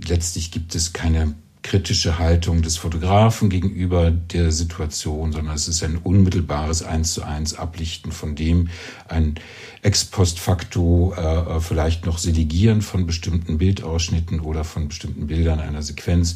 letztlich 0.09 0.51
gibt 0.51 0.75
es 0.75 0.91
keine 0.91 1.35
kritische 1.61 2.19
Haltung 2.19 2.61
des 2.61 2.75
Fotografen 2.75 3.49
gegenüber 3.49 4.11
der 4.11 4.51
Situation, 4.51 5.31
sondern 5.31 5.55
es 5.55 5.69
ist 5.69 5.85
ein 5.85 5.95
unmittelbares 5.95 6.83
eins 6.83 7.13
zu 7.13 7.23
eins 7.23 7.53
Ablichten 7.53 8.11
von 8.11 8.35
dem, 8.35 8.67
ein 9.07 9.35
ex 9.83 10.03
post 10.03 10.39
facto 10.39 11.13
äh, 11.15 11.21
äh, 11.21 11.59
vielleicht 11.61 12.05
noch 12.05 12.17
Selegieren 12.17 12.81
von 12.81 13.05
bestimmten 13.05 13.57
Bildausschnitten 13.57 14.41
oder 14.41 14.65
von 14.65 14.89
bestimmten 14.89 15.27
Bildern 15.27 15.61
einer 15.61 15.81
Sequenz. 15.81 16.35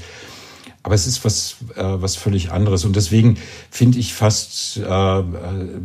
Aber 0.83 0.95
es 0.95 1.07
ist 1.07 1.25
was, 1.25 1.57
äh, 1.75 1.83
was 1.83 2.15
völlig 2.15 2.53
anderes. 2.53 2.85
Und 2.85 2.95
deswegen 2.95 3.35
finde 3.69 3.99
ich 3.99 4.13
fast, 4.13 4.77
äh, 4.77 4.83
äh 4.83 5.23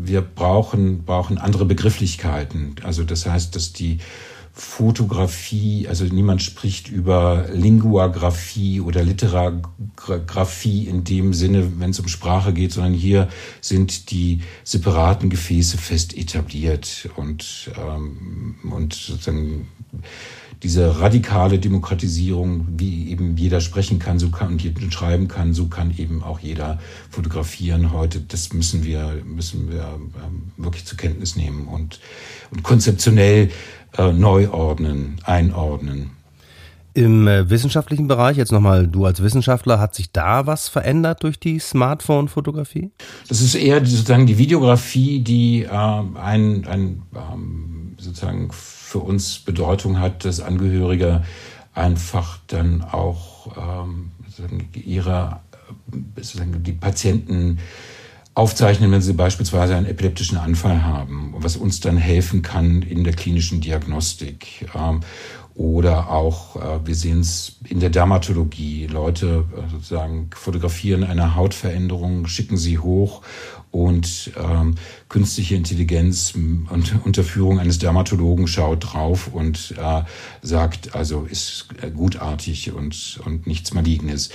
wir 0.01 0.21
brauchen, 0.21 1.03
brauchen 1.03 1.39
andere 1.39 1.65
Begrifflichkeiten. 1.65 2.77
Also 2.85 3.03
das 3.03 3.27
heißt, 3.27 3.57
dass 3.57 3.73
die 3.73 3.99
Fotografie, 4.59 5.87
also 5.87 6.07
niemand 6.07 6.43
spricht 6.43 6.89
über 6.89 7.45
Linguagraphie 7.53 8.81
oder 8.81 9.03
Literagraphie 9.03 10.87
in 10.87 11.05
dem 11.05 11.35
Sinne, 11.35 11.79
wenn 11.79 11.91
es 11.91 12.01
um 12.01 12.09
Sprache 12.09 12.55
geht, 12.55 12.73
sondern 12.73 12.95
hier 12.95 13.29
sind 13.61 14.11
die 14.11 14.41
separaten 14.65 15.29
Gefäße 15.29 15.77
fest 15.77 16.17
etabliert 16.17 17.11
und, 17.17 17.71
ähm, 17.77 18.55
und 18.71 18.95
sozusagen 18.95 19.69
diese 20.63 21.01
radikale 21.01 21.59
Demokratisierung, 21.59 22.67
wie 22.79 23.11
eben 23.11 23.37
jeder 23.37 23.61
sprechen 23.61 23.99
kann, 23.99 24.19
so 24.19 24.31
kann 24.31 24.53
und 24.53 24.63
jeder 24.63 24.91
schreiben 24.91 25.29
kann, 25.29 25.53
so 25.53 25.67
kann 25.67 25.95
eben 25.99 26.23
auch 26.23 26.39
jeder 26.39 26.79
fotografieren 27.11 27.93
heute. 27.93 28.21
Das 28.21 28.55
müssen 28.55 28.85
wir, 28.85 29.23
müssen 29.23 29.71
wir 29.71 29.99
ähm, 30.25 30.53
wirklich 30.57 30.87
zur 30.87 30.97
Kenntnis 30.97 31.37
nehmen 31.37 31.69
und, 31.69 32.01
und 32.51 32.63
konzeptionell 32.63 33.51
äh, 33.99 34.13
neu 34.13 34.51
ordnen, 34.51 35.17
einordnen. 35.25 36.11
Im 36.95 37.29
äh, 37.29 37.51
wissenschaftlichen 37.51 38.09
Bereich, 38.09 38.39
jetzt 38.39 38.53
nochmal 38.53 38.89
du 38.89 39.05
als 39.05 39.23
Wissenschaftler, 39.23 39.79
hat 39.79 39.95
sich 39.95 40.13
da 40.13 40.47
was 40.47 40.69
verändert 40.69 41.23
durch 41.25 41.39
die 41.39 41.59
Smartphone-Fotografie? 41.59 42.91
Das 43.29 43.43
ist 43.43 43.55
eher 43.55 43.85
sozusagen 43.85 44.27
die 44.27 44.39
Videografie, 44.39 45.21
die 45.21 45.65
äh, 45.65 45.69
ein, 45.69 46.67
ein 46.67 47.03
ähm, 47.15 47.95
sozusagen 47.99 48.49
für 48.51 49.01
uns 49.01 49.41
Bedeutung 49.41 50.01
hat, 50.01 50.25
dass 50.25 50.41
Angehörige 50.41 51.23
einfach 51.75 52.39
dann 52.47 52.83
auch 52.83 53.57
ähm, 53.59 54.13
ihre 54.73 55.41
sozusagen 56.17 56.63
die 56.63 56.73
Patienten 56.73 57.59
aufzeichnen, 58.37 58.93
wenn 58.93 59.01
sie 59.01 59.15
beispielsweise 59.15 59.75
einen 59.75 59.87
epileptischen 59.87 60.37
Anfall 60.37 60.85
haben, 60.85 61.35
was 61.39 61.57
uns 61.57 61.81
dann 61.81 61.97
helfen 61.97 62.43
kann 62.43 62.83
in 62.83 63.03
der 63.03 63.15
klinischen 63.15 63.63
Diagnostik. 63.63 64.69
Ähm, 64.75 65.01
oder 65.55 66.11
auch, 66.11 66.57
äh, 66.57 66.87
wir 66.87 66.95
sehen 66.95 67.21
es 67.21 67.57
in 67.67 67.81
der 67.81 67.89
Dermatologie. 67.89 68.89
Leute 68.89 69.47
äh, 69.57 69.71
sozusagen 69.71 70.29
fotografieren 70.35 71.03
eine 71.03 71.35
Hautveränderung, 71.35 72.27
schicken 72.27 72.59
sie 72.59 72.79
hoch 72.79 73.23
und 73.71 74.33
ähm, 74.37 74.75
künstliche 75.09 75.55
Intelligenz 75.55 76.35
und 76.35 76.95
unter 77.05 77.25
Führung 77.25 77.59
eines 77.59 77.79
Dermatologen 77.79 78.49
schaut 78.49 78.93
drauf 78.93 79.29
und 79.33 79.75
äh, 79.79 80.03
sagt, 80.43 80.95
also 80.95 81.23
ist 81.23 81.69
gutartig 81.95 82.73
und, 82.73 83.19
und 83.25 83.47
nichts 83.47 83.73
Malignes. 83.73 84.29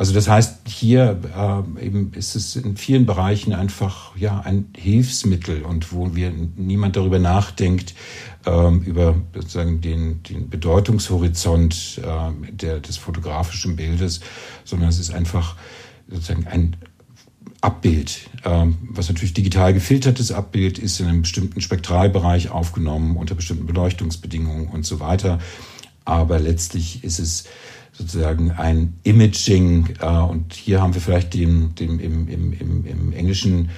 Also 0.00 0.14
das 0.14 0.30
heißt, 0.30 0.60
hier 0.66 1.20
äh, 1.36 1.84
eben 1.84 2.14
ist 2.14 2.34
es 2.34 2.56
in 2.56 2.78
vielen 2.78 3.04
Bereichen 3.04 3.52
einfach 3.52 4.16
ja 4.16 4.40
ein 4.40 4.70
Hilfsmittel 4.74 5.60
und 5.60 5.92
wo 5.92 6.14
wir 6.14 6.32
niemand 6.56 6.96
darüber 6.96 7.18
nachdenkt 7.18 7.94
ähm, 8.46 8.80
über 8.80 9.16
sozusagen 9.34 9.82
den, 9.82 10.22
den 10.22 10.48
Bedeutungshorizont 10.48 12.00
äh, 12.02 12.50
der, 12.50 12.80
des 12.80 12.96
fotografischen 12.96 13.76
Bildes, 13.76 14.20
sondern 14.64 14.88
es 14.88 14.98
ist 14.98 15.12
einfach 15.12 15.56
sozusagen 16.08 16.46
ein 16.46 16.76
Abbild, 17.60 18.20
ähm, 18.46 18.78
was 18.80 19.10
natürlich 19.10 19.34
digital 19.34 19.74
gefiltertes 19.74 20.32
Abbild 20.32 20.78
ist, 20.78 20.98
in 21.00 21.08
einem 21.08 21.20
bestimmten 21.20 21.60
Spektralbereich 21.60 22.48
aufgenommen, 22.48 23.18
unter 23.18 23.34
bestimmten 23.34 23.66
Beleuchtungsbedingungen 23.66 24.68
und 24.68 24.86
so 24.86 24.98
weiter. 24.98 25.40
Aber 26.06 26.38
letztlich 26.38 27.04
ist 27.04 27.18
es 27.18 27.44
sozusagen 28.00 28.52
ein 28.52 28.94
Imaging, 29.02 29.90
äh, 30.00 30.06
und 30.06 30.54
hier 30.54 30.80
haben 30.80 30.94
wir 30.94 31.00
vielleicht 31.00 31.34
den, 31.34 31.74
den 31.74 32.00
im, 32.00 32.28
im, 32.28 32.52
im, 32.52 32.86
im 32.86 33.12
Englischen 33.12 33.70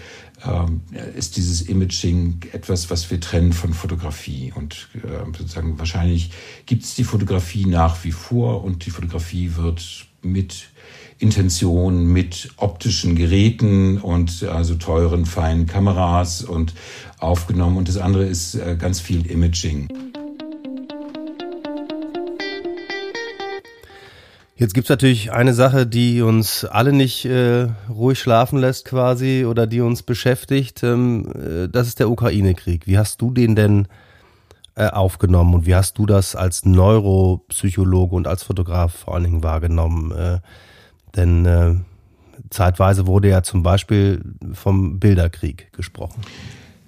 äh, 0.45 1.19
ist 1.19 1.37
dieses 1.37 1.63
Imaging 1.63 2.41
etwas, 2.53 2.91
was 2.91 3.11
wir 3.11 3.21
trennen 3.21 3.53
von 3.53 3.75
Fotografie. 3.75 4.53
Und 4.55 4.89
äh, 4.95 5.25
sozusagen 5.37 5.79
wahrscheinlich 5.79 6.31
gibt 6.67 6.85
es 6.85 6.95
die 6.95 7.05
Fotografie 7.05 7.67
nach 7.67 8.05
wie 8.05 8.13
vor 8.13 8.65
und 8.65 8.87
die 8.87 8.91
Fotografie 8.91 9.57
wird 9.57 10.07
mit 10.23 10.69
Intention, 11.19 12.07
mit 12.07 12.51
optischen 12.57 13.17
Geräten 13.17 13.99
und 13.99 14.45
also 14.45 14.75
teuren, 14.77 15.27
feinen 15.27 15.67
Kameras 15.67 16.43
und 16.43 16.75
aufgenommen. 17.19 17.77
Und 17.77 17.89
das 17.89 17.97
andere 17.97 18.25
ist 18.25 18.55
äh, 18.55 18.77
ganz 18.79 19.01
viel 19.01 19.27
Imaging. 19.27 19.89
Jetzt 24.63 24.75
gibt's 24.75 24.91
natürlich 24.91 25.33
eine 25.33 25.55
Sache, 25.55 25.89
die 25.89 26.23
uns 26.23 26.65
alle 26.65 26.93
nicht 26.93 27.25
äh, 27.25 27.67
ruhig 27.91 28.21
schlafen 28.21 28.61
lässt 28.61 28.85
quasi 28.85 29.45
oder 29.45 29.67
die 29.67 29.81
uns 29.81 30.05
beschäftigt. 30.05 30.85
Ähm, 30.85 31.27
äh, 31.35 31.69
das 31.69 31.89
ist 31.89 31.99
der 31.99 32.09
Ukraine-Krieg. 32.09 32.87
Wie 32.87 32.97
hast 32.97 33.21
du 33.21 33.33
den 33.33 33.57
denn 33.57 33.89
äh, 34.77 34.87
aufgenommen 34.87 35.53
und 35.53 35.67
wie 35.67 35.75
hast 35.75 35.99
du 35.99 36.07
das 36.07 36.37
als 36.37 36.65
Neuropsychologe 36.65 38.15
und 38.15 38.29
als 38.29 38.45
Fotograf 38.45 38.95
vor 38.95 39.15
allen 39.17 39.25
Dingen 39.25 39.43
wahrgenommen? 39.43 40.13
Äh, 40.13 40.39
denn 41.17 41.45
äh, 41.45 41.75
zeitweise 42.51 43.09
wurde 43.09 43.31
ja 43.31 43.43
zum 43.43 43.65
Beispiel 43.65 44.23
vom 44.53 45.01
Bilderkrieg 45.01 45.73
gesprochen. 45.73 46.21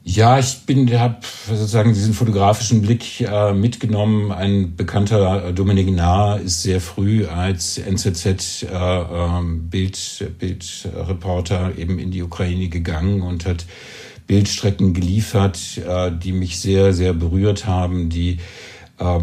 Ja, 0.06 0.38
ich 0.38 0.66
bin, 0.66 0.86
habe 1.00 1.16
sozusagen 1.48 1.94
diesen 1.94 2.12
fotografischen 2.12 2.82
Blick 2.82 3.22
äh, 3.22 3.54
mitgenommen. 3.54 4.32
Ein 4.32 4.76
bekannter 4.76 5.46
äh, 5.46 5.54
Dominik 5.54 5.90
Nahr 5.90 6.38
ist 6.40 6.62
sehr 6.62 6.82
früh 6.82 7.24
als 7.24 7.78
NZZ 7.78 8.64
äh, 8.64 8.66
ähm, 8.70 9.70
Bild, 9.70 10.30
Bildreporter 10.38 11.78
eben 11.78 11.98
in 11.98 12.10
die 12.10 12.22
Ukraine 12.22 12.68
gegangen 12.68 13.22
und 13.22 13.46
hat 13.46 13.64
Bildstrecken 14.26 14.92
geliefert, 14.92 15.78
äh, 15.78 16.12
die 16.12 16.32
mich 16.32 16.60
sehr, 16.60 16.92
sehr 16.92 17.14
berührt 17.14 17.66
haben, 17.66 18.10
die 18.10 18.40
äh, 18.98 19.20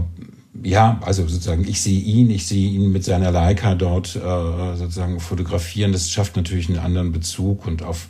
ja, 0.63 0.99
also 1.01 1.27
sozusagen, 1.27 1.67
ich 1.67 1.79
sehe 1.79 2.01
ihn, 2.01 2.31
ich 2.31 2.47
sehe 2.47 2.71
ihn 2.71 2.91
mit 2.91 3.03
seiner 3.03 3.29
Leica 3.29 3.75
dort 3.75 4.15
äh, 4.15 4.75
sozusagen 4.75 5.19
fotografieren. 5.19 5.91
Das 5.91 6.09
schafft 6.09 6.35
natürlich 6.35 6.69
einen 6.69 6.79
anderen 6.79 7.11
Bezug 7.11 7.67
und 7.67 7.83
auf 7.83 8.07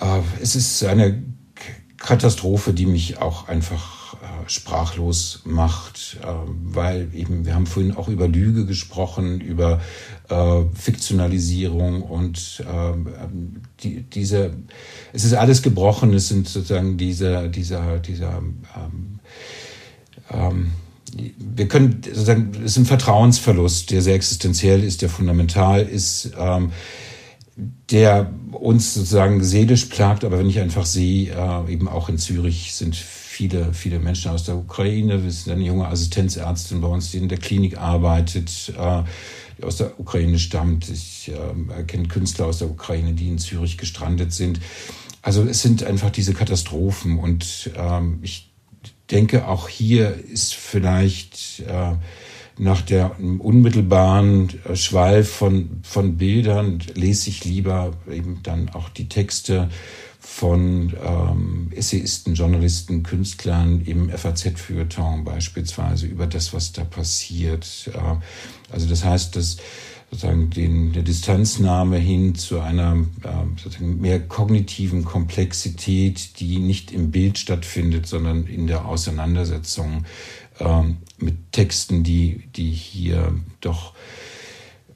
äh, 0.00 0.20
es 0.40 0.54
ist 0.54 0.84
eine 0.84 1.20
Katastrophe, 2.04 2.72
die 2.72 2.86
mich 2.86 3.18
auch 3.18 3.48
einfach 3.48 4.14
äh, 4.14 4.48
sprachlos 4.48 5.42
macht, 5.44 6.18
äh, 6.22 6.26
weil 6.62 7.08
eben, 7.14 7.46
wir 7.46 7.54
haben 7.54 7.66
vorhin 7.66 7.96
auch 7.96 8.08
über 8.08 8.28
Lüge 8.28 8.66
gesprochen, 8.66 9.40
über 9.40 9.80
äh, 10.28 10.62
Fiktionalisierung 10.74 12.02
und 12.02 12.62
äh, 12.66 12.96
die, 13.82 14.02
diese, 14.02 14.54
es 15.12 15.24
ist 15.24 15.34
alles 15.34 15.62
gebrochen, 15.62 16.12
es 16.14 16.28
sind 16.28 16.48
sozusagen 16.48 16.96
dieser, 16.96 17.48
dieser, 17.48 17.98
dieser, 17.98 18.38
ähm, 18.38 19.18
ähm, 20.30 20.72
wir 21.38 21.68
können 21.68 22.02
sozusagen, 22.02 22.52
es 22.56 22.72
ist 22.72 22.76
ein 22.78 22.86
Vertrauensverlust, 22.86 23.90
der 23.90 24.02
sehr 24.02 24.14
existenziell 24.14 24.82
ist, 24.82 25.02
der 25.02 25.08
fundamental 25.08 25.82
ist. 25.82 26.32
Ähm, 26.38 26.72
der 27.56 28.32
uns 28.52 28.94
sozusagen 28.94 29.42
seelisch 29.44 29.86
plagt, 29.86 30.24
aber 30.24 30.38
wenn 30.38 30.50
ich 30.50 30.60
einfach 30.60 30.86
sehe, 30.86 31.32
äh, 31.32 31.72
eben 31.72 31.88
auch 31.88 32.08
in 32.08 32.18
Zürich 32.18 32.74
sind 32.74 32.96
viele, 32.96 33.72
viele 33.72 33.98
Menschen 33.98 34.30
aus 34.30 34.44
der 34.44 34.56
Ukraine. 34.56 35.22
Wir 35.22 35.30
sind 35.30 35.52
eine 35.52 35.64
junge 35.64 35.86
Assistenzärztin 35.86 36.80
bei 36.80 36.88
uns, 36.88 37.10
die 37.10 37.18
in 37.18 37.28
der 37.28 37.38
Klinik 37.38 37.78
arbeitet, 37.78 38.72
äh, 38.76 39.02
die 39.58 39.64
aus 39.64 39.76
der 39.76 39.98
Ukraine 40.00 40.38
stammt. 40.38 40.88
Ich 40.88 41.30
äh, 41.30 41.82
kenne 41.84 42.08
Künstler 42.08 42.46
aus 42.46 42.58
der 42.58 42.70
Ukraine, 42.70 43.12
die 43.12 43.28
in 43.28 43.38
Zürich 43.38 43.78
gestrandet 43.78 44.32
sind. 44.32 44.60
Also 45.22 45.42
es 45.42 45.62
sind 45.62 45.84
einfach 45.84 46.10
diese 46.10 46.34
Katastrophen 46.34 47.18
und 47.18 47.70
ähm, 47.76 48.18
ich 48.22 48.52
denke, 49.10 49.46
auch 49.48 49.68
hier 49.68 50.14
ist 50.14 50.54
vielleicht 50.54 51.60
äh, 51.60 51.92
nach 52.58 52.82
der 52.82 53.16
unmittelbaren 53.18 54.48
Schwall 54.74 55.24
von, 55.24 55.80
von 55.82 56.16
Bildern 56.16 56.80
lese 56.94 57.30
ich 57.30 57.44
lieber 57.44 57.92
eben 58.10 58.40
dann 58.42 58.68
auch 58.70 58.88
die 58.88 59.08
Texte 59.08 59.68
von 60.20 60.94
ähm, 61.04 61.70
Essayisten, 61.74 62.34
Journalisten, 62.34 63.02
Künstlern 63.02 63.82
im 63.84 64.08
FAZ-Feuilleton 64.08 65.22
beispielsweise 65.22 66.06
über 66.06 66.26
das, 66.26 66.54
was 66.54 66.72
da 66.72 66.84
passiert. 66.84 67.90
Äh, 67.92 68.72
also 68.72 68.88
das 68.88 69.04
heißt, 69.04 69.36
dass 69.36 69.58
sozusagen 70.10 70.50
den, 70.50 70.92
der 70.92 71.02
Distanznahme 71.02 71.98
hin 71.98 72.34
zu 72.36 72.60
einer 72.60 73.04
äh, 73.24 73.84
mehr 73.84 74.20
kognitiven 74.20 75.04
Komplexität, 75.04 76.38
die 76.40 76.58
nicht 76.58 76.92
im 76.92 77.10
Bild 77.10 77.36
stattfindet, 77.36 78.06
sondern 78.06 78.46
in 78.46 78.66
der 78.66 78.86
Auseinandersetzung 78.86 80.04
ähm, 80.60 80.98
mit 81.18 81.52
Texten, 81.52 82.02
die, 82.02 82.48
die 82.54 82.70
hier 82.70 83.32
doch 83.60 83.94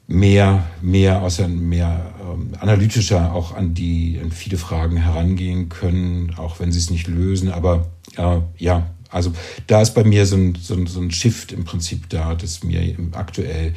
mehr, 0.07 0.67
mehr, 0.81 1.21
außer 1.21 1.47
mehr 1.47 2.13
ähm, 2.21 2.51
analytischer 2.59 3.33
auch 3.33 3.55
an 3.55 3.73
die, 3.73 4.19
an 4.21 4.31
viele 4.31 4.57
Fragen 4.57 4.97
herangehen 4.97 5.69
können, 5.69 6.33
auch 6.35 6.59
wenn 6.59 6.71
sie 6.71 6.79
es 6.79 6.89
nicht 6.89 7.07
lösen. 7.07 7.51
Aber 7.51 7.87
äh, 8.17 8.39
ja, 8.57 8.89
also 9.09 9.33
da 9.67 9.81
ist 9.81 9.93
bei 9.93 10.03
mir 10.03 10.25
so 10.25 10.35
ein, 10.35 10.55
so 10.55 10.73
ein, 10.73 10.87
so 10.87 10.99
ein 10.99 11.11
Shift 11.11 11.51
im 11.51 11.63
Prinzip 11.63 12.09
da, 12.09 12.35
dass 12.35 12.63
mir 12.63 12.95
aktuell 13.13 13.73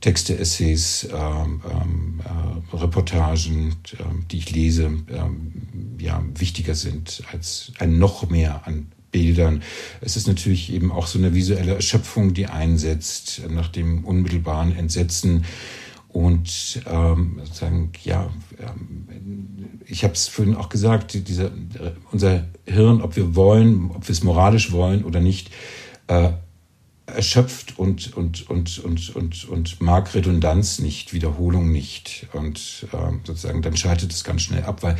Texte, 0.00 0.38
Essays, 0.38 1.08
ähm, 1.12 1.62
ähm, 1.70 2.20
äh, 2.24 2.76
Reportagen, 2.76 3.76
äh, 3.92 4.02
die 4.30 4.38
ich 4.38 4.50
lese, 4.50 4.84
ähm, 4.84 5.52
ja, 5.98 6.22
wichtiger 6.34 6.74
sind 6.74 7.22
als 7.32 7.72
ein 7.78 7.98
noch 7.98 8.28
mehr 8.28 8.66
an 8.66 8.92
Bildern. 9.16 9.62
Es 10.02 10.14
ist 10.18 10.28
natürlich 10.28 10.70
eben 10.70 10.92
auch 10.92 11.06
so 11.06 11.18
eine 11.18 11.32
visuelle 11.32 11.74
Erschöpfung, 11.76 12.34
die 12.34 12.48
einsetzt 12.48 13.40
nach 13.48 13.68
dem 13.68 14.04
unmittelbaren 14.04 14.76
Entsetzen. 14.76 15.46
Und 16.08 16.82
ähm, 16.86 17.40
sozusagen, 17.42 17.92
ja, 18.04 18.28
ähm, 18.60 19.80
ich 19.86 20.04
habe 20.04 20.12
es 20.12 20.28
vorhin 20.28 20.54
auch 20.54 20.68
gesagt, 20.68 21.14
dieser, 21.28 21.50
unser 22.12 22.46
Hirn, 22.66 23.00
ob 23.00 23.16
wir 23.16 23.34
wollen, 23.34 23.90
ob 23.90 24.06
wir 24.06 24.12
es 24.12 24.22
moralisch 24.22 24.70
wollen 24.70 25.02
oder 25.02 25.20
nicht, 25.20 25.50
äh, 26.08 26.32
erschöpft 27.06 27.78
und, 27.78 28.16
und, 28.16 28.50
und, 28.50 28.78
und, 28.80 29.14
und, 29.14 29.48
und 29.48 29.80
mag 29.80 30.12
Redundanz 30.14 30.80
nicht, 30.80 31.12
Wiederholung 31.12 31.70
nicht. 31.70 32.26
Und 32.32 32.86
äh, 32.92 33.12
sozusagen 33.24 33.62
dann 33.62 33.76
schaltet 33.76 34.12
es 34.12 34.24
ganz 34.24 34.42
schnell 34.42 34.64
ab, 34.64 34.82
weil 34.82 34.96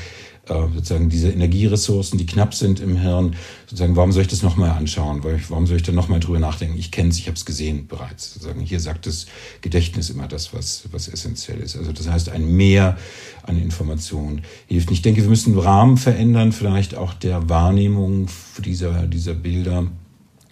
äh, 0.48 0.68
sozusagen 0.72 1.08
diese 1.08 1.30
Energieressourcen, 1.30 2.16
die 2.16 2.26
knapp 2.26 2.54
sind 2.54 2.78
im 2.78 2.96
Hirn, 2.96 3.34
sozusagen, 3.66 3.96
warum 3.96 4.12
soll 4.12 4.22
ich 4.22 4.28
das 4.28 4.44
nochmal 4.44 4.70
anschauen? 4.70 5.24
Warum 5.48 5.66
soll 5.66 5.78
ich 5.78 5.82
da 5.82 5.90
nochmal 5.90 6.20
drüber 6.20 6.38
nachdenken? 6.38 6.78
Ich 6.78 6.92
kenne 6.92 7.08
es, 7.08 7.18
ich 7.18 7.26
habe 7.26 7.36
es 7.36 7.44
gesehen 7.44 7.88
bereits. 7.88 8.34
Sozusagen, 8.34 8.60
hier 8.60 8.78
sagt 8.78 9.06
das 9.06 9.26
Gedächtnis 9.60 10.08
immer 10.08 10.28
das, 10.28 10.54
was, 10.54 10.84
was 10.92 11.08
essentiell 11.08 11.58
ist. 11.58 11.76
Also 11.76 11.90
das 11.90 12.08
heißt, 12.08 12.28
ein 12.28 12.56
Mehr 12.56 12.96
an 13.42 13.60
Informationen 13.60 14.42
hilft. 14.68 14.92
Ich 14.92 15.02
denke, 15.02 15.22
wir 15.22 15.28
müssen 15.28 15.54
den 15.54 15.60
Rahmen 15.60 15.96
verändern, 15.96 16.52
vielleicht 16.52 16.94
auch 16.94 17.14
der 17.14 17.48
Wahrnehmung 17.48 18.28
dieser, 18.64 19.08
dieser 19.08 19.34
Bilder. 19.34 19.88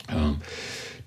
Äh, 0.09 0.33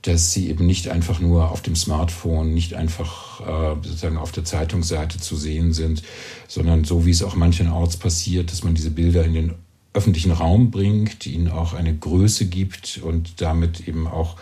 dass 0.07 0.31
sie 0.31 0.49
eben 0.49 0.65
nicht 0.65 0.87
einfach 0.87 1.19
nur 1.19 1.51
auf 1.51 1.61
dem 1.61 1.75
Smartphone, 1.75 2.53
nicht 2.53 2.73
einfach 2.73 3.41
äh, 3.41 3.75
sozusagen 3.85 4.17
auf 4.17 4.31
der 4.31 4.45
Zeitungsseite 4.45 5.19
zu 5.19 5.35
sehen 5.35 5.73
sind, 5.73 6.01
sondern 6.47 6.85
so 6.85 7.05
wie 7.05 7.11
es 7.11 7.23
auch 7.23 7.35
manchenorts 7.35 7.97
passiert, 7.97 8.51
dass 8.51 8.63
man 8.63 8.73
diese 8.73 8.91
Bilder 8.91 9.25
in 9.25 9.33
den 9.33 9.53
öffentlichen 9.93 10.31
Raum 10.31 10.71
bringt, 10.71 11.25
ihnen 11.25 11.49
auch 11.49 11.73
eine 11.73 11.93
Größe 11.93 12.45
gibt 12.45 13.01
und 13.03 13.41
damit 13.41 13.87
eben 13.87 14.07
auch 14.07 14.37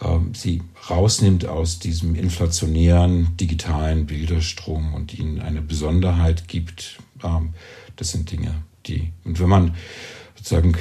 äh, 0.00 0.06
sie 0.32 0.62
rausnimmt 0.88 1.46
aus 1.46 1.80
diesem 1.80 2.14
inflationären 2.14 3.36
digitalen 3.36 4.06
Bilderstrom 4.06 4.94
und 4.94 5.18
ihnen 5.18 5.40
eine 5.40 5.60
Besonderheit 5.60 6.48
gibt. 6.48 6.98
Ähm, 7.22 7.50
das 7.96 8.12
sind 8.12 8.30
Dinge, 8.30 8.54
die, 8.86 9.10
und 9.24 9.38
wenn 9.38 9.48
man 9.48 9.74
sozusagen 10.44 10.76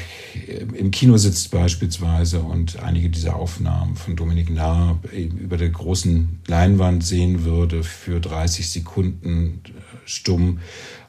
im 0.77 0.91
Kino 0.91 1.15
sitzt 1.15 1.49
beispielsweise 1.51 2.41
und 2.41 2.79
einige 2.79 3.09
dieser 3.09 3.37
Aufnahmen 3.37 3.95
von 3.95 4.17
Dominik 4.17 4.49
Nahr 4.49 4.99
über 5.13 5.55
der 5.55 5.69
großen 5.69 6.41
Leinwand 6.47 7.05
sehen 7.05 7.45
würde 7.45 7.85
für 7.85 8.19
30 8.19 8.69
Sekunden 8.69 9.61
äh, 9.65 9.71
stumm, 10.03 10.59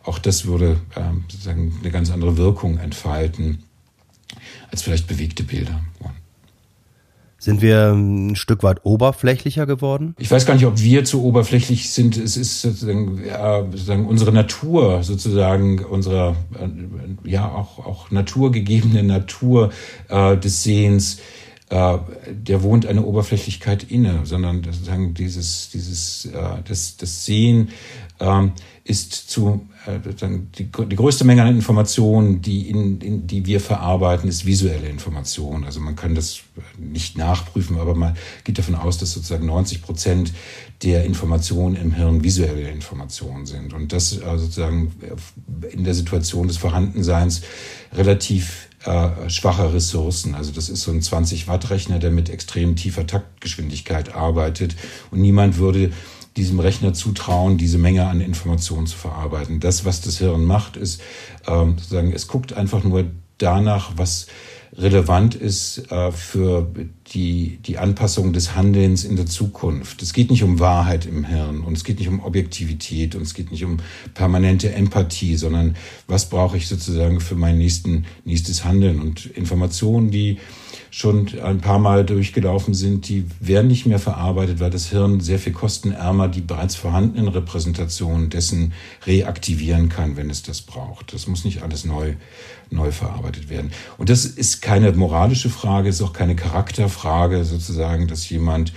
auch 0.04 0.20
das 0.20 0.46
würde 0.46 0.80
ähm, 0.94 1.24
sozusagen 1.28 1.74
eine 1.80 1.90
ganz 1.90 2.12
andere 2.12 2.36
Wirkung 2.36 2.78
entfalten 2.78 3.64
als 4.70 4.82
vielleicht 4.82 5.08
bewegte 5.08 5.42
Bilder. 5.42 5.80
Sind 7.44 7.60
wir 7.60 7.92
ein 7.92 8.36
Stück 8.36 8.62
weit 8.62 8.86
oberflächlicher 8.86 9.66
geworden? 9.66 10.14
Ich 10.18 10.30
weiß 10.30 10.46
gar 10.46 10.54
nicht, 10.54 10.64
ob 10.64 10.80
wir 10.80 11.04
zu 11.04 11.22
oberflächlich 11.22 11.90
sind. 11.90 12.16
Es 12.16 12.38
ist 12.38 12.62
sozusagen, 12.62 13.22
ja, 13.22 13.62
sozusagen 13.64 14.06
unsere 14.06 14.32
Natur, 14.32 15.02
sozusagen 15.02 15.84
unsere 15.84 16.36
äh, 16.58 17.28
ja 17.28 17.46
auch 17.46 17.80
auch 17.80 18.10
naturgegebene 18.10 19.02
Natur 19.02 19.72
äh, 20.08 20.38
des 20.38 20.62
Sehens. 20.62 21.18
Äh, 21.68 21.98
der 22.30 22.62
wohnt 22.62 22.86
eine 22.86 23.04
Oberflächlichkeit 23.04 23.90
inne, 23.90 24.20
sondern 24.24 24.64
sozusagen 24.64 25.12
dieses 25.12 25.68
dieses 25.68 26.24
äh, 26.24 26.62
das 26.66 26.96
das 26.96 27.26
Sehen 27.26 27.68
ähm, 28.20 28.52
ist 28.86 29.30
zu 29.30 29.66
äh, 29.86 29.98
die, 30.58 30.70
die 30.70 30.96
größte 30.96 31.24
Menge 31.24 31.42
an 31.42 31.54
Informationen, 31.54 32.42
die, 32.42 32.68
in, 32.68 33.00
in, 33.00 33.26
die 33.26 33.46
wir 33.46 33.60
verarbeiten, 33.60 34.28
ist 34.28 34.44
visuelle 34.44 34.88
Information. 34.88 35.64
Also 35.64 35.80
man 35.80 35.96
kann 35.96 36.14
das 36.14 36.40
nicht 36.78 37.16
nachprüfen, 37.16 37.78
aber 37.78 37.94
man 37.94 38.14
geht 38.44 38.58
davon 38.58 38.74
aus, 38.74 38.98
dass 38.98 39.12
sozusagen 39.12 39.46
90 39.46 39.80
Prozent 39.80 40.32
der 40.82 41.04
Informationen 41.04 41.76
im 41.76 41.94
Hirn 41.94 42.22
visuelle 42.22 42.68
Informationen 42.68 43.46
sind. 43.46 43.72
Und 43.72 43.94
das 43.94 44.12
äh, 44.18 44.36
sozusagen 44.36 44.92
in 45.70 45.84
der 45.84 45.94
Situation 45.94 46.46
des 46.46 46.58
Vorhandenseins 46.58 47.40
relativ 47.94 48.68
äh, 48.84 49.30
schwache 49.30 49.72
Ressourcen. 49.72 50.34
Also 50.34 50.52
das 50.52 50.68
ist 50.68 50.82
so 50.82 50.90
ein 50.90 51.00
20 51.00 51.48
Watt 51.48 51.70
Rechner, 51.70 51.98
der 51.98 52.10
mit 52.10 52.28
extrem 52.28 52.76
tiefer 52.76 53.06
Taktgeschwindigkeit 53.06 54.14
arbeitet. 54.14 54.76
Und 55.10 55.22
niemand 55.22 55.56
würde 55.56 55.90
diesem 56.36 56.60
Rechner 56.60 56.94
zutrauen, 56.94 57.58
diese 57.58 57.78
Menge 57.78 58.06
an 58.06 58.20
Informationen 58.20 58.86
zu 58.86 58.96
verarbeiten. 58.96 59.60
Das, 59.60 59.84
was 59.84 60.00
das 60.00 60.18
Hirn 60.18 60.44
macht, 60.44 60.76
ist 60.76 61.00
ähm, 61.46 61.76
sozusagen, 61.78 62.12
es 62.12 62.26
guckt 62.26 62.52
einfach 62.52 62.82
nur 62.82 63.04
danach, 63.38 63.92
was 63.96 64.26
relevant 64.76 65.34
ist 65.34 65.90
äh, 65.90 66.10
für 66.10 66.68
die, 67.12 67.58
die 67.64 67.78
Anpassung 67.78 68.32
des 68.32 68.56
Handelns 68.56 69.04
in 69.04 69.16
der 69.16 69.26
Zukunft. 69.26 70.02
Es 70.02 70.12
geht 70.12 70.30
nicht 70.30 70.42
um 70.42 70.58
Wahrheit 70.58 71.06
im 71.06 71.24
Hirn 71.24 71.60
und 71.60 71.76
es 71.76 71.84
geht 71.84 71.98
nicht 71.98 72.08
um 72.08 72.20
Objektivität 72.20 73.14
und 73.14 73.22
es 73.22 73.34
geht 73.34 73.52
nicht 73.52 73.64
um 73.64 73.78
permanente 74.14 74.72
Empathie, 74.72 75.36
sondern 75.36 75.76
was 76.08 76.28
brauche 76.28 76.56
ich 76.56 76.66
sozusagen 76.66 77.20
für 77.20 77.36
mein 77.36 77.58
nächsten, 77.58 78.06
nächstes 78.24 78.64
Handeln 78.64 79.00
und 79.00 79.26
Informationen, 79.26 80.10
die 80.10 80.38
schon 80.96 81.28
ein 81.42 81.58
paar 81.58 81.80
Mal 81.80 82.04
durchgelaufen 82.04 82.72
sind, 82.72 83.08
die 83.08 83.26
werden 83.40 83.66
nicht 83.66 83.84
mehr 83.84 83.98
verarbeitet, 83.98 84.60
weil 84.60 84.70
das 84.70 84.90
Hirn 84.90 85.18
sehr 85.18 85.40
viel 85.40 85.52
kostenärmer 85.52 86.28
die 86.28 86.40
bereits 86.40 86.76
vorhandenen 86.76 87.26
Repräsentationen 87.26 88.30
dessen 88.30 88.74
reaktivieren 89.04 89.88
kann, 89.88 90.16
wenn 90.16 90.30
es 90.30 90.44
das 90.44 90.62
braucht. 90.62 91.12
Das 91.12 91.26
muss 91.26 91.44
nicht 91.44 91.62
alles 91.62 91.84
neu, 91.84 92.14
neu 92.70 92.92
verarbeitet 92.92 93.50
werden. 93.50 93.72
Und 93.98 94.08
das 94.08 94.24
ist 94.24 94.62
keine 94.62 94.92
moralische 94.92 95.50
Frage, 95.50 95.88
ist 95.88 96.00
auch 96.00 96.12
keine 96.12 96.36
Charakterfrage, 96.36 97.44
sozusagen, 97.44 98.06
dass 98.06 98.28
jemand 98.28 98.72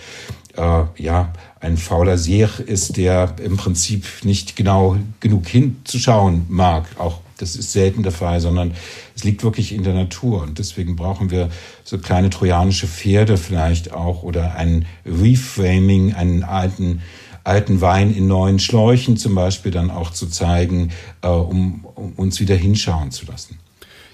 äh, 0.56 0.86
ja 0.98 1.32
ein 1.60 1.78
fauler 1.78 2.18
Seher 2.18 2.50
ist, 2.66 2.98
der 2.98 3.36
im 3.44 3.58
Prinzip 3.58 4.08
nicht 4.24 4.56
genau 4.56 4.98
genug 5.20 5.46
hinzuschauen 5.46 6.48
mag, 6.50 6.88
auch 6.98 7.22
das 7.38 7.56
ist 7.56 7.72
selten 7.72 8.04
der 8.04 8.12
Fall, 8.12 8.40
sondern 8.40 8.74
es 9.16 9.24
liegt 9.24 9.44
wirklich 9.44 9.74
in 9.74 9.84
der 9.84 9.94
Natur. 9.94 10.42
Und 10.44 10.60
deswegen 10.60 10.96
brauchen 10.96 11.32
wir 11.32 11.50
so 11.84 11.98
kleine 11.98 12.30
trojanische 12.30 12.88
Pferde 12.88 13.38
vielleicht 13.38 13.94
auch 13.94 14.24
oder 14.24 14.56
ein 14.56 14.86
Reframing, 15.06 16.14
einen 16.14 16.44
alten 16.44 17.02
alten 17.48 17.80
Wein 17.80 18.14
in 18.14 18.28
neuen 18.28 18.60
Schläuchen 18.60 19.16
zum 19.16 19.34
Beispiel 19.34 19.72
dann 19.72 19.90
auch 19.90 20.12
zu 20.12 20.28
zeigen, 20.28 20.92
äh, 21.22 21.30
um, 21.30 21.86
um 21.96 22.12
uns 22.14 22.42
wieder 22.42 22.56
hinschauen 22.56 23.12
zu 23.12 23.26
lassen. 23.26 23.58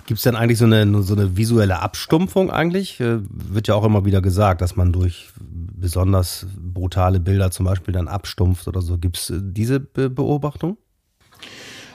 Gibt 0.05 0.19
es 0.19 0.23
denn 0.23 0.35
eigentlich 0.35 0.59
so 0.59 0.65
eine, 0.65 1.01
so 1.01 1.15
eine 1.15 1.37
visuelle 1.37 1.79
Abstumpfung 1.79 2.51
eigentlich? 2.51 2.99
Äh, 2.99 3.19
wird 3.29 3.67
ja 3.67 3.75
auch 3.75 3.85
immer 3.85 4.05
wieder 4.05 4.21
gesagt, 4.21 4.61
dass 4.61 4.75
man 4.75 4.91
durch 4.91 5.29
besonders 5.39 6.45
brutale 6.57 7.19
Bilder 7.19 7.51
zum 7.51 7.65
Beispiel 7.65 7.93
dann 7.93 8.07
abstumpft 8.07 8.67
oder 8.67 8.81
so. 8.81 8.97
Gibt 8.97 9.17
es 9.17 9.29
äh, 9.29 9.39
diese 9.41 9.79
Be 9.79 10.09
Beobachtung? 10.09 10.77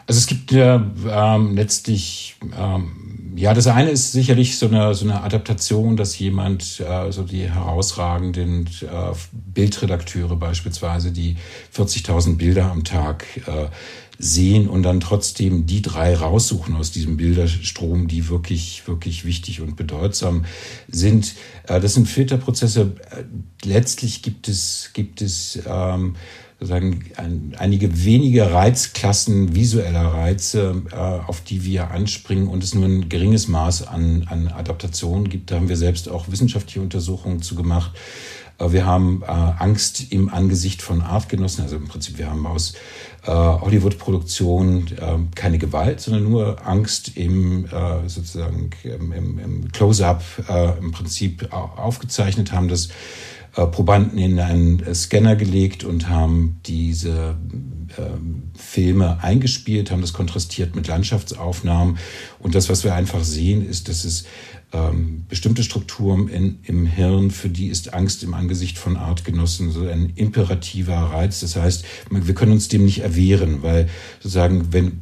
Also 0.08 0.20
es 0.20 0.26
gibt 0.26 0.52
ja 0.52 0.90
ähm, 1.06 1.54
letztlich, 1.54 2.36
ähm, 2.58 3.34
ja, 3.36 3.52
das 3.52 3.66
eine 3.66 3.90
ist 3.90 4.12
sicherlich 4.12 4.56
so 4.56 4.66
eine, 4.66 4.94
so 4.94 5.04
eine 5.04 5.22
Adaptation, 5.22 5.98
dass 5.98 6.18
jemand, 6.18 6.80
äh, 6.80 7.12
so 7.12 7.24
die 7.24 7.42
herausragenden 7.42 8.70
äh, 8.80 9.14
Bildredakteure 9.32 10.34
beispielsweise, 10.36 11.12
die 11.12 11.36
40.000 11.76 12.38
Bilder 12.38 12.72
am 12.72 12.84
Tag 12.84 13.26
äh, 13.46 13.68
sehen 14.18 14.66
und 14.66 14.82
dann 14.82 15.00
trotzdem 15.00 15.66
die 15.66 15.82
drei 15.82 16.16
raussuchen 16.16 16.74
aus 16.74 16.90
diesem 16.90 17.18
Bilderstrom, 17.18 18.08
die 18.08 18.30
wirklich, 18.30 18.88
wirklich 18.88 19.26
wichtig 19.26 19.60
und 19.60 19.76
bedeutsam 19.76 20.46
sind. 20.88 21.34
Äh, 21.64 21.80
das 21.80 21.92
sind 21.92 22.08
Filterprozesse. 22.08 22.92
Äh, 23.10 23.24
letztlich 23.62 24.22
gibt 24.22 24.48
es, 24.48 24.90
gibt 24.94 25.20
es, 25.20 25.58
ähm, 25.66 26.16
sozusagen 26.58 27.04
ein, 27.16 27.54
einige 27.56 28.04
wenige 28.04 28.52
Reizklassen 28.52 29.54
visueller 29.54 30.06
Reize, 30.06 30.82
äh, 30.90 30.96
auf 30.96 31.40
die 31.40 31.64
wir 31.64 31.92
anspringen 31.92 32.48
und 32.48 32.64
es 32.64 32.74
nur 32.74 32.84
ein 32.84 33.08
geringes 33.08 33.46
Maß 33.46 33.86
an, 33.86 34.26
an 34.28 34.48
Adaptation 34.48 35.28
gibt. 35.28 35.50
Da 35.50 35.56
haben 35.56 35.68
wir 35.68 35.76
selbst 35.76 36.08
auch 36.08 36.26
wissenschaftliche 36.28 36.80
Untersuchungen 36.80 37.42
zu 37.42 37.54
gemacht. 37.54 37.92
Äh, 38.58 38.72
wir 38.72 38.86
haben 38.86 39.22
äh, 39.22 39.26
Angst 39.26 40.10
im 40.10 40.28
Angesicht 40.28 40.82
von 40.82 41.00
Artgenossen, 41.00 41.62
also 41.62 41.76
im 41.76 41.86
Prinzip 41.86 42.18
wir 42.18 42.28
haben 42.28 42.44
aus 42.44 42.74
äh, 43.24 43.30
Hollywood-Produktionen 43.30 44.88
äh, 44.98 45.18
keine 45.36 45.58
Gewalt, 45.58 46.00
sondern 46.00 46.24
nur 46.24 46.66
Angst 46.66 47.16
im 47.16 47.66
äh, 47.66 48.08
sozusagen 48.08 48.70
im, 48.82 49.12
im, 49.12 49.38
im 49.38 49.72
Close-up 49.72 50.24
äh, 50.48 50.78
im 50.78 50.90
Prinzip 50.90 51.52
aufgezeichnet 51.52 52.50
haben, 52.50 52.66
dass 52.66 52.88
Probanden 53.66 54.18
in 54.18 54.38
einen 54.38 54.80
äh, 54.80 54.94
Scanner 54.94 55.36
gelegt 55.36 55.84
und 55.84 56.08
haben 56.08 56.60
diese 56.66 57.36
ähm, 57.98 58.44
Filme 58.56 59.22
eingespielt, 59.22 59.90
haben 59.90 60.00
das 60.00 60.12
kontrastiert 60.12 60.76
mit 60.76 60.86
Landschaftsaufnahmen. 60.86 61.98
Und 62.38 62.54
das, 62.54 62.68
was 62.68 62.84
wir 62.84 62.94
einfach 62.94 63.24
sehen, 63.24 63.68
ist, 63.68 63.88
dass 63.88 64.04
es 64.04 64.24
ähm, 64.72 65.24
bestimmte 65.28 65.62
Strukturen 65.62 66.28
in, 66.28 66.58
im 66.64 66.86
Hirn, 66.86 67.30
für 67.30 67.48
die 67.48 67.68
ist 67.68 67.94
Angst 67.94 68.22
im 68.22 68.34
Angesicht 68.34 68.76
von 68.76 68.96
Artgenossen 68.96 69.70
so 69.70 69.88
ein 69.88 70.12
imperativer 70.14 70.96
Reiz. 70.96 71.40
Das 71.40 71.56
heißt, 71.56 71.84
wir 72.10 72.34
können 72.34 72.52
uns 72.52 72.68
dem 72.68 72.84
nicht 72.84 73.00
erwehren, 73.00 73.62
weil 73.62 73.88
sozusagen, 74.20 74.72
wenn 74.72 75.00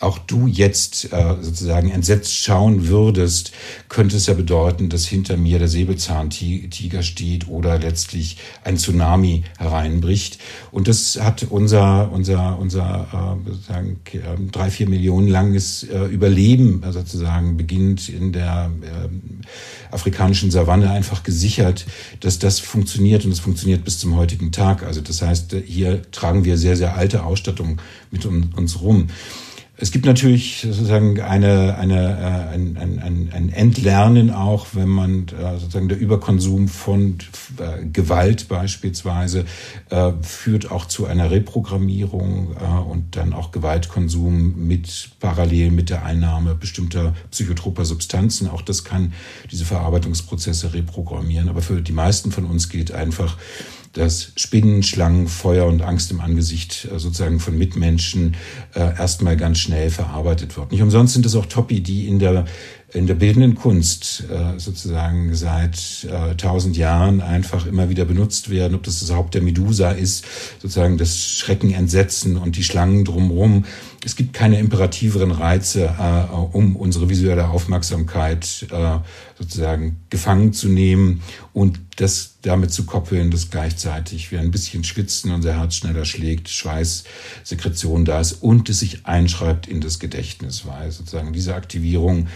auch 0.00 0.18
du 0.18 0.46
jetzt 0.46 1.12
äh, 1.12 1.36
sozusagen 1.40 1.90
entsetzt 1.90 2.34
schauen 2.34 2.88
würdest, 2.88 3.52
könnte 3.88 4.16
es 4.16 4.26
ja 4.26 4.34
bedeuten, 4.34 4.88
dass 4.88 5.06
hinter 5.06 5.36
mir 5.36 5.58
der 5.58 5.68
Säbelzahntiger 5.68 7.02
steht 7.02 7.48
oder 7.48 7.78
letztlich 7.78 8.36
ein 8.64 8.76
Tsunami 8.76 9.44
hereinbricht. 9.58 10.38
Und 10.70 10.88
das 10.88 11.18
hat 11.20 11.46
unser, 11.50 12.12
unser, 12.12 12.58
unser 12.58 13.38
äh, 13.46 13.50
sozusagen 13.50 14.00
äh, 14.12 14.50
drei, 14.52 14.70
vier 14.70 14.88
Millionen 14.88 15.28
langes 15.28 15.84
äh, 15.84 16.04
Überleben 16.06 16.82
äh, 16.82 16.92
sozusagen 16.92 17.56
beginnt 17.56 18.08
in 18.08 18.32
der 18.32 18.70
äh, 18.82 19.94
afrikanischen 19.94 20.50
Savanne 20.50 20.90
einfach 20.90 21.22
gesichert, 21.22 21.86
dass 22.20 22.38
das 22.38 22.60
funktioniert 22.60 23.24
und 23.24 23.32
es 23.32 23.40
funktioniert 23.40 23.84
bis 23.84 23.98
zum 23.98 24.16
heutigen 24.16 24.52
Tag. 24.52 24.82
Also 24.82 25.00
das 25.00 25.22
heißt, 25.22 25.56
hier 25.66 26.02
tragen 26.12 26.44
wir 26.44 26.56
sehr, 26.56 26.76
sehr 26.76 26.96
alte 26.96 27.24
Ausstattung 27.24 27.80
mit 28.10 28.26
uns 28.26 28.80
rum. 28.80 29.08
Es 29.80 29.92
gibt 29.92 30.06
natürlich 30.06 30.62
sozusagen 30.62 31.20
eine, 31.20 31.78
eine, 31.78 32.50
äh, 32.50 32.54
ein, 32.54 32.76
ein, 32.76 33.30
ein 33.32 33.48
Entlernen 33.50 34.30
auch, 34.32 34.66
wenn 34.72 34.88
man 34.88 35.28
äh, 35.28 35.56
sozusagen 35.60 35.88
der 35.88 36.00
Überkonsum 36.00 36.66
von 36.66 37.18
äh, 37.58 37.86
Gewalt 37.86 38.48
beispielsweise 38.48 39.44
äh, 39.90 40.12
führt 40.20 40.72
auch 40.72 40.86
zu 40.86 41.06
einer 41.06 41.30
Reprogrammierung 41.30 42.56
äh, 42.60 42.90
und 42.90 43.14
dann 43.14 43.32
auch 43.32 43.52
Gewaltkonsum 43.52 44.66
mit 44.66 45.10
parallel 45.20 45.70
mit 45.70 45.90
der 45.90 46.04
Einnahme 46.04 46.56
bestimmter 46.56 47.14
psychotroper 47.30 47.84
Substanzen. 47.84 48.48
Auch 48.48 48.62
das 48.62 48.82
kann 48.82 49.12
diese 49.52 49.64
Verarbeitungsprozesse 49.64 50.74
reprogrammieren. 50.74 51.48
Aber 51.48 51.62
für 51.62 51.82
die 51.82 51.92
meisten 51.92 52.32
von 52.32 52.46
uns 52.46 52.68
gilt 52.68 52.90
einfach, 52.90 53.36
dass 53.92 54.32
Spinnen, 54.36 54.82
Schlangen, 54.82 55.28
Feuer 55.28 55.66
und 55.66 55.82
Angst 55.82 56.10
im 56.10 56.20
Angesicht 56.20 56.88
äh, 56.92 56.98
sozusagen 56.98 57.40
von 57.40 57.56
Mitmenschen 57.56 58.36
äh, 58.74 58.80
erstmal 58.80 59.36
ganz 59.36 59.58
schnell 59.58 59.90
verarbeitet 59.90 60.56
wird. 60.56 60.72
Nicht 60.72 60.82
umsonst 60.82 61.14
sind 61.14 61.26
es 61.26 61.34
auch 61.34 61.46
Topi, 61.46 61.80
die 61.80 62.06
in 62.06 62.18
der 62.18 62.44
in 62.94 63.06
der 63.06 63.14
bildenden 63.14 63.54
Kunst 63.54 64.24
äh, 64.30 64.58
sozusagen 64.58 65.34
seit 65.34 66.06
äh, 66.10 66.34
tausend 66.36 66.76
Jahren 66.78 67.20
einfach 67.20 67.66
immer 67.66 67.90
wieder 67.90 68.06
benutzt 68.06 68.48
werden, 68.48 68.74
ob 68.74 68.82
das 68.82 69.00
das 69.00 69.12
Haupt 69.12 69.34
der 69.34 69.42
Medusa 69.42 69.90
ist, 69.90 70.24
sozusagen 70.62 70.96
das 70.96 71.22
Schrecken, 71.22 71.70
Entsetzen 71.70 72.38
und 72.38 72.56
die 72.56 72.64
Schlangen 72.64 73.04
drumherum. 73.04 73.66
Es 74.06 74.16
gibt 74.16 74.32
keine 74.32 74.58
imperativeren 74.58 75.32
Reize, 75.32 75.94
äh, 75.98 76.34
um 76.34 76.76
unsere 76.76 77.10
visuelle 77.10 77.50
Aufmerksamkeit 77.50 78.66
äh, 78.70 78.98
sozusagen 79.38 80.00
gefangen 80.08 80.54
zu 80.54 80.68
nehmen 80.68 81.22
und 81.52 81.78
das 81.96 82.36
damit 82.40 82.72
zu 82.72 82.86
koppeln, 82.86 83.30
dass 83.30 83.50
gleichzeitig 83.50 84.32
wir 84.32 84.40
ein 84.40 84.50
bisschen 84.50 84.82
schwitzen, 84.82 85.32
unser 85.32 85.58
Herz 85.58 85.74
schneller 85.74 86.06
schlägt, 86.06 86.48
Schweißsekretion 86.48 88.06
da 88.06 88.20
ist 88.20 88.32
und 88.42 88.70
es 88.70 88.78
sich 88.78 89.04
einschreibt 89.04 89.66
in 89.66 89.82
das 89.82 89.98
Gedächtnis, 89.98 90.64
weil 90.64 90.90
sozusagen 90.90 91.34
diese 91.34 91.54
Aktivierung 91.54 92.28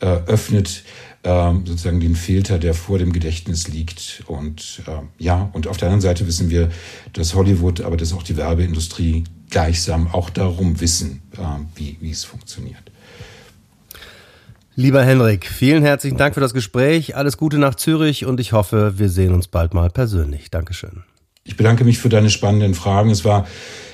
äh, 0.00 0.06
öffnet 0.26 0.82
äh, 1.22 1.52
sozusagen 1.64 2.00
den 2.00 2.16
Filter, 2.16 2.58
der 2.58 2.74
vor 2.74 2.98
dem 2.98 3.12
Gedächtnis 3.12 3.68
liegt. 3.68 4.22
Und 4.26 4.82
äh, 4.86 5.22
ja, 5.22 5.50
und 5.52 5.66
auf 5.66 5.76
der 5.76 5.88
anderen 5.88 6.02
Seite 6.02 6.26
wissen 6.26 6.50
wir, 6.50 6.70
dass 7.12 7.34
Hollywood, 7.34 7.80
aber 7.80 7.96
dass 7.96 8.12
auch 8.12 8.22
die 8.22 8.36
Werbeindustrie 8.36 9.24
gleichsam 9.50 10.08
auch 10.12 10.30
darum 10.30 10.80
wissen, 10.80 11.22
äh, 11.36 11.40
wie, 11.74 11.96
wie 12.00 12.10
es 12.10 12.24
funktioniert. 12.24 12.82
Lieber 14.78 15.02
Henrik, 15.02 15.46
vielen 15.46 15.82
herzlichen 15.82 16.18
Dank 16.18 16.34
für 16.34 16.40
das 16.40 16.52
Gespräch. 16.52 17.16
Alles 17.16 17.38
Gute 17.38 17.58
nach 17.58 17.76
Zürich 17.76 18.26
und 18.26 18.40
ich 18.40 18.52
hoffe, 18.52 18.98
wir 18.98 19.08
sehen 19.08 19.32
uns 19.32 19.48
bald 19.48 19.72
mal 19.72 19.88
persönlich. 19.88 20.50
Dankeschön. 20.50 21.02
Ich 21.46 21.56
bedanke 21.56 21.84
mich 21.84 21.98
für 21.98 22.08
deine 22.08 22.28
spannenden 22.28 22.74
Fragen. 22.74 23.10
Es 23.10 23.24
war 23.24 23.46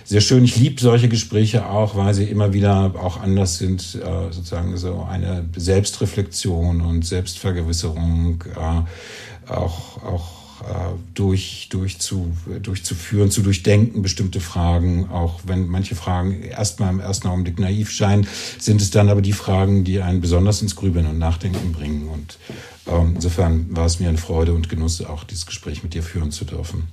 sehr 0.05 0.21
schön. 0.21 0.45
Ich 0.45 0.57
liebe 0.57 0.81
solche 0.81 1.09
Gespräche 1.09 1.67
auch, 1.67 1.95
weil 1.95 2.15
sie 2.15 2.25
immer 2.25 2.53
wieder 2.53 2.95
auch 2.99 3.21
anders 3.21 3.59
sind, 3.59 3.81
äh, 3.95 4.33
sozusagen 4.33 4.77
so 4.77 5.07
eine 5.09 5.45
Selbstreflexion 5.57 6.81
und 6.81 7.07
Selbstvergewisserung, 7.07 8.43
äh, 8.57 9.51
auch, 9.53 10.03
auch 10.03 10.43
äh, 10.63 10.95
durch, 11.15 11.69
durch 11.71 11.99
zu, 11.99 12.33
durchzuführen, 12.63 13.31
zu 13.31 13.43
durchdenken 13.43 14.01
bestimmte 14.03 14.41
Fragen, 14.41 15.11
auch 15.11 15.41
wenn 15.45 15.67
manche 15.67 15.95
Fragen 15.95 16.43
erstmal 16.43 16.91
im 16.91 17.01
ersten 17.01 17.29
Augenblick 17.29 17.59
naiv 17.59 17.91
scheinen, 17.91 18.27
sind 18.59 18.81
es 18.81 18.91
dann 18.91 19.09
aber 19.09 19.23
die 19.23 19.33
Fragen, 19.33 19.85
die 19.85 20.01
einen 20.01 20.21
besonders 20.21 20.63
ins 20.63 20.75
Grübeln 20.75 21.07
und 21.07 21.19
Nachdenken 21.19 21.73
bringen. 21.73 22.09
Und 22.09 22.39
ähm, 22.87 23.13
insofern 23.17 23.67
war 23.77 23.87
es 23.87 24.01
mir 24.01 24.09
eine 24.09 24.19
Freude 24.19 24.55
und 24.55 24.69
Genuss, 24.69 25.05
auch 25.05 25.25
dieses 25.25 25.47
Gespräch 25.47 25.83
mit 25.83 25.95
dir 25.95 26.03
führen 26.03 26.31
zu 26.31 26.45
dürfen. 26.45 26.89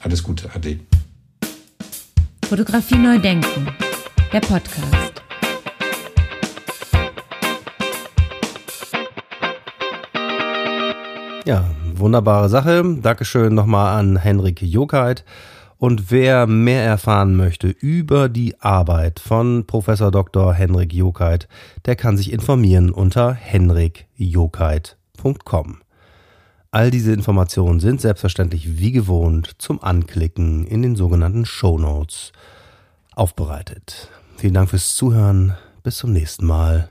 Alles 0.00 0.22
Gute, 0.22 0.48
Ade. 0.54 0.80
Fotografie 2.44 2.96
neu 2.96 3.18
denken, 3.18 3.66
der 4.32 4.40
Podcast. 4.40 5.22
Ja, 11.44 11.64
wunderbare 11.94 12.48
Sache. 12.48 12.82
Dankeschön 13.00 13.54
nochmal 13.54 13.98
an 13.98 14.16
Henrik 14.16 14.62
Jokait. 14.62 15.24
Und 15.78 16.10
wer 16.10 16.46
mehr 16.46 16.84
erfahren 16.84 17.36
möchte 17.36 17.68
über 17.68 18.28
die 18.28 18.60
Arbeit 18.60 19.20
von 19.20 19.64
Professor 19.66 20.10
Dr. 20.10 20.52
Henrik 20.52 20.92
Jokait, 20.92 21.48
der 21.86 21.96
kann 21.96 22.16
sich 22.16 22.32
informieren 22.32 22.90
unter 22.90 23.32
henrikjokait.com. 23.32 25.78
All 26.70 26.90
diese 26.90 27.12
Informationen 27.12 27.80
sind 27.80 28.00
selbstverständlich 28.00 28.78
wie 28.78 28.92
gewohnt 28.92 29.52
zum 29.58 29.82
Anklicken 29.82 30.66
in 30.66 30.82
den 30.82 30.96
sogenannten 30.96 31.46
Show 31.46 31.78
Notes 31.78 32.32
aufbereitet. 33.14 34.08
Vielen 34.36 34.54
Dank 34.54 34.70
fürs 34.70 34.94
Zuhören. 34.94 35.54
Bis 35.82 35.96
zum 35.96 36.12
nächsten 36.12 36.44
Mal. 36.44 36.90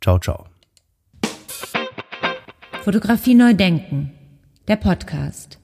Ciao, 0.00 0.18
ciao. 0.18 0.46
Fotografie 2.84 3.34
neu 3.34 3.54
denken. 3.54 4.12
Der 4.68 4.76
Podcast. 4.76 5.58